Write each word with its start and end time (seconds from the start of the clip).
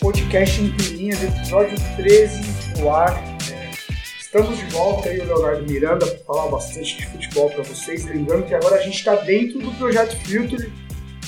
Podcast 0.00 0.62
Entre 0.62 0.88
Linhas, 0.96 1.22
episódio 1.22 1.76
13 1.96 2.80
no 2.80 2.90
ar. 2.94 3.12
É, 3.52 3.70
estamos 4.18 4.56
de 4.56 4.64
volta 4.66 5.10
aí, 5.10 5.20
o 5.20 5.24
Leonardo 5.24 5.70
Miranda, 5.70 6.06
para 6.06 6.18
falar 6.24 6.50
bastante 6.50 6.96
de 6.96 7.06
futebol 7.06 7.50
para 7.50 7.62
vocês. 7.64 8.06
Lembrando 8.06 8.46
que 8.46 8.54
agora 8.54 8.76
a 8.76 8.82
gente 8.82 8.96
está 8.96 9.14
dentro 9.16 9.58
do 9.58 9.70
projeto 9.72 10.16
Filter, 10.24 10.70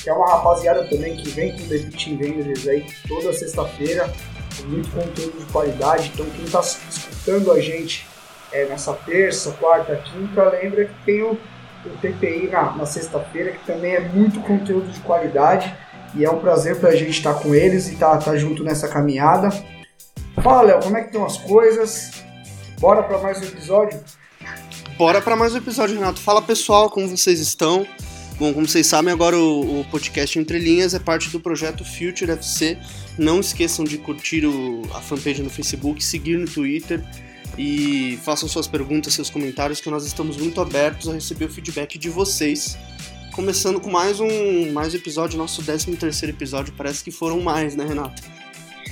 que 0.03 0.09
é 0.09 0.13
uma 0.13 0.27
rapaziada 0.31 0.85
também 0.85 1.17
que 1.17 1.29
vem 1.29 1.53
com 1.53 1.65
o 1.65 1.69
Team 1.69 2.17
Vendors 2.17 2.67
aí 2.67 2.87
toda 3.07 3.33
sexta-feira, 3.33 4.11
com 4.57 4.69
muito 4.69 4.91
conteúdo 4.91 5.39
de 5.39 5.53
qualidade. 5.53 6.11
Então, 6.15 6.27
quem 6.31 6.45
está 6.45 6.61
escutando 6.61 7.53
a 7.53 7.61
gente 7.61 8.07
é, 8.53 8.65
nessa 8.65 8.95
terça, 8.95 9.53
quarta, 9.53 9.97
quinta, 9.97 10.45
lembra 10.45 10.87
que 10.87 11.05
tem 11.05 11.23
o, 11.23 11.33
o 11.33 11.91
TPI 12.01 12.49
na, 12.51 12.73
na 12.73 12.87
sexta-feira, 12.87 13.53
que 13.53 13.67
também 13.67 13.95
é 13.95 14.01
muito 14.01 14.41
conteúdo 14.41 14.91
de 14.91 15.01
qualidade. 15.01 15.75
E 16.15 16.25
é 16.25 16.31
um 16.31 16.41
prazer 16.41 16.77
pra 16.77 16.95
gente 16.97 17.11
estar 17.11 17.35
com 17.35 17.55
eles 17.55 17.89
e 17.89 17.95
estar 17.95 18.19
tá, 18.19 18.37
junto 18.37 18.65
nessa 18.65 18.89
caminhada. 18.89 19.51
Fala, 20.43 20.63
Léo, 20.63 20.81
como 20.81 20.97
é 20.97 21.03
que 21.03 21.09
estão 21.09 21.25
as 21.25 21.39
coisas? 21.39 22.11
Bora 22.81 23.03
para 23.03 23.19
mais 23.19 23.39
um 23.41 23.45
episódio? 23.45 24.01
Bora 24.97 25.21
para 25.21 25.37
mais 25.37 25.55
um 25.55 25.59
episódio, 25.59 25.95
Renato. 25.97 26.21
Fala 26.21 26.43
pessoal, 26.43 26.91
como 26.91 27.09
vocês 27.09 27.39
estão? 27.41 27.87
Bom, 28.39 28.53
como 28.55 28.67
vocês 28.67 28.87
sabem, 28.87 29.13
agora 29.13 29.37
o, 29.37 29.81
o 29.81 29.85
podcast 29.85 30.39
Entre 30.39 30.59
Linhas 30.59 30.95
é 30.95 30.99
parte 30.99 31.29
do 31.29 31.39
projeto 31.39 31.85
Future 31.85 32.31
FC. 32.33 32.79
Não 33.19 33.39
esqueçam 33.39 33.85
de 33.85 33.99
curtir 33.99 34.47
o, 34.47 34.83
a 34.95 35.01
fanpage 35.01 35.43
no 35.43 35.51
Facebook, 35.51 36.03
seguir 36.03 36.39
no 36.39 36.47
Twitter 36.47 37.05
e 37.59 38.19
façam 38.23 38.49
suas 38.49 38.67
perguntas, 38.67 39.13
seus 39.13 39.29
comentários, 39.29 39.81
que 39.81 39.91
nós 39.91 40.07
estamos 40.07 40.39
muito 40.39 40.61
abertos 40.61 41.09
a 41.09 41.13
receber 41.13 41.45
o 41.45 41.49
feedback 41.51 41.99
de 41.99 42.09
vocês. 42.09 42.79
Começando 43.35 43.81
com 43.81 43.91
mais 43.91 44.19
um 44.19 44.73
mais 44.73 44.95
episódio, 44.95 45.39
nosso 45.39 45.63
13 45.65 45.97
terceiro 45.97 46.35
episódio, 46.35 46.75
parece 46.77 47.03
que 47.05 47.11
foram 47.11 47.41
mais, 47.41 47.77
né, 47.77 47.85
Renato? 47.87 48.23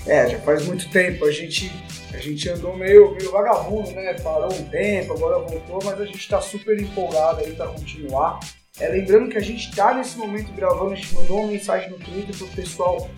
É, 0.06 0.30
já 0.30 0.38
faz 0.38 0.64
muito 0.64 0.88
tempo. 0.90 1.24
A 1.24 1.30
gente, 1.30 1.70
a 2.14 2.18
gente 2.18 2.48
andou 2.48 2.76
meio, 2.76 3.14
meio 3.14 3.30
vagabundo, 3.30 3.90
né? 3.90 4.14
Parou 4.14 4.52
um 4.52 4.64
tempo, 4.70 5.12
agora 5.12 5.38
voltou, 5.40 5.80
mas 5.84 6.00
a 6.00 6.04
gente 6.04 6.18
está 6.18 6.40
super 6.40 6.80
empolgado 6.80 7.40
aí 7.40 7.52
para 7.52 7.66
continuar. 7.66 8.40
É, 8.80 8.88
lembrando 8.88 9.28
que 9.28 9.36
a 9.36 9.42
gente 9.42 9.68
está 9.68 9.92
nesse 9.92 10.16
momento 10.16 10.52
gravando, 10.52 10.92
a 10.92 10.94
gente 10.94 11.14
mandou 11.14 11.40
uma 11.40 11.52
mensagem 11.52 11.90
no 11.90 11.98
Twitter 11.98 12.34
para 12.36 12.46
o 12.46 12.50
pessoal 12.50 13.10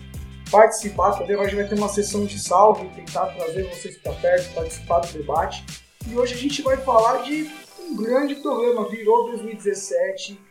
participar 0.49 1.11
também. 1.11 1.37
Hoje 1.37 1.55
vai 1.55 1.67
ter 1.67 1.75
uma 1.75 1.87
sessão 1.87 2.25
de 2.25 2.37
salve, 2.39 2.89
tentar 2.89 3.27
trazer 3.27 3.63
vocês 3.69 3.95
para 3.97 4.13
perto, 4.13 4.53
participar 4.53 4.99
do 4.99 5.13
debate. 5.13 5.63
E 6.07 6.17
hoje 6.17 6.33
a 6.33 6.37
gente 6.37 6.61
vai 6.63 6.77
falar 6.77 7.21
de 7.21 7.49
um 7.79 7.95
grande 7.95 8.35
problema. 8.35 8.89
Virou 8.89 9.27
2017, 9.31 10.37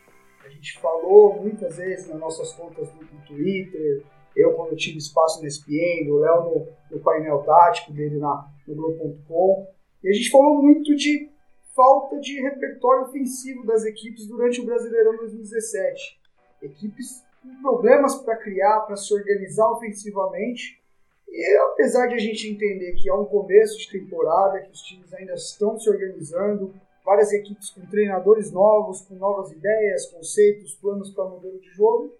gente 0.61 0.79
falou 0.79 1.41
muitas 1.41 1.77
vezes 1.77 2.07
nas 2.07 2.19
nossas 2.19 2.53
contas 2.53 2.87
do, 2.91 3.01
Twitter, 3.25 4.03
eu 4.35 4.53
quando 4.53 4.71
eu 4.71 4.77
tive 4.77 4.97
espaço 4.97 5.41
na 5.41 5.47
ESPN, 5.47 6.09
o 6.11 6.19
Léo 6.19 6.43
no, 6.43 6.67
no 6.91 7.03
painel 7.03 7.39
tático 7.39 7.91
dele 7.91 8.17
na, 8.17 8.47
no 8.67 8.75
Globo.com. 8.75 9.67
E 10.03 10.09
a 10.09 10.13
gente 10.13 10.29
falou 10.29 10.61
muito 10.61 10.95
de 10.95 11.29
falta 11.75 12.19
de 12.19 12.39
repertório 12.41 13.07
ofensivo 13.07 13.65
das 13.65 13.85
equipes 13.85 14.27
durante 14.27 14.61
o 14.61 14.65
Brasileirão 14.65 15.17
2017. 15.17 16.19
Equipes 16.61 17.23
com 17.41 17.61
problemas 17.61 18.15
para 18.15 18.37
criar, 18.37 18.81
para 18.81 18.95
se 18.95 19.13
organizar 19.13 19.69
ofensivamente. 19.71 20.79
E 21.27 21.57
apesar 21.71 22.07
de 22.07 22.15
a 22.15 22.19
gente 22.19 22.47
entender 22.47 22.93
que 22.93 23.09
é 23.09 23.13
um 23.13 23.25
começo 23.25 23.79
de 23.79 23.89
temporada, 23.89 24.59
que 24.59 24.71
os 24.71 24.81
times 24.81 25.13
ainda 25.13 25.33
estão 25.33 25.79
se 25.79 25.89
organizando, 25.89 26.73
várias 27.03 27.31
equipes 27.33 27.69
com 27.69 27.85
treinadores 27.85 28.51
novos, 28.51 29.01
com 29.01 29.15
novas 29.15 29.51
ideias, 29.51 30.07
conceitos, 30.07 30.75
planos 30.75 31.09
para 31.11 31.25
modelo 31.25 31.59
de 31.59 31.69
jogo, 31.69 32.13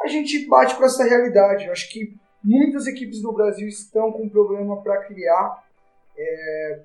a 0.00 0.06
gente 0.06 0.46
bate 0.46 0.76
com 0.76 0.84
essa 0.84 1.04
realidade. 1.04 1.66
Eu 1.66 1.72
acho 1.72 1.90
que 1.90 2.16
muitas 2.42 2.86
equipes 2.86 3.22
no 3.22 3.32
Brasil 3.32 3.68
estão 3.68 4.12
com 4.12 4.28
problema 4.28 4.82
para 4.82 5.04
criar. 5.04 5.64
É, 6.16 6.82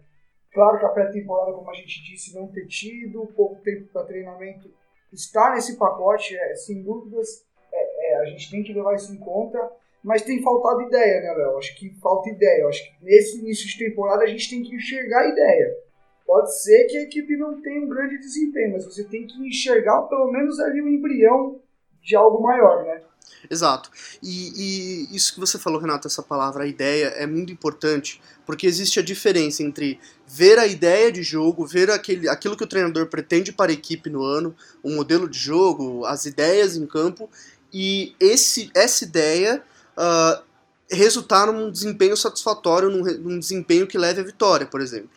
claro 0.52 0.80
que 0.80 0.86
a 0.86 0.90
pré-temporada, 0.90 1.54
como 1.54 1.70
a 1.70 1.74
gente 1.74 2.04
disse, 2.04 2.36
não 2.36 2.48
ter 2.48 2.68
tido, 2.68 3.26
pouco 3.36 3.62
tempo 3.62 3.88
para 3.92 4.06
treinamento 4.06 4.70
está 5.12 5.54
nesse 5.54 5.78
pacote, 5.78 6.36
é, 6.36 6.56
sem 6.56 6.84
dúvidas, 6.84 7.46
é, 7.72 8.14
é, 8.14 8.20
a 8.22 8.26
gente 8.26 8.52
tem 8.52 8.64
que 8.64 8.74
levar 8.74 8.96
isso 8.96 9.14
em 9.14 9.18
conta, 9.18 9.72
mas 10.04 10.22
tem 10.22 10.42
faltado 10.42 10.84
ideia, 10.84 11.22
né, 11.22 11.34
Léo? 11.34 11.58
Acho 11.58 11.76
que 11.76 11.90
falta 12.00 12.30
ideia. 12.30 12.68
Acho 12.68 12.84
que 12.84 13.06
nesse 13.06 13.40
início 13.40 13.68
de 13.68 13.78
temporada 13.78 14.24
a 14.24 14.28
gente 14.28 14.50
tem 14.50 14.64
que 14.64 14.76
enxergar 14.76 15.22
a 15.22 15.28
ideia. 15.28 15.87
Pode 16.28 16.62
ser 16.62 16.88
que 16.88 16.98
a 16.98 17.04
equipe 17.04 17.38
não 17.38 17.62
tenha 17.62 17.82
um 17.82 17.88
grande 17.88 18.18
desempenho, 18.20 18.74
mas 18.74 18.84
você 18.84 19.06
tem 19.06 19.26
que 19.26 19.40
enxergar 19.48 20.02
pelo 20.04 20.30
menos 20.30 20.60
ali 20.60 20.82
um 20.82 20.90
embrião 20.90 21.62
de 22.04 22.18
algo 22.18 22.44
maior, 22.44 22.84
né? 22.84 23.02
Exato. 23.50 23.90
E, 24.22 25.08
e, 25.10 25.16
isso 25.16 25.34
que 25.34 25.40
você 25.40 25.58
falou, 25.58 25.80
Renato, 25.80 26.06
essa 26.06 26.22
palavra, 26.22 26.66
a 26.66 26.68
ideia, 26.68 27.08
é 27.16 27.26
muito 27.26 27.54
importante, 27.54 28.22
porque 28.46 28.68
existe 28.68 29.00
a 29.00 29.04
diferença 29.04 29.64
entre 29.64 30.02
ver 30.28 30.60
a 30.60 30.68
ideia 30.68 31.10
de 31.12 31.24
jogo, 31.24 31.66
ver 31.66 31.90
aquele, 31.90 32.28
aquilo 32.28 32.58
que 32.58 32.64
o 32.64 32.68
treinador 32.68 33.08
pretende 33.08 33.54
para 33.54 33.72
a 33.72 33.74
equipe 33.74 34.10
no 34.10 34.22
ano, 34.22 34.54
o 34.84 34.90
modelo 34.90 35.30
de 35.30 35.40
jogo, 35.40 36.06
as 36.06 36.26
ideias 36.26 36.76
em 36.76 36.86
campo, 36.86 37.30
e 37.72 38.14
esse, 38.20 38.70
essa 38.76 39.06
ideia 39.06 39.64
uh, 39.98 40.44
resultar 40.92 41.52
num 41.52 41.72
desempenho 41.72 42.18
satisfatório, 42.18 42.90
num, 42.90 43.04
num, 43.18 43.40
desempenho 43.40 43.88
que 43.88 43.98
leve 43.98 44.22
à 44.22 44.24
vitória, 44.24 44.66
por 44.66 44.82
exemplo. 44.82 45.17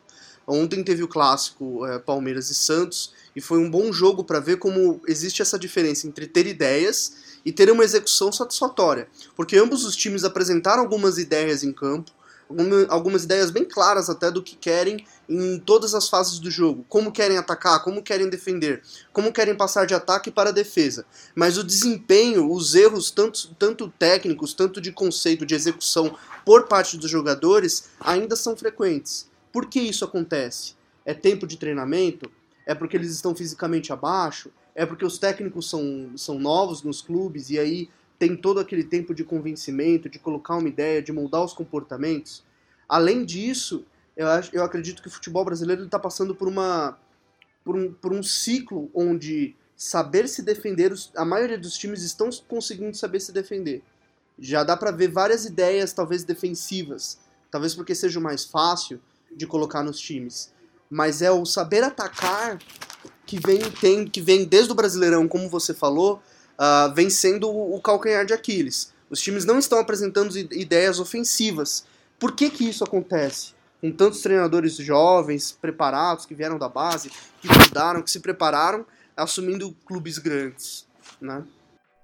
Ontem 0.53 0.83
teve 0.83 1.05
o 1.05 1.09
clássico 1.09 1.87
uh, 1.87 2.00
Palmeiras 2.00 2.50
e 2.50 2.55
Santos, 2.56 3.12
e 3.37 3.41
foi 3.41 3.59
um 3.59 3.71
bom 3.71 3.93
jogo 3.93 4.25
para 4.25 4.41
ver 4.41 4.56
como 4.56 5.00
existe 5.06 5.41
essa 5.41 5.56
diferença 5.56 6.09
entre 6.09 6.27
ter 6.27 6.44
ideias 6.44 7.38
e 7.44 7.53
ter 7.53 7.71
uma 7.71 7.84
execução 7.84 8.33
satisfatória, 8.33 9.06
porque 9.37 9.56
ambos 9.56 9.84
os 9.84 9.94
times 9.94 10.25
apresentaram 10.25 10.83
algumas 10.83 11.19
ideias 11.19 11.62
em 11.62 11.72
campo, 11.72 12.10
algumas 12.89 13.22
ideias 13.22 13.53
bem 13.53 13.65
claras 13.65 14.10
até 14.10 14.28
do 14.28 14.43
que 14.43 14.56
querem 14.56 15.06
em 15.28 15.56
todas 15.60 15.94
as 15.94 16.09
fases 16.09 16.41
do 16.41 16.50
jogo, 16.50 16.84
como 16.89 17.12
querem 17.12 17.39
atacar, 17.39 17.84
como 17.84 18.03
querem 18.03 18.28
defender, 18.28 18.83
como 19.12 19.33
querem 19.33 19.55
passar 19.55 19.87
de 19.87 19.94
ataque 19.94 20.33
para 20.33 20.50
defesa. 20.50 21.06
Mas 21.33 21.56
o 21.59 21.62
desempenho, 21.62 22.50
os 22.50 22.75
erros 22.75 23.12
tanto, 23.12 23.55
tanto 23.55 23.89
técnicos, 23.97 24.53
tanto 24.53 24.81
de 24.81 24.91
conceito, 24.91 25.47
de 25.47 25.55
execução 25.55 26.19
por 26.44 26.66
parte 26.66 26.97
dos 26.97 27.09
jogadores 27.09 27.84
ainda 28.00 28.34
são 28.34 28.56
frequentes. 28.56 29.29
Por 29.53 29.66
que 29.66 29.81
isso 29.81 30.05
acontece? 30.05 30.75
É 31.05 31.15
tempo 31.15 31.47
de 31.47 31.56
treinamento? 31.56 32.31
É 32.66 32.75
porque 32.75 32.97
eles 32.97 33.11
estão 33.11 33.34
fisicamente 33.34 33.93
abaixo? 33.93 34.50
É 34.75 34.87
porque 34.87 35.05
os 35.05 35.19
técnicos 35.19 35.69
são, 35.69 36.12
são 36.16 36.38
novos 36.38 36.83
nos 36.83 37.03
clubes 37.03 37.50
e 37.50 37.59
aí 37.59 37.89
tem 38.19 38.37
todo 38.37 38.60
aquele 38.60 38.84
tempo 38.84 39.15
de 39.15 39.25
convencimento, 39.25 40.09
de 40.09 40.19
colocar 40.19 40.56
uma 40.56 40.69
ideia, 40.69 41.03
de 41.03 41.12
moldar 41.12 41.43
os 41.43 41.53
comportamentos. 41.53 42.44
Além 42.89 43.25
disso, 43.25 43.84
eu, 44.16 44.28
acho, 44.28 44.55
eu 44.55 44.62
acredito 44.62 45.00
que 45.00 45.09
o 45.09 45.10
futebol 45.10 45.44
brasileiro 45.44 45.84
está 45.84 45.99
passando 45.99 46.34
por, 46.34 46.47
uma, 46.47 46.99
por, 47.65 47.77
um, 47.77 47.93
por 47.93 48.12
um 48.12 48.22
ciclo 48.22 48.91
onde 48.94 49.56
saber 49.75 50.28
se 50.28 50.42
defender, 50.42 50.92
a 51.16 51.24
maioria 51.24 51.59
dos 51.59 51.78
times 51.78 52.03
estão 52.03 52.28
conseguindo 52.47 52.95
saber 52.95 53.21
se 53.21 53.33
defender. 53.33 53.83
Já 54.39 54.63
dá 54.63 54.77
para 54.77 54.91
ver 54.91 55.09
várias 55.09 55.47
ideias, 55.47 55.95
talvez 55.95 56.22
defensivas, 56.22 57.19
talvez 57.51 57.74
porque 57.74 57.95
seja 57.95 58.21
mais 58.21 58.45
fácil 58.45 59.01
de 59.30 59.47
colocar 59.47 59.82
nos 59.82 59.98
times. 59.98 60.53
Mas 60.91 61.22
é 61.22 61.30
o 61.30 61.44
saber 61.44 61.84
atacar 61.84 62.59
que 63.24 63.38
vem, 63.38 63.60
tem, 63.80 64.06
que 64.06 64.21
vem 64.21 64.44
desde 64.44 64.72
o 64.72 64.74
Brasileirão, 64.74 65.28
como 65.28 65.48
você 65.48 65.72
falou, 65.72 66.21
uh, 66.59 66.92
vem 66.94 67.09
sendo 67.09 67.48
o, 67.48 67.77
o 67.77 67.80
calcanhar 67.80 68.27
de 68.27 68.32
Aquiles. 68.32 68.92
Os 69.09 69.21
times 69.21 69.44
não 69.44 69.59
estão 69.59 69.78
apresentando 69.78 70.36
ideias 70.36 71.00
ofensivas. 71.00 71.84
Por 72.18 72.32
que, 72.32 72.50
que 72.50 72.68
isso 72.68 72.84
acontece? 72.84 73.54
Com 73.80 73.91
tantos 73.91 74.21
treinadores 74.21 74.77
jovens, 74.77 75.53
preparados, 75.53 76.26
que 76.26 76.34
vieram 76.34 76.59
da 76.59 76.68
base, 76.68 77.10
que 77.41 77.48
estudaram, 77.48 78.03
que 78.03 78.10
se 78.10 78.21
prepararam, 78.21 78.84
assumindo 79.16 79.74
clubes 79.86 80.18
grandes, 80.18 80.86
né? 81.21 81.44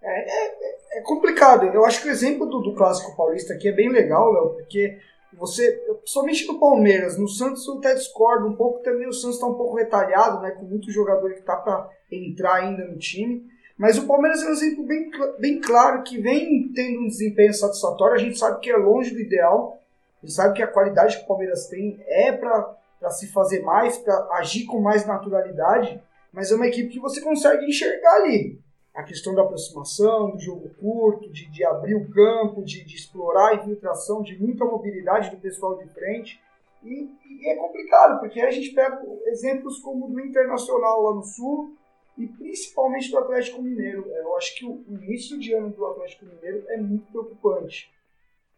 É, 0.02 0.99
é, 0.99 0.99
é 0.99 1.00
complicado. 1.02 1.67
Eu 1.67 1.84
acho 1.84 2.00
que 2.00 2.08
o 2.08 2.11
exemplo 2.11 2.46
do, 2.46 2.61
do 2.61 2.75
Clássico 2.75 3.17
Paulista 3.17 3.55
aqui 3.55 3.69
é 3.69 3.72
bem 3.72 3.90
legal, 3.90 4.32
Léo, 4.32 4.55
porque 4.55 4.99
você, 5.34 5.82
somente 6.05 6.46
no 6.46 6.58
Palmeiras, 6.58 7.19
no 7.19 7.28
Santos 7.28 7.67
eu 7.67 7.78
até 7.78 7.94
discordo 7.94 8.46
um 8.46 8.56
pouco, 8.56 8.82
também 8.82 9.06
o 9.06 9.12
Santos 9.12 9.37
está 9.37 9.46
um 9.46 9.55
pouco 9.55 9.76
retalhado, 9.76 10.40
né, 10.40 10.50
com 10.52 10.64
muito 10.64 10.90
jogador 10.90 11.32
que 11.32 11.40
está 11.40 11.56
para 11.56 11.90
entrar 12.11 12.55
ainda 12.55 12.84
no 12.84 12.96
time. 12.96 13.46
Mas 13.76 13.99
o 13.99 14.06
Palmeiras 14.06 14.43
é 14.43 14.46
um 14.46 14.52
exemplo 14.52 14.84
bem, 14.84 15.11
bem 15.38 15.61
claro 15.61 16.02
que 16.02 16.19
vem 16.19 16.73
tendo 16.75 17.00
um 17.00 17.08
desempenho 17.08 17.52
satisfatório. 17.52 18.14
A 18.14 18.19
gente 18.19 18.38
sabe 18.38 18.61
que 18.61 18.70
é 18.70 18.76
longe 18.76 19.12
do 19.12 19.20
ideal. 19.20 19.82
A 20.23 20.26
gente 20.26 20.34
sabe 20.34 20.55
que 20.55 20.62
a 20.62 20.67
qualidade 20.67 21.19
que 21.19 21.25
o 21.25 21.26
Palmeiras 21.26 21.67
tem 21.67 22.02
é 22.06 22.32
para 22.32 23.11
se 23.11 23.26
fazer 23.26 23.61
mais, 23.61 23.99
para 23.99 24.14
agir 24.32 24.64
com 24.64 24.81
mais 24.81 25.06
naturalidade. 25.06 26.00
Mas 26.32 26.50
é 26.50 26.55
uma 26.55 26.67
equipe 26.67 26.88
que 26.88 27.00
você 27.00 27.20
consegue 27.20 27.67
enxergar 27.67 28.14
ali. 28.14 28.58
A 28.96 29.02
questão 29.02 29.34
da 29.34 29.43
aproximação, 29.43 30.31
do 30.31 30.40
jogo 30.40 30.70
curto, 30.81 31.31
de, 31.31 31.46
de 31.50 31.64
abrir 31.64 31.94
o 31.94 32.10
campo, 32.10 32.64
de, 32.64 32.82
de 32.82 32.96
explorar 32.96 33.50
a 33.50 33.54
infiltração, 33.54 34.22
de 34.22 34.38
muita 34.38 34.64
mobilidade 34.64 35.31
do 35.31 35.37
pessoal 35.37 35.76
de 35.76 35.87
frente. 35.90 36.40
E, 36.82 37.10
e, 37.26 37.48
é 37.48 37.56
complicado, 37.56 38.19
porque 38.20 38.40
a 38.40 38.50
gente 38.50 38.70
pega 38.75 39.00
exemplos 39.26 39.78
como 39.81 40.08
do 40.08 40.20
Internacional 40.20 41.02
lá 41.02 41.14
no 41.14 41.22
Sul, 41.22 41.76
e 42.16 42.26
principalmente 42.26 43.10
do 43.10 43.19
Atlético 43.19 43.62
Mineiro. 43.62 44.06
Eu 44.08 44.37
acho 44.37 44.56
que 44.56 44.64
o 44.64 44.82
início 44.88 45.38
de 45.38 45.52
ano 45.52 45.70
do 45.70 45.84
Atlético 45.87 46.25
Mineiro 46.25 46.64
é 46.69 46.76
muito 46.78 47.06
preocupante. 47.10 47.93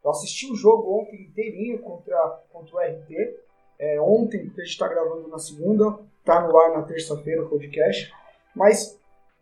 Eu 0.04 0.10
assisti 0.10 0.50
o 0.50 0.54
jogo 0.54 1.00
ontem 1.00 1.22
inteirinho 1.22 1.80
contra, 1.80 2.16
contra 2.52 2.76
o 2.76 2.78
RT. 2.78 3.36
É, 3.78 4.00
ontem, 4.00 4.46
porque 4.46 4.60
a 4.60 4.64
gente 4.64 4.72
está 4.72 4.88
gravando 4.88 5.28
na 5.28 5.38
segunda, 5.38 5.98
tá 6.24 6.46
no 6.46 6.56
ar 6.56 6.72
na 6.72 6.82
terça-feira 6.82 7.42
o 7.42 7.48
podcast. 7.48 8.12
Mas 8.54 8.97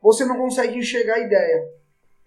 você 0.07 0.25
não 0.25 0.37
consegue 0.37 0.79
enxergar 0.79 1.15
a 1.15 1.21
ideia. 1.21 1.69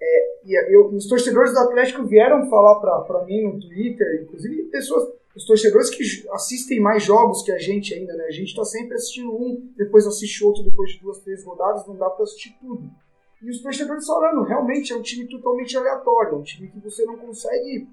É, 0.02 0.40
e 0.46 0.76
eu, 0.76 0.88
os 0.88 1.08
torcedores 1.08 1.54
do 1.54 1.60
Atlético 1.60 2.06
vieram 2.06 2.50
falar 2.50 2.80
para 2.80 3.24
mim 3.26 3.44
no 3.44 3.60
Twitter, 3.60 4.22
inclusive 4.24 4.64
pessoas 4.66 5.20
os 5.36 5.46
torcedores 5.46 5.90
que 5.90 6.04
assistem 6.31 6.81
mais 6.81 7.04
jogos 7.04 7.44
que 7.44 7.52
a 7.52 7.58
gente 7.58 7.94
ainda, 7.94 8.14
né? 8.14 8.26
A 8.26 8.31
gente 8.31 8.50
está 8.50 8.66
sempre 8.66 8.96
assistindo 8.96 9.31
um, 9.31 9.72
depois 9.78 10.06
assiste 10.06 10.44
outro, 10.44 10.64
depois 10.64 10.92
de 10.92 11.00
duas, 11.00 11.20
três 11.20 11.46
rodadas, 11.46 11.88
não 11.88 11.96
dá 11.96 12.10
para 12.10 12.24
assistir 12.24 12.58
tudo. 12.60 12.90
E 13.42 13.50
os 13.50 13.62
torcedores 13.62 14.06
falando, 14.06 14.44
realmente 14.44 14.92
é 14.92 14.96
um 14.98 15.02
time 15.02 15.28
totalmente 15.28 15.78
aleatório, 15.78 16.34
é 16.34 16.36
um 16.36 16.44
time 16.44 16.68
que 16.70 16.80
você 16.80 17.06
não 17.06 17.16
consegue 17.16 17.88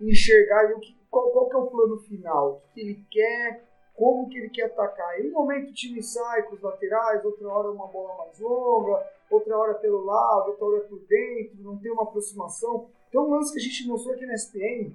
enxergar 0.00 0.72
qual, 1.10 1.30
qual 1.32 1.48
que 1.50 1.56
é 1.56 1.58
o 1.58 1.66
plano 1.66 1.98
final, 1.98 2.62
o 2.64 2.74
que 2.74 2.80
ele 2.80 3.04
quer, 3.10 3.65
como 3.96 4.28
que 4.28 4.38
ele 4.38 4.50
quer 4.50 4.66
atacar. 4.66 5.20
Em 5.20 5.30
um 5.30 5.34
momento 5.34 5.70
o 5.70 5.74
time 5.74 6.02
sai 6.02 6.42
com 6.42 6.54
os 6.54 6.62
laterais, 6.62 7.24
outra 7.24 7.48
hora 7.48 7.70
uma 7.70 7.86
bola 7.86 8.16
mais 8.18 8.38
longa, 8.38 9.04
outra 9.30 9.56
hora 9.56 9.74
pelo 9.74 10.04
lado, 10.04 10.50
outra 10.50 10.64
hora 10.66 10.80
por 10.82 10.98
dentro, 11.00 11.56
não 11.62 11.76
tem 11.78 11.90
uma 11.90 12.04
aproximação. 12.04 12.88
Então 13.08 13.26
um 13.26 13.30
lance 13.30 13.52
que 13.52 13.58
a 13.58 13.62
gente 13.62 13.88
mostrou 13.88 14.14
aqui 14.14 14.26
na 14.26 14.34
SPN, 14.34 14.94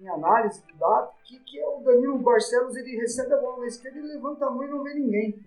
em 0.00 0.08
análise 0.08 0.62
do 0.66 0.78
dado, 0.78 1.10
que, 1.24 1.38
que 1.40 1.60
é 1.60 1.68
o 1.68 1.80
Danilo 1.80 2.18
Barcelos, 2.18 2.74
ele 2.76 2.96
recebe 2.96 3.34
a 3.34 3.36
bola 3.36 3.60
na 3.60 3.66
esquerda 3.66 3.98
e 3.98 4.02
levanta 4.02 4.46
a 4.46 4.50
mão 4.50 4.64
e 4.64 4.70
não 4.70 4.82
vê 4.82 4.94
ninguém. 4.94 5.38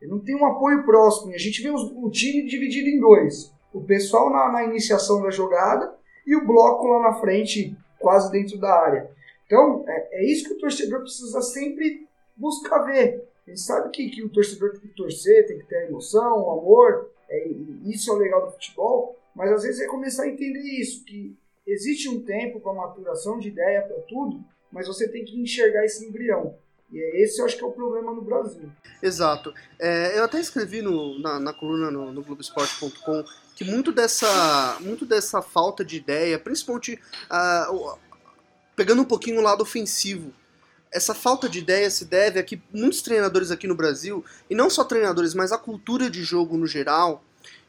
Ele 0.00 0.10
não 0.10 0.20
tem 0.20 0.36
um 0.36 0.44
apoio 0.44 0.84
próximo. 0.84 1.32
E 1.32 1.34
a 1.34 1.38
gente 1.38 1.62
vê 1.62 1.70
os, 1.70 1.90
o 1.90 2.10
time 2.10 2.46
dividido 2.46 2.88
em 2.88 3.00
dois. 3.00 3.52
O 3.72 3.82
pessoal 3.82 4.30
na, 4.30 4.52
na, 4.52 4.64
iniciação 4.64 5.22
da 5.22 5.30
jogada 5.30 5.96
e 6.26 6.36
o 6.36 6.46
bloco 6.46 6.86
lá 6.86 7.00
na 7.00 7.14
frente, 7.14 7.76
quase 7.98 8.30
dentro 8.30 8.58
da 8.58 8.72
área. 8.72 9.10
Então, 9.46 9.84
é, 9.88 10.20
é 10.20 10.30
isso 10.30 10.46
que 10.46 10.54
o 10.54 10.58
torcedor 10.58 11.00
precisa 11.00 11.40
sempre 11.40 12.06
buscar 12.36 12.78
ver. 12.80 13.28
Ele 13.46 13.56
sabe 13.56 13.90
que, 13.90 14.08
que 14.10 14.22
o 14.22 14.28
torcedor 14.28 14.72
tem 14.72 14.80
que 14.80 14.96
torcer, 14.96 15.46
tem 15.46 15.58
que 15.58 15.66
ter 15.66 15.88
emoção, 15.88 16.50
amor, 16.50 17.10
é, 17.28 17.48
isso 17.84 18.10
é 18.10 18.14
o 18.14 18.18
legal 18.18 18.46
do 18.46 18.52
futebol, 18.52 19.18
mas 19.34 19.52
às 19.52 19.62
vezes 19.62 19.80
é 19.80 19.86
começar 19.86 20.24
a 20.24 20.28
entender 20.28 20.60
isso, 20.60 21.04
que 21.04 21.36
existe 21.66 22.08
um 22.08 22.22
tempo 22.22 22.60
para 22.60 22.72
maturação 22.72 23.38
de 23.38 23.48
ideia 23.48 23.82
para 23.82 24.00
tudo, 24.02 24.42
mas 24.70 24.86
você 24.86 25.08
tem 25.08 25.24
que 25.24 25.38
enxergar 25.40 25.84
esse 25.84 26.04
embrião. 26.06 26.56
E 26.92 26.98
é 26.98 27.22
esse 27.22 27.40
eu 27.40 27.44
acho 27.44 27.56
que 27.56 27.64
é 27.64 27.66
o 27.66 27.72
problema 27.72 28.12
no 28.12 28.22
Brasil. 28.22 28.70
Exato. 29.02 29.52
É, 29.80 30.18
eu 30.18 30.24
até 30.24 30.38
escrevi 30.38 30.80
no, 30.80 31.18
na, 31.18 31.40
na 31.40 31.52
coluna 31.52 31.90
no, 31.90 32.12
no 32.12 32.22
Globoesporte.com 32.22 33.24
que 33.54 33.64
muito 33.64 33.92
dessa, 33.92 34.78
muito 34.80 35.04
dessa 35.04 35.40
falta 35.40 35.84
de 35.84 35.96
ideia, 35.96 36.38
principalmente 36.38 36.98
uh, 37.30 37.98
pegando 38.76 39.02
um 39.02 39.04
pouquinho 39.04 39.40
o 39.40 39.42
lado 39.42 39.62
ofensivo, 39.62 40.32
essa 40.94 41.14
falta 41.14 41.48
de 41.48 41.58
ideia 41.58 41.90
se 41.90 42.06
deve 42.06 42.40
a 42.40 42.42
que 42.42 42.62
muitos 42.72 43.02
treinadores 43.02 43.50
aqui 43.50 43.66
no 43.66 43.74
Brasil, 43.74 44.24
e 44.48 44.54
não 44.54 44.70
só 44.70 44.84
treinadores, 44.84 45.34
mas 45.34 45.52
a 45.52 45.58
cultura 45.58 46.08
de 46.08 46.22
jogo 46.22 46.56
no 46.56 46.66
geral, 46.66 47.22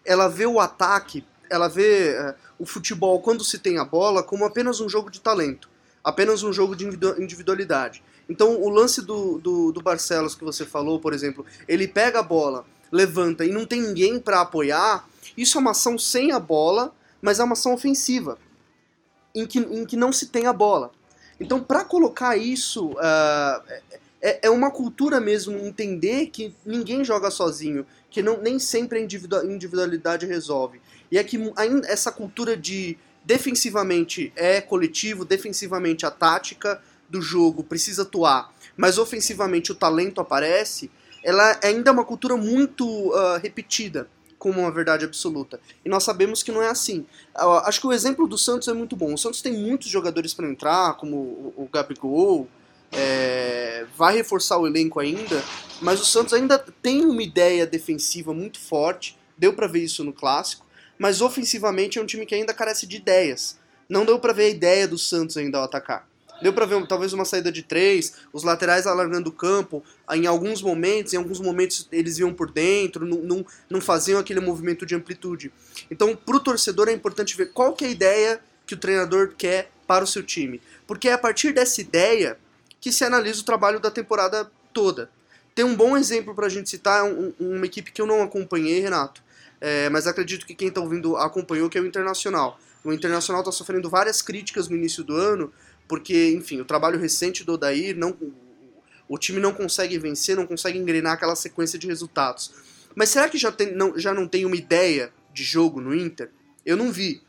ela 0.05 0.29
vê 0.29 0.45
o 0.45 0.59
ataque 0.59 1.25
ela 1.49 1.67
vê 1.67 2.09
é, 2.09 2.35
o 2.57 2.65
futebol, 2.65 3.19
quando 3.21 3.43
se 3.43 3.59
tem 3.59 3.77
a 3.77 3.85
bola, 3.85 4.23
como 4.23 4.45
apenas 4.45 4.79
um 4.79 4.89
jogo 4.89 5.09
de 5.09 5.21
talento, 5.21 5.69
apenas 6.03 6.43
um 6.43 6.51
jogo 6.51 6.75
de 6.75 6.85
individualidade. 6.85 8.03
Então, 8.27 8.59
o 8.61 8.69
lance 8.69 9.01
do, 9.01 9.39
do, 9.39 9.71
do 9.71 9.81
Barcelos 9.81 10.35
que 10.35 10.43
você 10.43 10.65
falou, 10.65 10.99
por 10.99 11.13
exemplo, 11.13 11.45
ele 11.67 11.87
pega 11.87 12.19
a 12.19 12.23
bola, 12.23 12.65
levanta 12.91 13.45
e 13.45 13.51
não 13.51 13.65
tem 13.65 13.81
ninguém 13.81 14.19
para 14.19 14.41
apoiar, 14.41 15.07
isso 15.37 15.57
é 15.57 15.61
uma 15.61 15.71
ação 15.71 15.97
sem 15.97 16.31
a 16.31 16.39
bola, 16.39 16.93
mas 17.21 17.39
é 17.39 17.43
uma 17.43 17.53
ação 17.53 17.73
ofensiva, 17.73 18.37
em 19.33 19.45
que, 19.45 19.59
em 19.59 19.85
que 19.85 19.97
não 19.97 20.11
se 20.11 20.27
tem 20.27 20.47
a 20.47 20.53
bola. 20.53 20.91
Então, 21.39 21.61
para 21.61 21.83
colocar 21.83 22.37
isso, 22.37 22.91
uh, 22.91 23.61
é, 24.21 24.39
é, 24.43 24.49
uma 24.49 24.71
cultura 24.71 25.19
mesmo 25.19 25.57
entender 25.57 26.27
que 26.27 26.53
ninguém 26.65 27.03
joga 27.03 27.29
sozinho, 27.29 27.85
que 28.09 28.21
não, 28.21 28.41
nem 28.41 28.57
sempre 28.57 28.99
a 28.99 29.43
individualidade 29.45 30.25
resolve. 30.25 30.81
E 31.11 31.17
é 31.17 31.23
que 31.23 31.39
essa 31.87 32.11
cultura 32.11 32.55
de 32.55 32.97
defensivamente 33.23 34.31
é 34.35 34.61
coletivo, 34.61 35.25
defensivamente 35.25 36.05
a 36.05 36.11
tática 36.11 36.81
do 37.09 37.21
jogo 37.21 37.63
precisa 37.63 38.03
atuar, 38.03 38.53
mas 38.77 38.97
ofensivamente 38.97 39.71
o 39.71 39.75
talento 39.75 40.21
aparece, 40.21 40.89
ela 41.23 41.59
ainda 41.63 41.89
é 41.89 41.93
uma 41.93 42.05
cultura 42.05 42.37
muito 42.37 42.85
uh, 42.85 43.37
repetida 43.41 44.07
como 44.45 44.61
uma 44.61 44.71
verdade 44.71 45.05
absoluta. 45.05 45.59
E 45.83 45.89
nós 45.89 46.03
sabemos 46.03 46.43
que 46.43 46.51
não 46.51 46.61
é 46.61 46.69
assim. 46.69 47.05
Uh, 47.35 47.59
acho 47.65 47.81
que 47.81 47.87
o 47.87 47.93
exemplo 47.93 48.27
do 48.27 48.37
Santos 48.37 48.67
é 48.67 48.73
muito 48.73 48.95
bom. 48.95 49.13
O 49.13 49.17
Santos 49.17 49.41
tem 49.41 49.53
muitos 49.53 49.89
jogadores 49.89 50.33
para 50.33 50.47
entrar, 50.47 50.95
como 50.97 51.15
o, 51.15 51.53
o 51.57 51.69
Gabigol, 51.71 52.47
é, 52.91 53.85
vai 53.97 54.15
reforçar 54.15 54.57
o 54.57 54.67
elenco 54.67 54.99
ainda, 54.99 55.43
mas 55.81 55.99
o 55.99 56.05
Santos 56.05 56.33
ainda 56.33 56.59
tem 56.59 57.03
uma 57.03 57.23
ideia 57.23 57.65
defensiva 57.65 58.33
muito 58.33 58.59
forte, 58.59 59.17
deu 59.37 59.53
para 59.53 59.67
ver 59.67 59.83
isso 59.83 60.03
no 60.03 60.13
clássico 60.13 60.65
mas 60.97 61.21
ofensivamente 61.21 61.99
é 61.99 62.01
um 62.01 62.05
time 62.05 62.25
que 62.25 62.35
ainda 62.35 62.53
carece 62.53 62.87
de 62.87 62.97
ideias. 62.97 63.59
Não 63.87 64.05
deu 64.05 64.19
para 64.19 64.33
ver 64.33 64.45
a 64.45 64.49
ideia 64.49 64.87
do 64.87 64.97
Santos 64.97 65.37
ainda 65.37 65.57
ao 65.57 65.65
atacar. 65.65 66.07
Deu 66.41 66.51
para 66.53 66.65
ver 66.65 66.85
talvez 66.87 67.13
uma 67.13 67.25
saída 67.25 67.51
de 67.51 67.63
três, 67.63 68.13
os 68.33 68.43
laterais 68.43 68.85
alargando 68.85 69.29
o 69.29 69.33
campo, 69.33 69.83
em 70.11 70.27
alguns 70.27 70.61
momentos, 70.61 71.13
em 71.13 71.17
alguns 71.17 71.39
momentos 71.39 71.87
eles 71.91 72.17
iam 72.17 72.33
por 72.33 72.51
dentro, 72.51 73.05
não, 73.05 73.19
não, 73.19 73.45
não 73.69 73.81
faziam 73.81 74.19
aquele 74.19 74.39
movimento 74.39 74.85
de 74.85 74.95
amplitude. 74.95 75.51
Então, 75.89 76.15
para 76.15 76.35
o 76.35 76.39
torcedor 76.39 76.89
é 76.89 76.91
importante 76.91 77.37
ver 77.37 77.51
qual 77.51 77.73
que 77.73 77.85
é 77.85 77.87
a 77.87 77.91
ideia 77.91 78.41
que 78.65 78.73
o 78.73 78.77
treinador 78.77 79.33
quer 79.37 79.71
para 79.87 80.03
o 80.03 80.07
seu 80.07 80.23
time. 80.23 80.61
Porque 80.85 81.07
é 81.07 81.13
a 81.13 81.17
partir 81.17 81.53
dessa 81.53 81.79
ideia 81.79 82.37
que 82.81 82.91
se 82.91 83.03
analisa 83.03 83.41
o 83.41 83.45
trabalho 83.45 83.79
da 83.79 83.89
temporada 83.89 84.49
toda. 84.73 85.09
Tem 85.53 85.63
um 85.63 85.75
bom 85.75 85.95
exemplo 85.95 86.35
para 86.35 86.47
a 86.47 86.49
gente 86.49 86.69
citar, 86.69 87.05
um, 87.05 87.33
uma 87.39 87.65
equipe 87.65 87.91
que 87.91 88.01
eu 88.01 88.05
não 88.05 88.21
acompanhei, 88.21 88.79
Renato, 88.81 89.23
é, 89.61 89.89
mas 89.89 90.05
acredito 90.05 90.45
que 90.45 90.53
quem 90.53 90.67
está 90.67 90.81
ouvindo 90.81 91.15
acompanhou 91.15 91.69
que 91.69 91.77
é 91.77 91.81
o 91.81 91.85
Internacional. 91.85 92.59
O 92.83 92.91
Internacional 92.91 93.41
está 93.41 93.51
sofrendo 93.51 93.89
várias 93.89 94.21
críticas 94.21 94.67
no 94.67 94.75
início 94.75 95.03
do 95.03 95.15
ano, 95.15 95.51
porque, 95.87 96.33
enfim, 96.33 96.59
o 96.59 96.65
trabalho 96.65 96.99
recente 96.99 97.43
do 97.43 97.53
Odair, 97.53 97.95
não, 97.95 98.15
o 99.07 99.17
time 99.17 99.39
não 99.39 99.53
consegue 99.53 99.97
vencer, 99.97 100.35
não 100.35 100.47
consegue 100.47 100.77
engrenar 100.77 101.13
aquela 101.13 101.35
sequência 101.35 101.77
de 101.77 101.87
resultados. 101.87 102.51
Mas 102.95 103.09
será 103.09 103.29
que 103.29 103.37
já, 103.37 103.51
tem, 103.51 103.73
não, 103.73 103.97
já 103.97 104.13
não 104.13 104.27
tem 104.27 104.45
uma 104.45 104.55
ideia 104.55 105.11
de 105.33 105.43
jogo 105.43 105.81
no 105.81 105.93
Inter? 105.93 106.29
Eu 106.65 106.77
não 106.77 106.91
vi. 106.91 107.21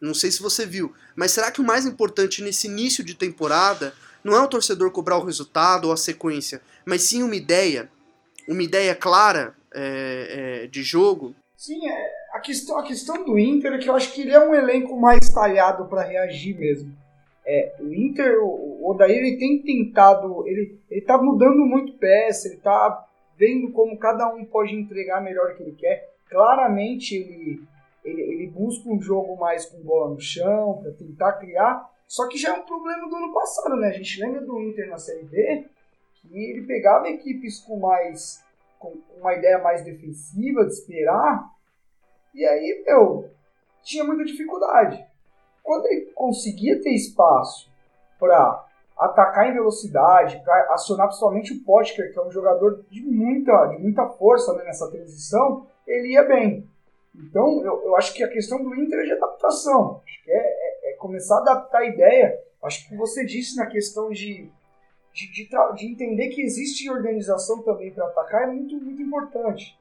Não 0.00 0.12
sei 0.12 0.30
se 0.30 0.42
você 0.42 0.66
viu. 0.66 0.92
Mas 1.16 1.30
será 1.30 1.50
que 1.50 1.60
o 1.60 1.64
mais 1.64 1.86
importante 1.86 2.42
nesse 2.42 2.66
início 2.66 3.02
de 3.04 3.14
temporada 3.14 3.94
não 4.22 4.34
é 4.34 4.40
o 4.40 4.48
torcedor 4.48 4.90
cobrar 4.90 5.18
o 5.18 5.24
resultado 5.24 5.86
ou 5.86 5.92
a 5.92 5.96
sequência, 5.96 6.60
mas 6.84 7.02
sim 7.02 7.22
uma 7.22 7.36
ideia, 7.36 7.90
uma 8.48 8.62
ideia 8.62 8.94
clara 8.94 9.54
é, 9.72 10.62
é, 10.64 10.66
de 10.66 10.82
jogo 10.82 11.34
Sim, 11.64 11.88
é, 11.88 12.12
a, 12.34 12.40
questão, 12.40 12.78
a 12.78 12.82
questão 12.82 13.24
do 13.24 13.38
Inter 13.38 13.72
é 13.72 13.78
que 13.78 13.88
eu 13.88 13.94
acho 13.94 14.12
que 14.12 14.20
ele 14.20 14.32
é 14.32 14.38
um 14.38 14.54
elenco 14.54 15.00
mais 15.00 15.30
talhado 15.30 15.86
para 15.86 16.02
reagir 16.02 16.54
mesmo. 16.58 16.94
É, 17.46 17.76
o 17.80 17.92
Inter, 17.92 18.42
o, 18.42 18.90
Odair, 18.90 19.18
ele 19.18 19.36
tem 19.36 19.62
tentado, 19.62 20.46
ele, 20.46 20.78
ele 20.90 21.00
tá 21.02 21.18
mudando 21.18 21.66
muito 21.66 21.98
peça, 21.98 22.48
ele 22.48 22.56
tá 22.58 23.06
vendo 23.36 23.70
como 23.72 23.98
cada 23.98 24.32
um 24.32 24.44
pode 24.44 24.74
entregar 24.74 25.22
melhor 25.22 25.52
o 25.52 25.56
que 25.56 25.62
ele 25.62 25.72
quer. 25.72 26.14
Claramente 26.28 27.14
ele, 27.14 27.62
ele, 28.04 28.22
ele 28.22 28.46
busca 28.46 28.88
um 28.88 29.00
jogo 29.00 29.36
mais 29.36 29.66
com 29.66 29.82
bola 29.82 30.14
no 30.14 30.20
chão, 30.20 30.80
para 30.82 30.92
tentar 30.92 31.34
criar, 31.34 31.90
só 32.08 32.28
que 32.28 32.38
já 32.38 32.50
é 32.54 32.58
um 32.58 32.64
problema 32.64 33.08
do 33.08 33.16
ano 33.16 33.32
passado, 33.32 33.76
né? 33.76 33.88
A 33.88 33.92
gente 33.92 34.20
lembra 34.20 34.40
do 34.40 34.60
Inter 34.60 34.88
na 34.88 34.98
Série 34.98 35.24
B, 35.24 35.66
que 36.14 36.50
ele 36.50 36.66
pegava 36.66 37.08
equipes 37.08 37.60
com 37.60 37.78
mais 37.78 38.42
com 38.78 38.98
uma 39.18 39.34
ideia 39.34 39.58
mais 39.58 39.82
defensiva, 39.82 40.66
de 40.66 40.72
esperar, 40.72 41.48
e 42.34 42.44
aí, 42.44 42.82
meu, 42.84 43.30
tinha 43.82 44.02
muita 44.02 44.24
dificuldade. 44.24 45.06
Quando 45.64 45.86
ele 45.86 46.12
conseguia 46.14 46.80
ter 46.80 46.90
espaço 46.90 47.70
para 48.20 48.66
atacar 48.96 49.48
em 49.48 49.54
velocidade, 49.54 50.40
para 50.44 50.74
acionar 50.74 51.08
principalmente 51.08 51.54
o 51.54 51.64
Potker, 51.64 52.12
que 52.12 52.18
é 52.18 52.22
um 52.22 52.30
jogador 52.30 52.84
de 52.90 53.02
muita, 53.02 53.66
de 53.66 53.78
muita 53.78 54.06
força 54.10 54.52
né, 54.52 54.64
nessa 54.64 54.88
transição, 54.90 55.66
ele 55.86 56.12
ia 56.12 56.22
bem. 56.22 56.68
Então, 57.14 57.64
eu, 57.64 57.82
eu 57.84 57.96
acho 57.96 58.12
que 58.12 58.22
a 58.22 58.28
questão 58.28 58.62
do 58.62 58.74
Inter 58.74 59.00
é 59.00 59.04
de 59.04 59.12
adaptação. 59.12 60.02
Acho 60.04 60.24
que 60.24 60.30
é, 60.30 60.36
é, 60.36 60.92
é 60.92 60.96
começar 60.96 61.36
a 61.36 61.40
adaptar 61.40 61.78
a 61.78 61.86
ideia. 61.86 62.40
Acho 62.62 62.88
que 62.88 62.96
você 62.96 63.24
disse 63.24 63.56
na 63.56 63.66
questão 63.66 64.10
de, 64.10 64.50
de, 65.12 65.32
de, 65.32 65.48
de 65.76 65.86
entender 65.86 66.28
que 66.28 66.42
existe 66.42 66.90
organização 66.90 67.62
também 67.62 67.92
para 67.92 68.06
atacar 68.06 68.42
é 68.42 68.46
muito, 68.46 68.76
muito 68.76 69.00
importante. 69.00 69.78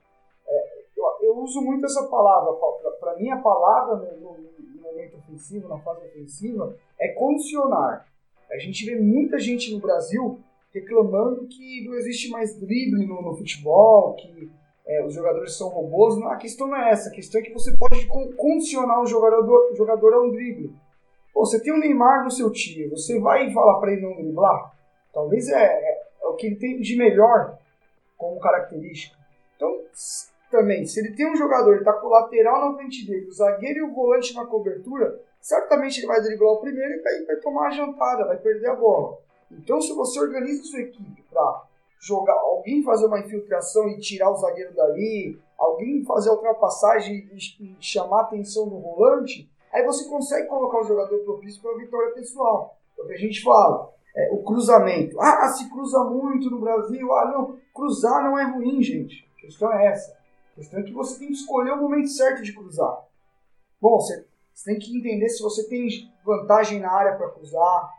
É, 0.48 0.84
eu, 0.96 1.04
eu, 1.22 1.38
uso 1.40 1.62
muito 1.62 1.86
essa 1.86 2.08
palavra. 2.08 2.54
Para 3.00 3.16
mim, 3.18 3.30
a 3.32 3.38
palavra 3.38 3.96
no, 3.96 4.38
no, 4.38 4.73
no 4.94 4.96
momento 4.96 5.18
ofensivo, 5.18 5.68
na 5.68 5.80
fase 5.80 6.06
ofensiva, 6.08 6.78
é 7.00 7.10
condicionar. 7.10 8.08
A 8.52 8.58
gente 8.58 8.86
vê 8.86 8.96
muita 8.96 9.40
gente 9.40 9.74
no 9.74 9.80
Brasil 9.80 10.40
reclamando 10.72 11.48
que 11.48 11.86
não 11.86 11.96
existe 11.96 12.30
mais 12.30 12.60
drible 12.60 13.06
no, 13.06 13.22
no 13.22 13.36
futebol, 13.36 14.16
que 14.16 14.50
é, 14.86 15.04
os 15.06 15.14
jogadores 15.14 15.56
são 15.56 15.70
robôs. 15.70 16.22
A 16.24 16.36
questão 16.36 16.68
não 16.68 16.78
é 16.78 16.92
essa. 16.92 17.10
A 17.10 17.14
questão 17.14 17.42
é 17.42 17.44
que 17.44 17.54
você 17.54 17.76
pode 17.78 18.08
condicionar 18.36 19.02
o 19.02 19.06
jogador, 19.06 19.76
jogador 19.76 20.14
a 20.14 20.22
um 20.22 20.32
drible. 20.32 20.76
Pô, 21.34 21.46
você 21.46 21.62
tem 21.62 21.74
o 21.74 21.78
um 21.78 21.80
Neymar 21.80 22.24
no 22.24 22.32
seu 22.32 22.52
time, 22.52 22.90
você 22.90 23.20
vai 23.20 23.52
falar 23.52 23.80
para 23.80 23.92
ele 23.92 24.02
não 24.02 24.16
driblar? 24.16 24.72
Talvez 25.12 25.50
é, 25.50 25.64
é, 25.64 26.02
é, 26.22 26.28
o 26.28 26.36
que 26.36 26.46
ele 26.46 26.58
tem 26.58 26.80
de 26.80 26.96
melhor 26.96 27.58
como 28.18 28.40
característica. 28.40 29.18
Então, 29.56 29.80
também, 30.54 30.86
se 30.86 31.00
ele 31.00 31.16
tem 31.16 31.30
um 31.30 31.36
jogador, 31.36 31.74
ele 31.74 31.84
tá 31.84 31.94
com 31.94 32.06
o 32.06 32.12
lateral 32.12 32.70
na 32.70 32.78
frente 32.78 33.08
dele, 33.08 33.28
o 33.28 33.34
zagueiro 33.34 33.80
e 33.80 33.82
o 33.82 33.94
volante 33.94 34.36
na 34.36 34.46
cobertura, 34.46 35.20
certamente 35.42 36.00
ele 36.00 36.06
vai 36.06 36.22
driblar 36.22 36.52
o 36.52 36.62
primeiro 36.62 36.94
e 36.94 37.02
vai, 37.02 37.26
vai 37.26 37.36
tomar 37.38 37.68
a 37.68 37.72
jantada, 37.72 38.28
vai 38.28 38.38
perder 38.38 38.70
a 38.70 38.76
bola. 38.76 39.18
Então, 39.52 39.82
se 39.82 39.92
você 39.94 40.20
organiza 40.20 40.64
sua 40.64 40.82
equipe 40.82 41.24
para 41.24 41.64
jogar, 42.00 42.36
alguém 42.36 42.84
fazer 42.84 43.08
uma 43.08 43.20
infiltração 43.20 43.90
e 43.90 43.98
tirar 43.98 44.30
o 44.30 44.36
zagueiro 44.36 44.76
dali, 44.76 45.40
alguém 45.58 46.06
fazer 46.06 46.30
a 46.30 46.34
ultrapassagem 46.34 47.28
e, 47.34 47.76
chamar 47.80 48.20
a 48.20 48.24
atenção 48.24 48.70
do 48.70 48.80
volante, 48.80 49.50
aí 49.72 49.84
você 49.84 50.08
consegue 50.08 50.48
colocar 50.48 50.82
o 50.82 50.88
jogador 50.88 51.18
propício 51.24 51.64
para 51.64 51.72
a 51.72 51.78
vitória 51.78 52.14
pessoal. 52.14 52.78
É 53.00 53.02
o 53.02 53.08
que 53.08 53.14
a 53.14 53.18
gente 53.18 53.42
fala. 53.44 53.92
É, 54.16 54.30
o 54.32 54.44
cruzamento. 54.44 55.20
Ah, 55.20 55.48
se 55.48 55.68
cruza 55.72 56.04
muito 56.04 56.52
no 56.52 56.60
Brasil. 56.60 57.12
Ah, 57.14 57.32
não. 57.32 57.58
Cruzar 57.74 58.24
não 58.24 58.38
é 58.38 58.44
ruim, 58.44 58.84
gente. 58.84 59.28
A 59.36 59.42
questão 59.42 59.74
é 59.74 59.88
essa. 59.88 60.23
A 60.54 60.56
questão 60.56 60.80
é 60.80 60.84
que 60.84 60.94
você 60.94 61.20
tem 61.20 61.28
que 61.28 61.34
escolher 61.34 61.72
o 61.72 61.82
momento 61.82 62.08
certo 62.08 62.44
de 62.44 62.54
cruzar. 62.54 63.06
Bom, 63.82 64.00
você 64.00 64.26
você 64.54 64.72
tem 64.72 64.80
que 64.80 64.96
entender 64.96 65.30
se 65.30 65.42
você 65.42 65.68
tem 65.68 65.88
vantagem 66.24 66.80
na 66.80 66.92
área 66.92 67.18
para 67.18 67.32
cruzar, 67.32 67.92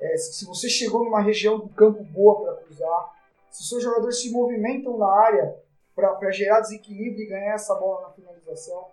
é, 0.00 0.16
se 0.16 0.44
você 0.44 0.68
chegou 0.68 1.04
numa 1.04 1.20
região 1.20 1.58
do 1.58 1.68
campo 1.68 2.02
boa 2.02 2.42
para 2.42 2.64
cruzar, 2.64 3.12
se 3.48 3.68
seus 3.68 3.82
jogadores 3.82 4.20
se 4.20 4.32
movimentam 4.32 4.98
na 4.98 5.06
área 5.06 5.56
para 5.94 6.30
gerar 6.32 6.60
desequilíbrio 6.60 7.24
e 7.24 7.28
ganhar 7.28 7.54
essa 7.54 7.74
bola 7.76 8.08
na 8.08 8.14
finalização. 8.14 8.88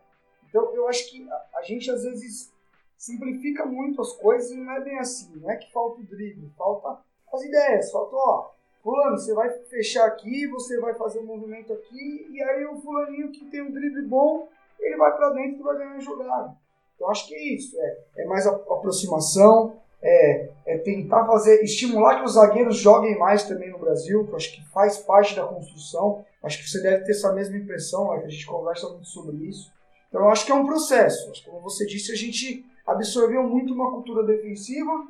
Então 0.47 0.73
eu 0.75 0.87
acho 0.87 1.09
que 1.09 1.27
a, 1.29 1.45
a, 1.55 1.61
gente 1.63 1.89
às 1.89 2.03
vezes 2.03 2.53
simplifica 2.95 3.65
muito 3.65 4.01
as 4.01 4.13
coisas 4.13 4.51
e 4.51 4.57
não 4.57 4.71
é 4.73 4.81
bem 4.81 4.99
assim. 4.99 5.35
Não 5.37 5.49
é 5.49 5.55
que 5.55 5.71
falta 5.71 6.01
o 6.01 6.03
drible, 6.03 6.51
falta 6.57 7.01
as 7.33 7.41
ideias, 7.41 7.91
falta, 7.91 8.15
ó, 8.15 8.51
fulano, 8.83 9.17
você 9.17 9.33
vai 9.33 9.49
fechar 9.49 10.05
aqui, 10.05 10.47
você 10.47 10.79
vai 10.79 10.93
fazer 10.93 11.19
um 11.19 11.25
movimento 11.25 11.73
aqui, 11.73 12.27
e 12.31 12.41
aí 12.41 12.65
o 12.65 12.79
fulaninho 12.79 13.31
que 13.31 13.45
tem 13.45 13.61
um 13.61 13.71
drible 13.71 14.05
bom, 14.07 14.47
ele 14.79 14.97
vai 14.97 15.15
para 15.15 15.31
dentro 15.31 15.59
e 15.59 15.63
vai 15.63 15.77
ganhar 15.77 15.95
a 15.95 15.99
jogada. 15.99 16.55
Então 16.95 17.09
acho 17.09 17.27
que 17.27 17.35
é 17.35 17.53
isso, 17.53 17.79
é, 17.79 17.97
é 18.17 18.25
mais 18.25 18.45
aproximação, 18.45 19.75
é, 20.01 20.49
é, 20.65 20.77
tentar 20.77 21.25
fazer, 21.25 21.61
estimular 21.63 22.19
que 22.19 22.25
os 22.25 22.33
zagueiros 22.33 22.77
joguem 22.77 23.17
mais 23.17 23.43
também 23.43 23.69
no 23.69 23.79
Brasil, 23.79 24.25
que 24.25 24.31
eu 24.31 24.35
acho 24.35 24.55
que 24.55 24.65
faz 24.69 24.97
parte 24.97 25.35
da 25.35 25.45
construção. 25.45 26.23
Acho 26.41 26.57
que 26.59 26.69
você 26.69 26.81
deve 26.81 27.03
ter 27.03 27.11
essa 27.11 27.33
mesma 27.33 27.57
impressão, 27.57 28.13
é, 28.13 28.23
a 28.23 28.29
gente 28.29 28.45
conversa 28.45 28.87
muito 28.89 29.07
sobre 29.07 29.35
isso. 29.45 29.71
Então 30.07 30.21
eu 30.21 30.29
acho 30.29 30.45
que 30.45 30.51
é 30.51 30.55
um 30.55 30.65
processo. 30.65 31.31
Como 31.45 31.61
você 31.61 31.85
disse, 31.85 32.11
a 32.11 32.15
gente 32.15 32.65
absorveu 32.85 33.43
muito 33.43 33.73
uma 33.73 33.91
cultura 33.91 34.23
defensiva. 34.23 35.07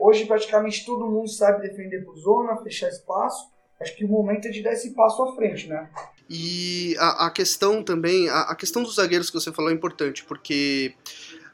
Hoje 0.00 0.24
praticamente 0.24 0.86
todo 0.86 1.10
mundo 1.10 1.28
sabe 1.28 1.68
defender 1.68 2.02
por 2.06 2.16
zona, 2.16 2.56
fechar 2.62 2.88
espaço. 2.88 3.50
Acho 3.78 3.94
que 3.94 4.04
o 4.04 4.08
momento 4.08 4.48
é 4.48 4.50
de 4.50 4.62
dar 4.62 4.72
esse 4.72 4.94
passo 4.94 5.22
à 5.22 5.34
frente, 5.36 5.68
né? 5.68 5.90
E 6.28 6.96
a, 6.98 7.26
a 7.26 7.30
questão 7.30 7.82
também, 7.82 8.28
a, 8.30 8.42
a, 8.42 8.54
questão 8.54 8.82
dos 8.82 8.94
zagueiros 8.94 9.28
que 9.28 9.38
você 9.38 9.52
falou 9.52 9.70
é 9.70 9.74
importante, 9.74 10.24
porque 10.24 10.94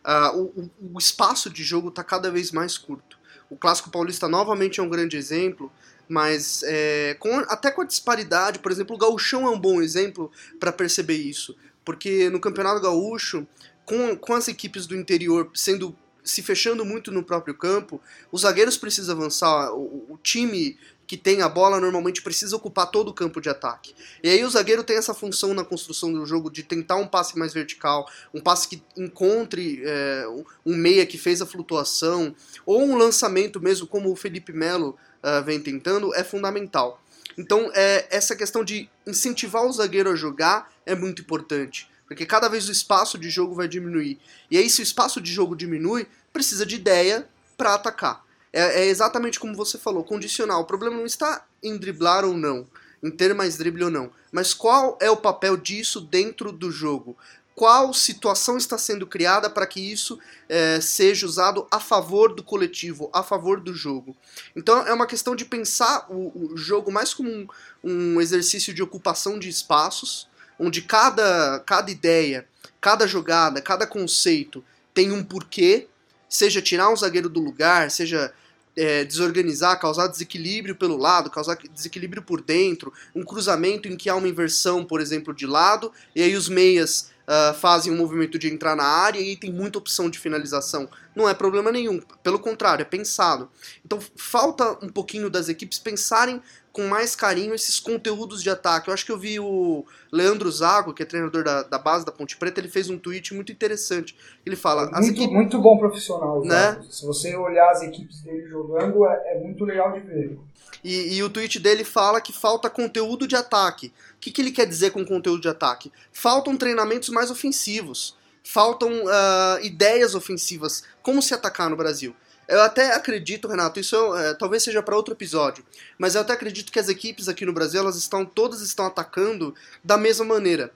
uh, 0.04 0.38
o, 0.38 0.70
o, 0.94 0.98
espaço 0.98 1.50
de 1.50 1.64
jogo 1.64 1.88
está 1.88 2.04
cada 2.04 2.30
vez 2.30 2.52
mais 2.52 2.78
curto. 2.78 3.18
O 3.50 3.56
Clássico 3.56 3.90
Paulista 3.90 4.28
novamente 4.28 4.78
é 4.78 4.82
um 4.82 4.88
grande 4.88 5.16
exemplo, 5.16 5.72
mas 6.08 6.62
é, 6.64 7.16
com, 7.18 7.36
até 7.48 7.70
com 7.70 7.82
a 7.82 7.86
disparidade, 7.86 8.60
por 8.60 8.70
exemplo, 8.70 8.94
o 8.94 8.98
Gauchão 8.98 9.46
é 9.46 9.50
um 9.50 9.58
bom 9.58 9.82
exemplo 9.82 10.30
para 10.60 10.72
perceber 10.72 11.16
isso, 11.16 11.56
porque 11.84 12.30
no 12.30 12.40
Campeonato 12.40 12.80
Gaúcho, 12.80 13.46
com, 13.84 14.16
com 14.16 14.34
as 14.34 14.46
equipes 14.46 14.86
do 14.86 14.96
interior 14.96 15.50
sendo 15.54 15.96
se 16.26 16.42
fechando 16.42 16.84
muito 16.84 17.12
no 17.12 17.22
próprio 17.22 17.54
campo, 17.54 18.00
os 18.32 18.42
zagueiros 18.42 18.76
precisam 18.76 19.16
avançar, 19.16 19.72
o, 19.72 20.04
o 20.10 20.18
time 20.22 20.76
que 21.06 21.16
tem 21.16 21.40
a 21.40 21.48
bola 21.48 21.80
normalmente 21.80 22.20
precisa 22.20 22.56
ocupar 22.56 22.90
todo 22.90 23.08
o 23.08 23.14
campo 23.14 23.40
de 23.40 23.48
ataque. 23.48 23.94
E 24.22 24.28
aí 24.28 24.44
o 24.44 24.50
zagueiro 24.50 24.82
tem 24.82 24.96
essa 24.96 25.14
função 25.14 25.54
na 25.54 25.64
construção 25.64 26.12
do 26.12 26.26
jogo 26.26 26.50
de 26.50 26.64
tentar 26.64 26.96
um 26.96 27.06
passe 27.06 27.38
mais 27.38 27.54
vertical, 27.54 28.10
um 28.34 28.40
passe 28.40 28.66
que 28.66 28.82
encontre 28.96 29.80
é, 29.84 30.26
um 30.64 30.74
meia 30.74 31.06
que 31.06 31.16
fez 31.16 31.40
a 31.40 31.46
flutuação, 31.46 32.34
ou 32.64 32.82
um 32.82 32.96
lançamento 32.96 33.60
mesmo, 33.60 33.86
como 33.86 34.10
o 34.10 34.16
Felipe 34.16 34.52
Melo 34.52 34.98
uh, 35.22 35.44
vem 35.44 35.60
tentando, 35.60 36.12
é 36.12 36.24
fundamental. 36.24 37.00
Então 37.38 37.70
é, 37.72 38.08
essa 38.10 38.34
questão 38.34 38.64
de 38.64 38.88
incentivar 39.06 39.64
o 39.64 39.72
zagueiro 39.72 40.10
a 40.10 40.16
jogar 40.16 40.72
é 40.84 40.94
muito 40.96 41.22
importante. 41.22 41.88
Porque 42.06 42.24
cada 42.24 42.48
vez 42.48 42.68
o 42.68 42.72
espaço 42.72 43.18
de 43.18 43.28
jogo 43.30 43.54
vai 43.54 43.66
diminuir. 43.66 44.18
E 44.50 44.56
aí, 44.56 44.70
se 44.70 44.80
o 44.80 44.84
espaço 44.84 45.20
de 45.20 45.32
jogo 45.32 45.56
diminui, 45.56 46.06
precisa 46.32 46.64
de 46.64 46.76
ideia 46.76 47.28
para 47.56 47.74
atacar 47.74 48.26
é, 48.56 48.84
é 48.84 48.86
exatamente 48.86 49.38
como 49.38 49.54
você 49.54 49.76
falou, 49.76 50.02
condicional. 50.02 50.62
O 50.62 50.64
problema 50.64 50.96
não 50.96 51.04
está 51.04 51.44
em 51.62 51.76
driblar 51.76 52.24
ou 52.24 52.34
não, 52.34 52.66
em 53.02 53.10
ter 53.10 53.34
mais 53.34 53.58
drible 53.58 53.84
ou 53.84 53.90
não, 53.90 54.10
mas 54.32 54.54
qual 54.54 54.96
é 54.98 55.10
o 55.10 55.16
papel 55.16 55.58
disso 55.58 56.00
dentro 56.00 56.50
do 56.50 56.70
jogo? 56.70 57.14
Qual 57.54 57.92
situação 57.92 58.56
está 58.56 58.76
sendo 58.78 59.06
criada 59.06 59.48
para 59.48 59.66
que 59.66 59.80
isso 59.80 60.18
é, 60.48 60.80
seja 60.80 61.26
usado 61.26 61.66
a 61.70 61.80
favor 61.80 62.34
do 62.34 62.42
coletivo, 62.42 63.10
a 63.12 63.22
favor 63.22 63.60
do 63.60 63.74
jogo? 63.74 64.16
Então 64.54 64.86
é 64.86 64.92
uma 64.92 65.06
questão 65.06 65.36
de 65.36 65.44
pensar 65.44 66.06
o, 66.10 66.52
o 66.52 66.56
jogo 66.56 66.90
mais 66.90 67.12
como 67.12 67.30
um, 67.30 67.46
um 67.84 68.20
exercício 68.20 68.72
de 68.72 68.82
ocupação 68.82 69.38
de 69.38 69.48
espaços, 69.50 70.28
onde 70.58 70.82
cada, 70.82 71.60
cada 71.60 71.90
ideia, 71.90 72.46
cada 72.80 73.06
jogada, 73.06 73.60
cada 73.60 73.86
conceito 73.86 74.64
tem 74.94 75.12
um 75.12 75.22
porquê, 75.22 75.86
seja 76.28 76.62
tirar 76.62 76.90
um 76.90 76.96
zagueiro 76.96 77.28
do 77.28 77.40
lugar, 77.40 77.90
seja 77.90 78.32
é, 78.76 79.04
desorganizar, 79.04 79.80
causar 79.80 80.06
desequilíbrio 80.06 80.76
pelo 80.76 80.96
lado, 80.96 81.30
causar 81.30 81.56
desequilíbrio 81.72 82.22
por 82.22 82.42
dentro, 82.42 82.92
um 83.14 83.24
cruzamento 83.24 83.88
em 83.88 83.96
que 83.96 84.10
há 84.10 84.14
uma 84.14 84.28
inversão, 84.28 84.84
por 84.84 85.00
exemplo, 85.00 85.34
de 85.34 85.46
lado, 85.46 85.90
e 86.14 86.22
aí 86.22 86.36
os 86.36 86.48
meias 86.48 87.10
uh, 87.26 87.54
fazem 87.54 87.92
um 87.92 87.96
movimento 87.96 88.38
de 88.38 88.48
entrar 88.48 88.76
na 88.76 88.84
área 88.84 89.20
e 89.20 89.36
tem 89.36 89.52
muita 89.52 89.78
opção 89.78 90.10
de 90.10 90.18
finalização. 90.18 90.88
Não 91.14 91.28
é 91.28 91.34
problema 91.34 91.72
nenhum, 91.72 92.00
pelo 92.22 92.38
contrário, 92.38 92.82
é 92.82 92.84
pensado. 92.84 93.50
Então 93.84 93.98
falta 94.14 94.78
um 94.84 94.88
pouquinho 94.88 95.30
das 95.30 95.48
equipes 95.48 95.78
pensarem 95.78 96.42
com 96.76 96.86
mais 96.88 97.16
carinho 97.16 97.54
esses 97.54 97.80
conteúdos 97.80 98.42
de 98.42 98.50
ataque. 98.50 98.88
Eu 98.88 98.94
acho 98.94 99.06
que 99.06 99.10
eu 99.10 99.16
vi 99.16 99.40
o 99.40 99.82
Leandro 100.12 100.50
Zago, 100.52 100.92
que 100.92 101.02
é 101.02 101.06
treinador 101.06 101.42
da, 101.42 101.62
da 101.62 101.78
base 101.78 102.04
da 102.04 102.12
Ponte 102.12 102.36
Preta, 102.36 102.60
ele 102.60 102.68
fez 102.68 102.90
um 102.90 102.98
tweet 102.98 103.32
muito 103.32 103.50
interessante. 103.50 104.14
Ele 104.44 104.56
fala. 104.56 104.90
Muito, 104.90 105.08
equipes... 105.08 105.32
muito 105.32 105.58
bom 105.58 105.78
profissional, 105.78 106.44
né? 106.44 106.78
Se 106.90 107.06
você 107.06 107.34
olhar 107.34 107.70
as 107.70 107.80
equipes 107.80 108.20
dele 108.20 108.46
jogando, 108.46 109.06
é, 109.06 109.36
é 109.36 109.40
muito 109.40 109.64
legal 109.64 109.90
de 109.90 110.00
ver. 110.00 110.38
E, 110.84 111.16
e, 111.16 111.22
o 111.22 111.30
tweet 111.30 111.58
dele 111.58 111.82
fala 111.82 112.20
que 112.20 112.30
falta 112.30 112.68
conteúdo 112.68 113.26
de 113.26 113.34
ataque. 113.34 113.86
O 113.86 114.20
que, 114.20 114.30
que 114.30 114.42
ele 114.42 114.50
quer 114.50 114.66
dizer 114.66 114.90
com 114.90 115.02
conteúdo 115.02 115.40
de 115.40 115.48
ataque? 115.48 115.90
Faltam 116.12 116.58
treinamentos 116.58 117.08
mais 117.08 117.30
ofensivos. 117.30 118.14
Faltam 118.44 118.90
uh, 118.90 119.64
ideias 119.64 120.14
ofensivas. 120.14 120.84
Como 121.02 121.22
se 121.22 121.32
atacar 121.32 121.70
no 121.70 121.76
Brasil? 121.76 122.14
Eu 122.48 122.60
até 122.62 122.94
acredito, 122.94 123.48
Renato, 123.48 123.80
isso 123.80 124.14
é, 124.16 124.34
talvez 124.34 124.62
seja 124.62 124.82
para 124.82 124.96
outro 124.96 125.14
episódio, 125.14 125.64
mas 125.98 126.14
eu 126.14 126.20
até 126.20 126.32
acredito 126.32 126.70
que 126.70 126.78
as 126.78 126.88
equipes 126.88 127.28
aqui 127.28 127.44
no 127.44 127.52
Brasil, 127.52 127.80
elas 127.80 127.96
estão, 127.96 128.24
todas 128.24 128.60
estão 128.60 128.86
atacando 128.86 129.54
da 129.82 129.96
mesma 129.96 130.24
maneira. 130.24 130.72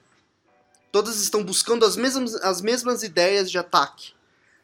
Todas 0.90 1.20
estão 1.20 1.44
buscando 1.44 1.84
as 1.84 1.96
mesmas, 1.96 2.34
as 2.36 2.60
mesmas 2.60 3.04
ideias 3.04 3.48
de 3.48 3.58
ataque. 3.58 4.12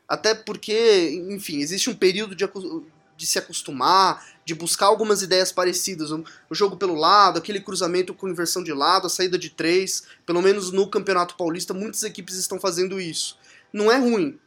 Até 0.09 0.35
porque, 0.35 1.25
enfim, 1.31 1.59
existe 1.59 1.89
um 1.89 1.95
período 1.95 2.35
de, 2.35 2.45
de 3.17 3.27
se 3.27 3.39
acostumar, 3.39 4.25
de 4.45 4.55
buscar 4.55 4.87
algumas 4.87 5.23
ideias 5.23 5.53
parecidas. 5.53 6.11
O, 6.11 6.25
o 6.51 6.55
jogo 6.55 6.77
pelo 6.77 6.95
lado, 6.95 7.39
aquele 7.39 7.61
cruzamento 7.61 8.13
com 8.13 8.29
inversão 8.29 8.63
de 8.65 8.73
lado, 8.73 9.07
a 9.07 9.11
saída 9.11 9.39
de 9.39 9.51
três. 9.51 10.05
Pelo 10.25 10.43
menos 10.43 10.73
no 10.73 10.89
Campeonato 10.89 11.37
Paulista, 11.37 11.73
muitas 11.73 12.03
equipes 12.03 12.37
estão 12.37 12.59
fazendo 12.59 13.01
isso. 13.01 13.39
Não 13.73 13.91
é 13.91 13.99
ruim, 13.99 14.39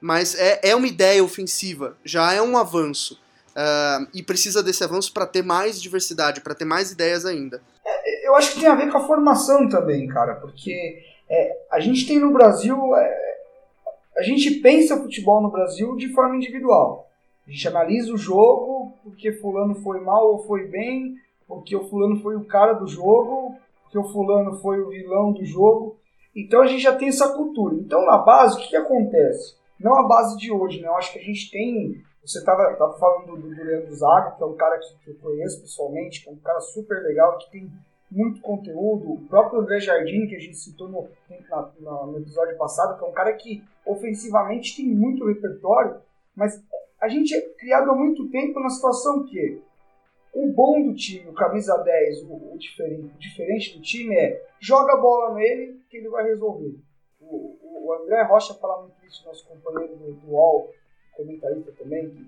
mas 0.00 0.34
é, 0.34 0.60
é 0.62 0.76
uma 0.76 0.86
ideia 0.86 1.22
ofensiva, 1.22 1.96
já 2.04 2.32
é 2.32 2.42
um 2.42 2.56
avanço. 2.56 3.20
uh, 3.56 4.06
e 4.14 4.22
precisa 4.22 4.62
desse 4.62 4.84
avanço 4.84 5.12
para 5.12 5.26
ter 5.26 5.42
mais 5.42 5.80
diversidade, 5.82 6.40
para 6.40 6.54
ter 6.54 6.64
mais 6.64 6.92
ideias 6.92 7.24
ainda. 7.24 7.60
Eu 8.22 8.36
acho 8.36 8.52
que 8.52 8.60
tem 8.60 8.68
a 8.68 8.74
ver 8.74 8.92
com 8.92 8.98
a 8.98 9.06
formação 9.06 9.68
também, 9.68 10.06
cara, 10.06 10.34
porque 10.34 11.02
é, 11.28 11.58
a 11.70 11.80
gente 11.80 12.06
tem 12.06 12.18
no 12.18 12.32
Brasil. 12.32 12.94
É, 12.96 13.38
a 14.16 14.22
gente 14.22 14.50
pensa 14.60 15.00
futebol 15.00 15.40
no 15.40 15.50
Brasil 15.50 15.96
de 15.96 16.12
forma 16.12 16.36
individual. 16.36 17.08
A 17.46 17.50
gente 17.50 17.66
analisa 17.66 18.12
o 18.12 18.18
jogo 18.18 18.92
porque 19.02 19.32
fulano 19.32 19.74
foi 19.76 20.00
mal 20.00 20.32
ou 20.32 20.46
foi 20.46 20.66
bem, 20.66 21.16
porque 21.46 21.74
o 21.74 21.88
fulano 21.88 22.20
foi 22.20 22.36
o 22.36 22.44
cara 22.44 22.74
do 22.74 22.86
jogo, 22.86 23.56
porque 23.82 23.98
o 23.98 24.04
fulano 24.12 24.60
foi 24.60 24.80
o 24.80 24.90
vilão 24.90 25.32
do 25.32 25.44
jogo. 25.44 25.96
Então 26.36 26.60
a 26.60 26.66
gente 26.66 26.82
já 26.82 26.94
tem 26.94 27.08
essa 27.08 27.30
cultura. 27.30 27.74
Então 27.76 28.04
na 28.04 28.18
base, 28.18 28.56
o 28.56 28.60
que, 28.60 28.68
que 28.68 28.76
acontece? 28.76 29.56
Não 29.80 29.94
a 29.94 30.06
base 30.06 30.36
de 30.36 30.50
hoje, 30.50 30.80
né? 30.80 30.88
Eu 30.88 30.96
acho 30.96 31.12
que 31.12 31.18
a 31.18 31.22
gente 31.22 31.50
tem. 31.50 32.02
Você 32.24 32.40
estava 32.40 32.74
tava 32.74 32.98
falando 32.98 33.36
do, 33.36 33.54
do 33.54 33.64
Leandro 33.64 33.94
Zaga, 33.94 34.32
que 34.32 34.42
é 34.42 34.46
um 34.46 34.56
cara 34.56 34.78
que, 34.78 34.98
que 35.04 35.10
eu 35.10 35.14
conheço 35.16 35.60
pessoalmente, 35.60 36.22
que 36.22 36.28
é 36.28 36.32
um 36.32 36.36
cara 36.36 36.60
super 36.60 37.02
legal, 37.02 37.38
que 37.38 37.50
tem 37.50 37.70
muito 38.10 38.40
conteúdo. 38.40 39.12
O 39.12 39.20
próprio 39.28 39.60
André 39.60 39.80
Jardim, 39.80 40.26
que 40.26 40.36
a 40.36 40.40
gente 40.40 40.56
citou 40.56 40.88
no, 40.88 41.08
na, 41.48 42.06
no 42.06 42.18
episódio 42.18 42.56
passado, 42.56 42.98
que 42.98 43.04
é 43.04 43.08
um 43.08 43.12
cara 43.12 43.32
que 43.34 43.62
ofensivamente 43.86 44.76
tem 44.76 44.86
muito 44.86 45.26
repertório, 45.26 46.00
mas 46.34 46.62
a 47.00 47.08
gente 47.08 47.34
é 47.34 47.40
criado 47.54 47.90
há 47.90 47.94
muito 47.94 48.28
tempo 48.30 48.60
na 48.60 48.68
situação 48.68 49.24
que 49.24 49.62
o 50.34 50.52
bom 50.52 50.82
do 50.82 50.94
time, 50.94 51.28
o 51.28 51.32
camisa 51.32 51.76
10, 51.76 52.24
o, 52.24 52.54
o, 52.54 52.58
diferente, 52.58 53.14
o 53.14 53.18
diferente 53.18 53.76
do 53.76 53.82
time 53.82 54.14
é 54.14 54.46
joga 54.60 54.92
a 54.92 55.00
bola 55.00 55.34
nele 55.34 55.80
que 55.88 55.96
ele 55.96 56.08
vai 56.08 56.24
resolver. 56.24 56.76
O, 57.20 57.56
o 57.62 57.92
André 57.94 58.22
Rocha 58.22 58.54
fala 58.54 58.82
muito 58.82 59.04
isso, 59.06 59.26
nosso 59.26 59.46
companheiro 59.46 59.96
do, 59.96 60.12
do 60.12 60.30
UOL, 60.32 60.72
comentarista 61.16 61.72
também, 61.72 62.10
que, 62.10 62.26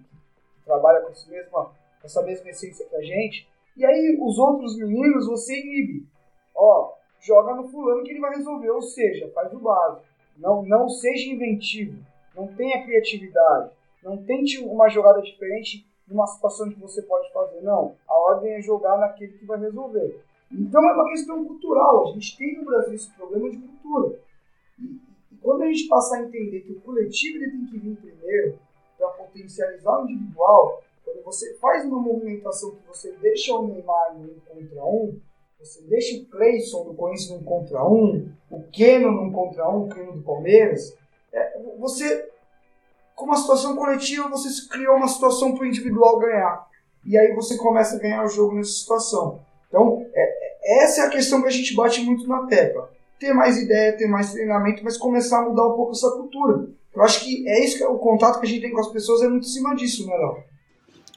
trabalha 0.64 1.00
com, 1.00 1.12
mesma, 1.30 1.72
essa 2.04 2.22
mesma 2.22 2.50
essência 2.50 2.86
que 2.86 2.96
a 2.96 3.02
gente. 3.02 3.48
E 3.76 3.84
aí 3.84 4.18
os 4.20 4.38
outros 4.38 4.76
meninos 4.76 5.26
você 5.26 5.58
inibe. 5.58 6.06
Ó, 6.54 6.94
joga 7.20 7.54
no 7.54 7.68
fulano 7.68 8.02
que 8.02 8.10
ele 8.10 8.20
vai 8.20 8.34
resolver, 8.36 8.70
ou 8.70 8.82
seja, 8.82 9.30
faz 9.34 9.52
o 9.52 9.58
básico. 9.58 10.04
Não, 10.36 10.62
não 10.62 10.88
seja 10.88 11.30
inventivo, 11.30 11.98
não 12.34 12.46
tenha 12.48 12.82
criatividade, 12.84 13.70
não 14.02 14.16
tente 14.24 14.58
uma 14.64 14.88
jogada 14.88 15.20
diferente 15.20 15.86
numa 16.08 16.26
situação 16.26 16.70
que 16.70 16.80
você 16.80 17.02
pode 17.02 17.30
fazer. 17.32 17.60
Não, 17.60 17.94
a 18.08 18.14
ordem 18.14 18.54
é 18.54 18.62
jogar 18.62 18.96
naquele 18.98 19.32
que 19.32 19.44
vai 19.44 19.58
resolver. 19.58 20.20
Então 20.50 20.82
é 20.82 20.94
uma 20.94 21.08
questão 21.10 21.44
cultural. 21.44 22.08
A 22.08 22.12
gente 22.12 22.36
tem 22.36 22.56
no 22.56 22.64
Brasil 22.64 22.94
esse 22.94 23.10
problema 23.10 23.50
de 23.50 23.58
cultura. 23.58 24.18
Quando 25.42 25.62
a 25.62 25.66
gente 25.66 25.88
passar 25.88 26.18
a 26.18 26.22
entender 26.22 26.60
que 26.60 26.72
o 26.72 26.80
coletivo 26.80 27.38
ele 27.38 27.50
tem 27.50 27.66
que 27.66 27.78
vir 27.78 27.96
primeiro 27.96 28.58
para 28.98 29.08
potencializar 29.08 30.00
o 30.00 30.08
individual, 30.08 30.82
quando 31.04 31.22
você 31.22 31.54
faz 31.54 31.84
uma 31.84 32.00
movimentação 32.00 32.72
que 32.72 32.86
você 32.86 33.12
deixa 33.20 33.54
o 33.54 33.66
Neymar 33.66 34.14
no 34.14 34.24
um 34.24 34.40
contra 34.46 34.84
um, 34.84 35.20
você 35.58 35.82
deixa 35.82 36.16
o 36.16 36.26
Cleison 36.26 36.84
do 36.84 36.94
Corinthians 36.94 37.30
num 37.30 37.44
contra 37.44 37.84
um, 37.84 38.30
o 38.50 38.62
Keno 38.70 39.10
num 39.10 39.32
contra 39.32 39.68
um, 39.68 39.84
o 39.84 39.88
Keno 39.88 40.12
do 40.12 40.22
Palmeiras, 40.22 40.96
é, 41.32 41.58
você, 41.78 42.30
com 43.14 43.26
uma 43.26 43.36
situação 43.36 43.76
coletiva, 43.76 44.28
você 44.28 44.68
criou 44.68 44.96
uma 44.96 45.08
situação 45.08 45.54
para 45.54 45.64
o 45.64 45.66
individual 45.66 46.18
ganhar. 46.18 46.68
E 47.04 47.16
aí 47.16 47.34
você 47.34 47.56
começa 47.56 47.96
a 47.96 47.98
ganhar 47.98 48.24
o 48.24 48.28
jogo 48.28 48.54
nessa 48.54 48.72
situação. 48.72 49.40
Então, 49.68 50.06
é, 50.12 50.22
é, 50.22 50.84
essa 50.84 51.02
é 51.02 51.06
a 51.06 51.10
questão 51.10 51.40
que 51.40 51.48
a 51.48 51.52
gente 51.52 51.74
bate 51.74 52.02
muito 52.02 52.26
na 52.26 52.46
tecla. 52.46 52.90
Ter 53.20 53.32
mais 53.32 53.56
ideia, 53.58 53.96
ter 53.96 54.08
mais 54.08 54.32
treinamento, 54.32 54.82
mas 54.82 54.96
começar 54.96 55.40
a 55.40 55.42
mudar 55.42 55.66
um 55.68 55.76
pouco 55.76 55.92
essa 55.92 56.10
cultura. 56.10 56.68
Eu 56.94 57.02
acho 57.02 57.20
que 57.20 57.46
é 57.46 57.64
isso 57.64 57.76
que 57.76 57.84
é 57.84 57.88
o 57.88 57.98
contato 57.98 58.40
que 58.40 58.46
a 58.46 58.48
gente 58.48 58.62
tem 58.62 58.72
com 58.72 58.80
as 58.80 58.90
pessoas 58.90 59.22
é 59.22 59.28
muito 59.28 59.46
em 59.46 59.50
cima 59.50 59.76
disso, 59.76 60.06
né, 60.06 60.14
Léo? 60.14 60.42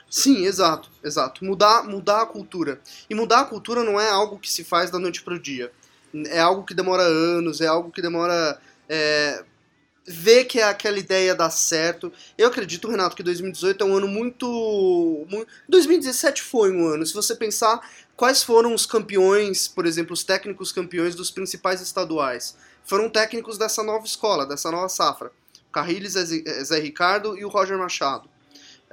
Sim, 0.09 0.45
exato, 0.45 0.91
exato. 1.03 1.43
Mudar, 1.43 1.85
mudar 1.85 2.21
a 2.21 2.25
cultura. 2.25 2.79
E 3.09 3.15
mudar 3.15 3.39
a 3.39 3.45
cultura 3.45 3.83
não 3.83 3.99
é 3.99 4.09
algo 4.09 4.37
que 4.37 4.51
se 4.51 4.63
faz 4.63 4.91
da 4.91 4.99
noite 4.99 5.23
para 5.23 5.33
o 5.33 5.39
dia. 5.39 5.71
É 6.27 6.39
algo 6.39 6.63
que 6.63 6.75
demora 6.75 7.01
anos, 7.01 7.61
é 7.61 7.65
algo 7.65 7.89
que 7.89 8.01
demora. 8.01 8.59
É, 8.87 9.43
ver 10.05 10.45
que 10.45 10.61
aquela 10.61 10.99
ideia 10.99 11.33
dá 11.33 11.49
certo. 11.49 12.11
Eu 12.37 12.47
acredito, 12.47 12.89
Renato, 12.89 13.15
que 13.15 13.23
2018 13.23 13.83
é 13.83 13.87
um 13.87 13.95
ano 13.95 14.07
muito, 14.07 15.25
muito. 15.29 15.47
2017 15.67 16.43
foi 16.43 16.71
um 16.71 16.85
ano. 16.85 17.05
Se 17.05 17.13
você 17.13 17.35
pensar 17.35 17.81
quais 18.15 18.43
foram 18.43 18.73
os 18.73 18.85
campeões, 18.85 19.67
por 19.67 19.85
exemplo, 19.85 20.13
os 20.13 20.23
técnicos 20.23 20.71
campeões 20.71 21.15
dos 21.15 21.31
principais 21.31 21.81
estaduais, 21.81 22.55
foram 22.83 23.09
técnicos 23.09 23.57
dessa 23.57 23.83
nova 23.83 24.05
escola, 24.05 24.45
dessa 24.45 24.71
nova 24.71 24.89
safra. 24.89 25.31
Carriles, 25.71 26.13
Zé 26.13 26.79
Ricardo 26.79 27.37
e 27.37 27.43
o 27.43 27.49
Roger 27.49 27.77
Machado. 27.77 28.29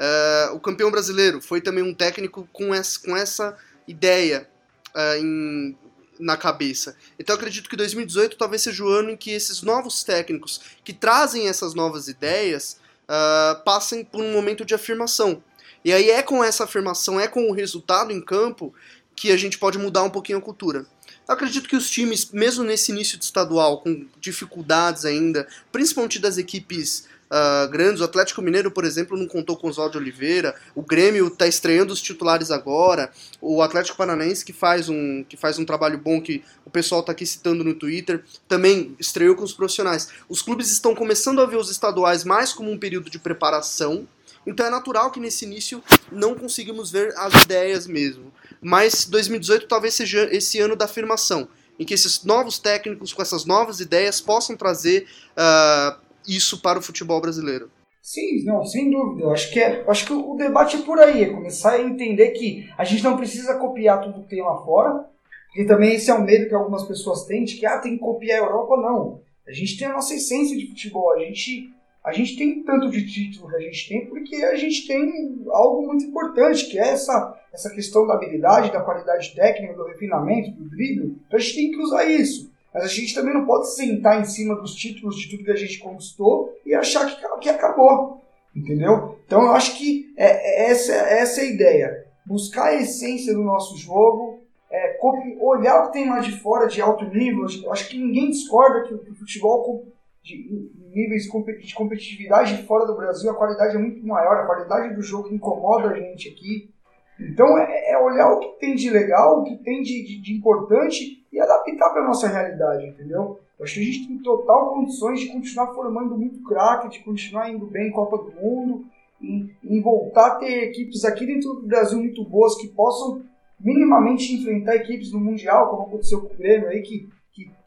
Uh, 0.00 0.54
o 0.54 0.60
campeão 0.60 0.90
brasileiro 0.90 1.42
foi 1.42 1.60
também 1.60 1.84
um 1.84 1.92
técnico 1.92 2.48
com 2.52 2.74
essa, 2.74 2.98
com 3.00 3.14
essa 3.14 3.58
ideia 3.86 4.48
uh, 4.94 5.16
em, 5.16 5.76
na 6.18 6.38
cabeça. 6.38 6.96
Então 7.18 7.34
acredito 7.34 7.68
que 7.68 7.76
2018 7.76 8.38
talvez 8.38 8.62
seja 8.62 8.82
o 8.82 8.88
ano 8.88 9.10
em 9.10 9.16
que 9.16 9.30
esses 9.30 9.60
novos 9.60 10.02
técnicos 10.02 10.60
que 10.82 10.94
trazem 10.94 11.48
essas 11.48 11.74
novas 11.74 12.08
ideias 12.08 12.78
uh, 13.04 13.62
passem 13.62 14.02
por 14.02 14.22
um 14.22 14.32
momento 14.32 14.64
de 14.64 14.74
afirmação. 14.74 15.42
E 15.84 15.92
aí 15.92 16.10
é 16.10 16.22
com 16.22 16.42
essa 16.42 16.64
afirmação, 16.64 17.20
é 17.20 17.26
com 17.26 17.50
o 17.50 17.52
resultado 17.52 18.10
em 18.10 18.20
campo 18.22 18.74
que 19.20 19.30
a 19.30 19.36
gente 19.36 19.58
pode 19.58 19.76
mudar 19.76 20.02
um 20.02 20.08
pouquinho 20.08 20.38
a 20.38 20.40
cultura. 20.40 20.86
Eu 21.28 21.34
acredito 21.34 21.68
que 21.68 21.76
os 21.76 21.90
times, 21.90 22.30
mesmo 22.32 22.64
nesse 22.64 22.90
início 22.90 23.18
de 23.18 23.24
estadual, 23.26 23.82
com 23.82 24.06
dificuldades 24.18 25.04
ainda, 25.04 25.46
principalmente 25.70 26.18
das 26.18 26.38
equipes 26.38 27.06
uh, 27.30 27.68
grandes. 27.68 28.00
O 28.00 28.04
Atlético 28.04 28.40
Mineiro, 28.40 28.70
por 28.70 28.82
exemplo, 28.82 29.18
não 29.18 29.26
contou 29.26 29.58
com 29.58 29.66
o 29.66 29.70
Oswaldo 29.70 29.98
Oliveira. 29.98 30.54
O 30.74 30.80
Grêmio 30.80 31.26
está 31.26 31.46
estreando 31.46 31.92
os 31.92 32.00
titulares 32.00 32.50
agora. 32.50 33.12
O 33.42 33.60
Atlético 33.60 33.98
Paranaense, 33.98 34.42
que 34.42 34.54
faz 34.54 34.88
um, 34.88 35.22
que 35.28 35.36
faz 35.36 35.58
um 35.58 35.66
trabalho 35.66 35.98
bom, 35.98 36.18
que 36.18 36.42
o 36.64 36.70
pessoal 36.70 37.02
está 37.02 37.12
aqui 37.12 37.26
citando 37.26 37.62
no 37.62 37.74
Twitter, 37.74 38.24
também 38.48 38.96
estreou 38.98 39.36
com 39.36 39.44
os 39.44 39.52
profissionais. 39.52 40.08
Os 40.30 40.40
clubes 40.40 40.70
estão 40.70 40.94
começando 40.94 41.42
a 41.42 41.46
ver 41.46 41.56
os 41.56 41.70
estaduais 41.70 42.24
mais 42.24 42.54
como 42.54 42.70
um 42.70 42.78
período 42.78 43.10
de 43.10 43.18
preparação. 43.18 44.08
Então 44.46 44.64
é 44.64 44.70
natural 44.70 45.10
que 45.10 45.20
nesse 45.20 45.44
início 45.44 45.84
não 46.10 46.34
conseguimos 46.34 46.90
ver 46.90 47.12
as 47.18 47.42
ideias 47.42 47.86
mesmo. 47.86 48.32
Mas 48.60 49.04
2018 49.06 49.66
talvez 49.66 49.94
seja 49.94 50.28
esse 50.32 50.58
ano 50.60 50.76
da 50.76 50.84
afirmação, 50.84 51.48
em 51.78 51.84
que 51.84 51.94
esses 51.94 52.24
novos 52.24 52.58
técnicos 52.58 53.12
com 53.12 53.22
essas 53.22 53.44
novas 53.44 53.80
ideias 53.80 54.20
possam 54.20 54.56
trazer 54.56 55.06
uh, 55.32 55.98
isso 56.28 56.60
para 56.60 56.78
o 56.78 56.82
futebol 56.82 57.20
brasileiro. 57.20 57.70
Sim, 58.02 58.44
não, 58.44 58.64
sem 58.64 58.90
dúvida. 58.90 59.24
Eu 59.24 59.30
acho 59.30 59.52
que, 59.52 59.60
é, 59.60 59.84
acho 59.86 60.06
que 60.06 60.12
o 60.12 60.34
debate 60.34 60.76
é 60.76 60.82
por 60.82 60.98
aí, 60.98 61.24
é 61.24 61.30
começar 61.30 61.72
a 61.72 61.82
entender 61.82 62.30
que 62.30 62.68
a 62.76 62.84
gente 62.84 63.04
não 63.04 63.16
precisa 63.16 63.58
copiar 63.58 64.00
tudo 64.02 64.22
que 64.22 64.30
tem 64.30 64.42
lá 64.42 64.56
fora, 64.64 65.06
porque 65.46 65.64
também 65.64 65.94
esse 65.94 66.10
é 66.10 66.14
um 66.14 66.22
medo 66.22 66.48
que 66.48 66.54
algumas 66.54 66.84
pessoas 66.84 67.24
têm, 67.24 67.44
de 67.44 67.56
que 67.56 67.66
ah, 67.66 67.78
tem 67.78 67.94
que 67.94 67.98
copiar 67.98 68.40
a 68.40 68.44
Europa, 68.44 68.76
não. 68.76 69.20
A 69.46 69.52
gente 69.52 69.76
tem 69.76 69.88
a 69.88 69.92
nossa 69.92 70.14
essência 70.14 70.56
de 70.56 70.68
futebol, 70.68 71.12
a 71.12 71.18
gente, 71.18 71.72
a 72.02 72.12
gente 72.12 72.36
tem 72.36 72.62
tanto 72.62 72.90
de 72.90 73.06
título 73.06 73.48
que 73.50 73.56
a 73.56 73.60
gente 73.60 73.88
tem, 73.88 74.06
porque 74.06 74.36
a 74.36 74.56
gente 74.56 74.86
tem 74.86 75.44
algo 75.48 75.86
muito 75.86 76.04
importante, 76.04 76.66
que 76.66 76.78
é 76.78 76.88
essa, 76.88 77.38
essa 77.52 77.70
questão 77.70 78.06
da 78.06 78.14
habilidade, 78.14 78.72
da 78.72 78.80
qualidade 78.80 79.34
técnica, 79.34 79.74
do 79.74 79.84
refinamento, 79.84 80.50
do 80.52 80.68
drible. 80.68 81.18
Então 81.26 81.38
a 81.38 81.42
gente 81.42 81.54
tem 81.54 81.70
que 81.70 81.82
usar 81.82 82.04
isso. 82.04 82.50
Mas 82.72 82.84
a 82.84 82.88
gente 82.88 83.14
também 83.14 83.34
não 83.34 83.44
pode 83.44 83.74
sentar 83.74 84.18
em 84.18 84.24
cima 84.24 84.54
dos 84.54 84.74
títulos 84.74 85.16
de 85.16 85.28
tudo 85.28 85.44
que 85.44 85.50
a 85.50 85.56
gente 85.56 85.78
conquistou 85.78 86.54
e 86.64 86.74
achar 86.74 87.04
que, 87.06 87.38
que 87.40 87.48
acabou. 87.48 88.22
Entendeu? 88.56 89.18
Então 89.26 89.42
eu 89.42 89.52
acho 89.52 89.76
que 89.76 90.12
é, 90.16 90.26
é 90.26 90.70
essa, 90.70 90.92
essa 90.92 91.40
é 91.40 91.44
a 91.44 91.48
ideia. 91.48 92.06
Buscar 92.24 92.68
a 92.68 92.74
essência 92.76 93.34
do 93.34 93.42
nosso 93.42 93.76
jogo, 93.76 94.40
é, 94.70 94.98
olhar 95.40 95.82
o 95.82 95.86
que 95.86 95.92
tem 95.92 96.08
lá 96.08 96.20
de 96.20 96.32
fora 96.32 96.66
de 96.66 96.80
alto 96.80 97.04
nível. 97.04 97.46
Eu 97.62 97.72
acho 97.72 97.88
que 97.88 97.98
ninguém 97.98 98.30
discorda 98.30 98.84
que 98.84 98.94
o 98.94 99.14
futebol 99.16 99.86
de 100.22 100.70
níveis 100.94 101.24
de 101.24 101.74
competitividade 101.74 102.62
fora 102.66 102.86
do 102.86 102.96
Brasil, 102.96 103.30
a 103.30 103.34
qualidade 103.34 103.76
é 103.76 103.78
muito 103.78 104.06
maior, 104.06 104.38
a 104.38 104.46
qualidade 104.46 104.94
do 104.94 105.02
jogo 105.02 105.32
incomoda 105.32 105.90
a 105.90 105.94
gente 105.94 106.28
aqui. 106.28 106.70
Então 107.18 107.58
é, 107.58 107.92
é 107.92 107.98
olhar 107.98 108.30
o 108.32 108.40
que 108.40 108.58
tem 108.58 108.74
de 108.74 108.90
legal, 108.90 109.40
o 109.40 109.44
que 109.44 109.56
tem 109.58 109.82
de, 109.82 110.04
de, 110.04 110.20
de 110.20 110.32
importante 110.34 111.24
e 111.32 111.40
adaptar 111.40 111.90
para 111.90 112.02
a 112.02 112.06
nossa 112.06 112.28
realidade, 112.28 112.86
entendeu? 112.86 113.38
Eu 113.58 113.64
acho 113.64 113.74
que 113.74 113.80
a 113.80 113.84
gente 113.84 114.08
tem 114.08 114.18
total 114.18 114.74
condições 114.74 115.20
de 115.20 115.28
continuar 115.28 115.74
formando 115.74 116.16
muito 116.16 116.42
craque, 116.42 116.88
de 116.88 117.04
continuar 117.04 117.50
indo 117.50 117.66
bem 117.66 117.88
em 117.88 117.92
Copa 117.92 118.16
do 118.16 118.32
Mundo, 118.40 118.86
em, 119.20 119.54
em 119.62 119.82
voltar 119.82 120.26
a 120.26 120.34
ter 120.36 120.64
equipes 120.64 121.04
aqui 121.04 121.26
dentro 121.26 121.54
do 121.54 121.66
Brasil 121.66 121.98
muito 121.98 122.24
boas 122.24 122.56
que 122.56 122.68
possam 122.68 123.22
minimamente 123.60 124.34
enfrentar 124.34 124.76
equipes 124.76 125.12
no 125.12 125.20
Mundial, 125.20 125.68
como 125.68 125.82
aconteceu 125.82 126.22
com 126.22 126.32
o 126.32 126.36
Grêmio 126.36 126.68
aí, 126.68 126.80
que, 126.80 127.06